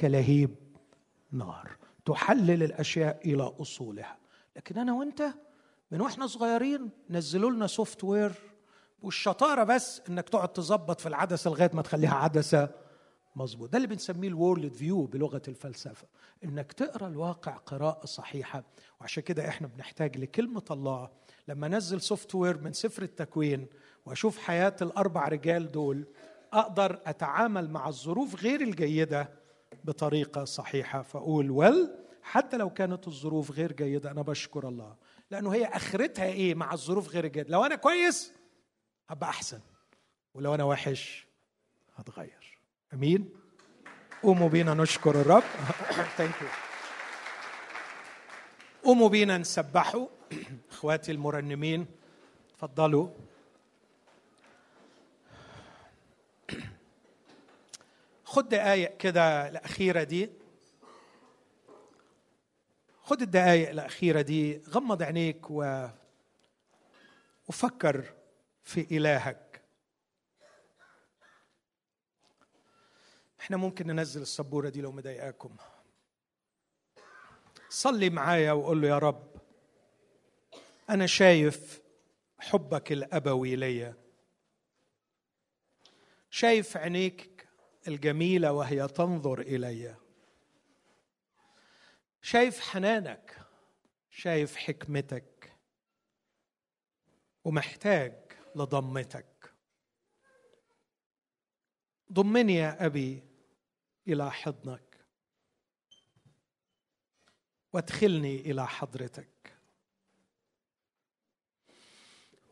[0.00, 0.54] كلهيب
[1.32, 1.76] نار.
[2.04, 4.18] تحلل الأشياء إلى أصولها.
[4.56, 5.34] لكن أنا وأنت
[5.90, 8.32] من وإحنا صغيرين نزلوا لنا software
[9.02, 12.68] والشطارة بس إنك تقعد تظبط في العدسة لغاية ما تخليها عدسة
[13.36, 13.70] مظبوط.
[13.70, 16.06] ده اللي بنسميه ال worldview بلغة الفلسفة
[16.44, 18.64] إنك تقرأ الواقع قراءة صحيحة.
[19.00, 21.10] وعشان كده إحنا بنحتاج لكلمة الله.
[21.48, 23.66] لما أنزل software من سفر التكوين
[24.06, 26.04] وأشوف حياة الأربع رجال دول
[26.52, 29.28] أقدر أتعامل مع الظروف غير الجيدة
[29.84, 31.02] بطريقة صحيحة.
[31.02, 34.96] فأقول ول حتى لو كانت الظروف غير جيدة أنا بشكر الله.
[35.30, 38.32] لأنه هي آخرتها إيه مع الظروف غير الجيدة؟ لو أنا كويس
[39.08, 39.60] هبقى أحسن.
[40.34, 41.26] ولو أنا وحش
[41.96, 42.43] هتغير.
[42.94, 43.28] أمين.
[44.22, 45.42] قوموا بينا نشكر الرب.
[46.16, 46.48] ثانك يو
[48.84, 50.06] قوموا بينا نسبحوا
[50.70, 51.86] إخواتي المرنمين
[52.56, 53.08] تفضلوا.
[58.24, 60.30] خد دقايق كده الأخيرة دي.
[63.02, 65.86] خد الدقايق الأخيرة دي غمض عينيك و...
[67.48, 68.04] وفكر
[68.62, 69.43] في إلهك.
[73.44, 75.56] إحنا ممكن ننزل السبورة دي لو مضايقاكم.
[77.68, 79.34] صلي معايا وقول له يا رب
[80.90, 81.82] أنا شايف
[82.38, 83.94] حبك الأبوي ليا.
[86.30, 87.48] شايف عينيك
[87.88, 89.96] الجميلة وهي تنظر إلي.
[92.22, 93.38] شايف حنانك
[94.10, 95.52] شايف حكمتك
[97.44, 98.14] ومحتاج
[98.56, 99.54] لضمتك.
[102.12, 103.33] ضمني يا أبي
[104.08, 105.06] إلى حضنك.
[107.72, 109.58] وادخلني إلى حضرتك.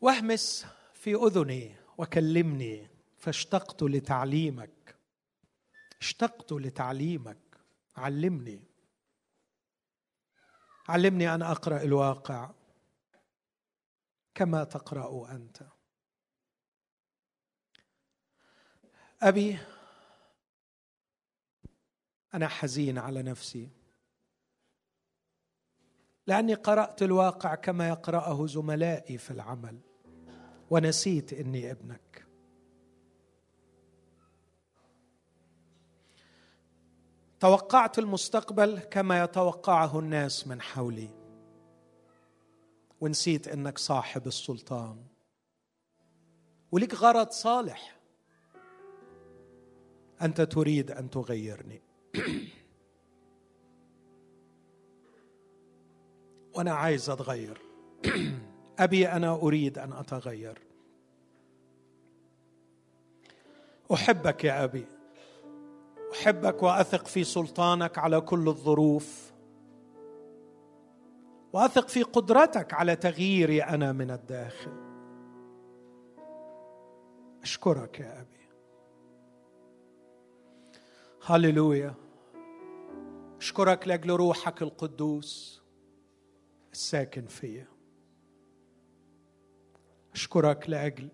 [0.01, 4.95] واهمس في أذني وكلمني فاشتقت لتعليمك.
[6.01, 7.37] اشتقت لتعليمك.
[7.97, 8.63] علمني.
[10.87, 12.51] علمني أن أقرأ الواقع
[14.35, 15.63] كما تقرأ أنت.
[19.21, 19.59] أبي
[22.33, 23.69] أنا حزين على نفسي.
[26.27, 29.79] لأني قرأت الواقع كما يقرأه زملائي في العمل
[30.69, 32.27] ونسيت إني ابنك.
[37.39, 41.09] توقعت المستقبل كما يتوقعه الناس من حولي
[43.01, 45.05] ونسيت إنك صاحب السلطان.
[46.71, 47.99] ولك غرض صالح
[50.21, 51.82] أنت تريد أن تغيرني.
[56.55, 57.61] وأنا عايز اتغير.
[58.79, 60.57] ابي أنا اريد ان اتغير.
[63.93, 64.85] احبك يا ابي.
[66.13, 69.33] احبك واثق في سلطانك على كل الظروف.
[71.53, 74.71] واثق في قدرتك على تغييري أنا من الداخل.
[77.43, 78.32] اشكرك يا ابي.
[81.25, 81.93] هللويا.
[83.37, 85.63] أشكرك لأجل روحك القدوس
[86.71, 87.67] الساكن فيا.
[90.13, 91.09] أشكرك لأجل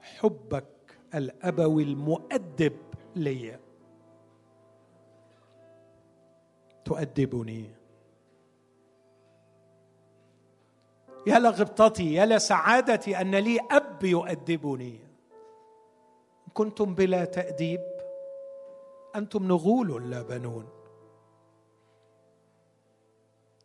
[0.00, 2.76] حبك الأبوي المؤدب
[3.16, 3.58] لي
[6.84, 7.70] تؤدبني.
[11.26, 15.00] يا لغبطتي يا لسعادتي أن لي أب يؤدبني.
[16.54, 17.95] كنتم بلا تأديب
[19.16, 20.68] أنتم نغول لا بنون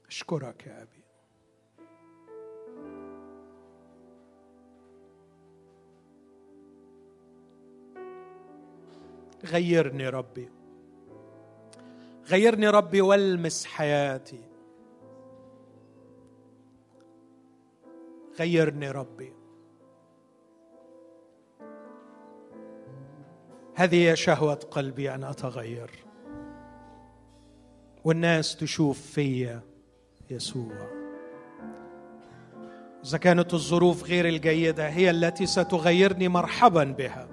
[0.08, 1.02] أشكرك يا أبي.
[9.46, 10.50] غيرني ربي.
[12.26, 14.44] غيرني ربي والمس حياتي.
[18.40, 19.41] غيرني ربي.
[23.76, 25.92] هذه هي شهوة قلبي أن أتغير.
[28.04, 29.60] والناس تشوف في
[30.30, 31.02] يسوع.
[33.06, 37.28] إذا كانت الظروف غير الجيدة هي التي ستغيرني مرحبا بها.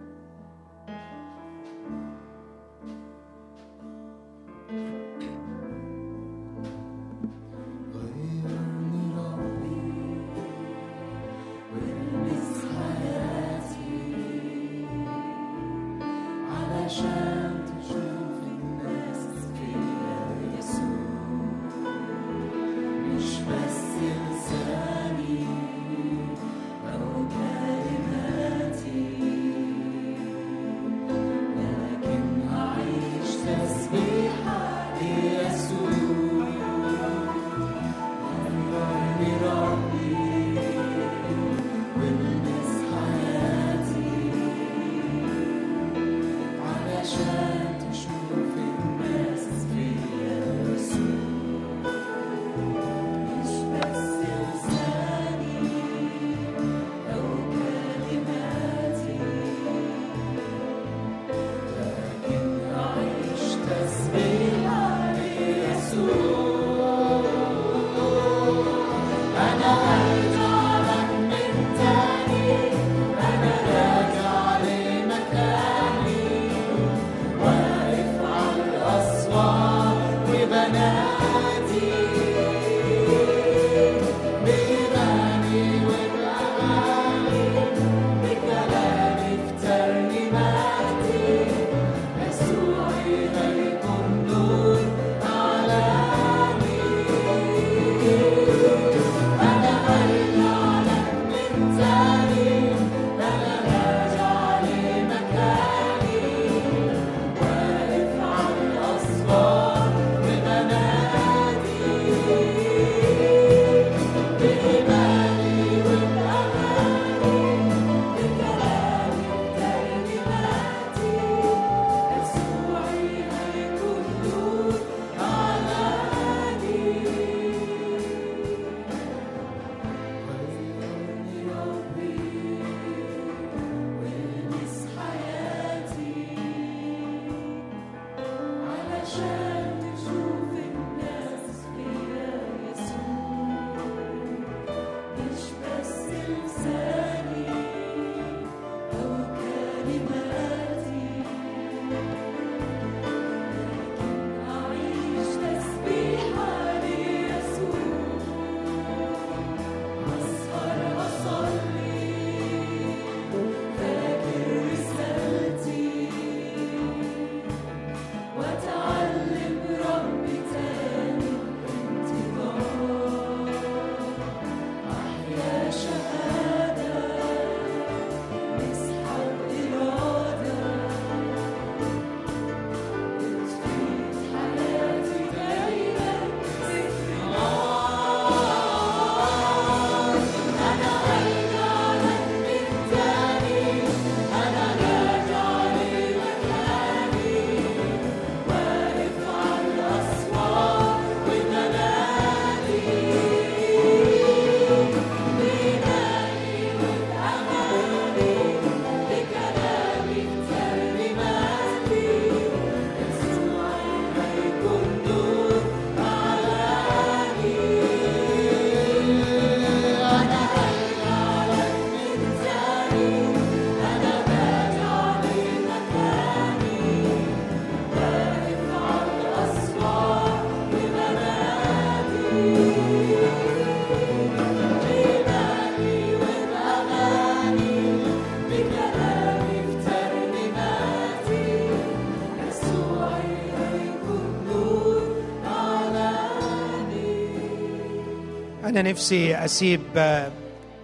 [248.78, 249.82] أنا نفسي أسيب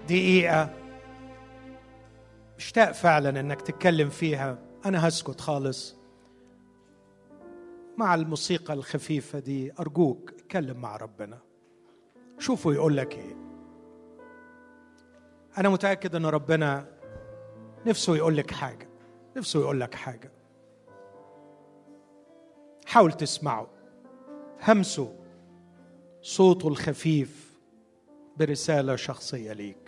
[0.08, 0.70] دقيقة.
[2.58, 4.58] مشتاق فعلا إنك تتكلم فيها.
[4.86, 5.96] أنا هسكت خالص.
[7.98, 11.38] مع الموسيقى الخفيفة دي أرجوك اتكلم مع ربنا.
[12.38, 13.36] شوفوا يقول لك إيه.
[15.58, 16.86] أنا متأكد إن ربنا
[17.86, 18.88] نفسه يقول لك حاجة.
[19.36, 20.32] نفسه يقول لك حاجة.
[22.86, 23.66] حاول تسمعه.
[24.68, 25.14] همسه
[26.22, 27.43] صوته الخفيف.
[28.36, 29.83] برسالة شخصية ليك.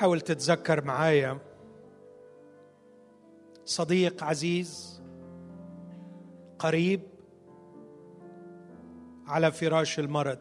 [0.00, 1.38] حاول تتذكر معايا.
[3.64, 5.02] صديق عزيز
[6.58, 7.00] قريب
[9.26, 10.38] على فراش المرض.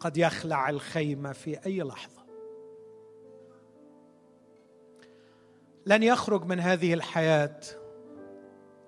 [0.00, 2.22] قد يخلع الخيمة في أي لحظة.
[5.86, 7.60] لن يخرج من هذه الحياة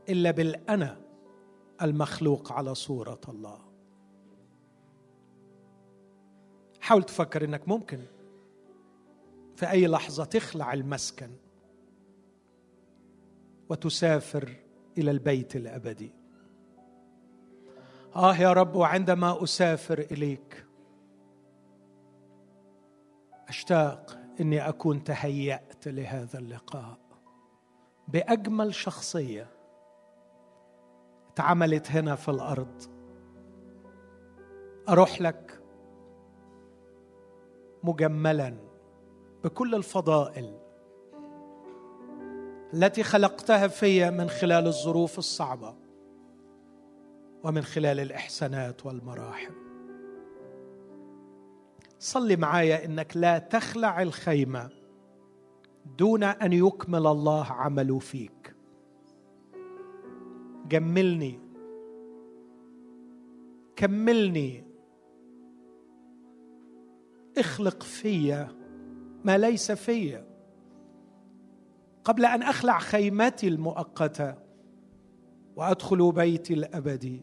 [0.09, 1.01] إلا بالأنا
[1.83, 3.59] المخلوق على صورة الله.
[6.81, 8.14] حاول تفكر إنك ممكن
[9.57, 11.31] في أي لحظة تخلع المسكن
[13.69, 14.57] وتسافر
[14.99, 16.15] إلى البيت الأبدي.
[18.17, 20.67] آه يا رب وعندما أسافر إليك
[23.49, 26.99] أشتاق إني أكون تهيأت لهذا اللقاء
[28.09, 29.47] بأجمل شخصية
[31.33, 32.83] اتعملت هنا في الأرض.
[34.89, 35.61] أروح لك
[37.83, 38.74] مجملا.
[39.45, 40.59] بكل الفضائل
[42.75, 45.75] التي خلقتها في من خلال الظروف الصعبة
[47.45, 49.55] ومن خلال الإحسانات والمراحم
[51.99, 54.71] صلي معايا إنك لا تخلع الخيمة
[55.99, 58.55] دون أن يكمل الله عمله فيك.
[60.69, 61.41] جملني
[63.77, 64.65] كملني
[67.39, 68.64] اخلق فيا
[69.25, 70.25] ما ليس في
[72.05, 74.35] قبل أن أخلع خيمتي المؤقتة
[75.57, 77.21] وأدخل بيتي الأبدي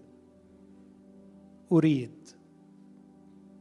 [1.72, 2.28] أريد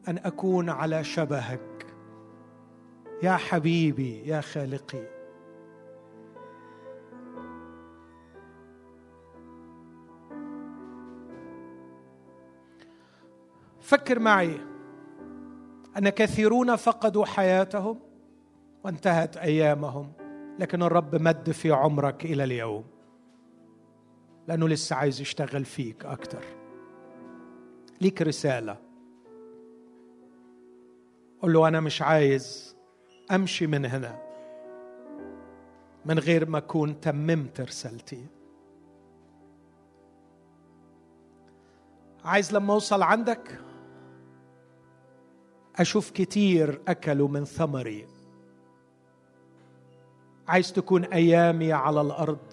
[0.09, 1.87] أن أكون على شبهك.
[3.23, 5.07] يا حبيبي يا خالقي.
[13.81, 14.61] فكر معي.
[15.99, 18.10] أن كثيرون فقدوا حياتهم.
[18.85, 20.13] وانتهت أيامهم
[20.59, 22.85] لكن الرب مد في عمرك إلى اليوم.
[24.49, 26.45] لأنه لسه عايز يشتغل فيك أكتر.
[28.01, 28.77] ليك رسالة.
[31.43, 32.77] قل له أنا مش عايز
[33.31, 34.19] أمشي من هنا.
[36.05, 38.27] من غير ما أكون تممت رسالتي.
[42.25, 43.61] عايز لما أوصل عندك
[45.77, 48.20] أشوف كتير أكلوا من ثمري.
[50.51, 52.53] عايز تكون أيامي على الأرض.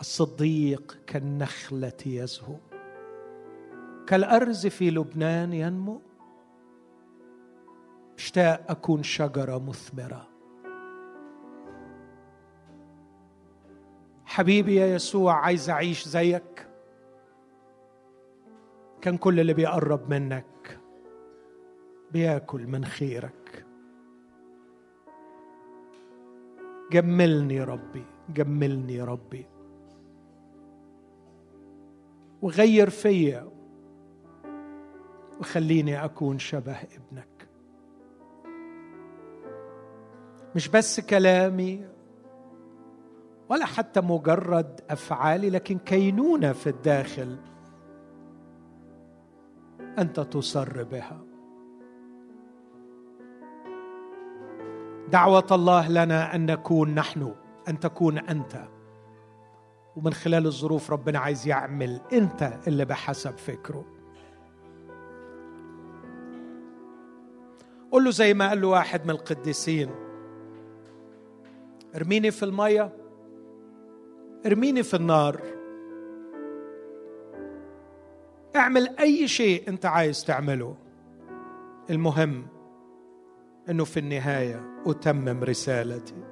[0.00, 2.56] الصديق كالنخلة يزهو
[4.06, 6.00] كالأرز في لبنان ينمو.
[8.18, 10.28] اشتاق أكون شجرة مثمرة.
[14.24, 16.68] حبيبي يا يسوع عايز أعيش زيك.
[19.00, 20.78] كان كل اللي بيقرب منك
[22.10, 23.41] بياكل من خيرك.
[26.90, 29.46] جملني ربي جملني ربي.
[32.42, 33.48] وغير فيا
[35.40, 37.48] وخليني أكون شبه ابنك.
[40.54, 41.88] مش بس كلامي
[43.48, 47.36] ولا حتى مجرد أفعالي لكن كينونة في الداخل
[49.98, 51.31] أنت تصر بها.
[55.10, 57.34] دعوة الله لنا أن نكون نحن
[57.68, 58.68] أن تكون أنت.
[59.96, 63.84] ومن خلال الظروف ربنا عايز يعمل أنت اللي بحسب فكره.
[67.90, 69.90] قل له زي ما قال له واحد من القديسين
[71.96, 72.92] ارميني في المية
[74.46, 75.40] ارميني في النار.
[78.56, 80.76] اعمل أي شيء أنت عايز تعمله.
[81.90, 82.46] المهم
[83.70, 86.24] أنه في النهاية أتمم رسالتي.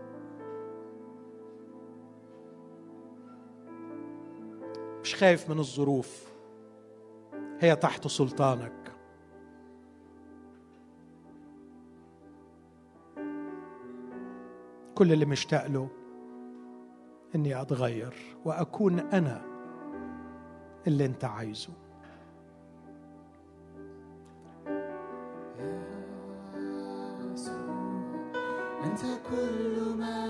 [5.03, 6.33] مش خايف من الظروف
[7.61, 8.93] هي تحت سلطانك.
[14.95, 15.89] كل اللي مشتاق له
[17.35, 19.43] إني أتغير وأكون أنا
[20.87, 21.90] اللي أنت عايزه.
[28.91, 29.01] أنت
[29.31, 30.30] كل ما أريد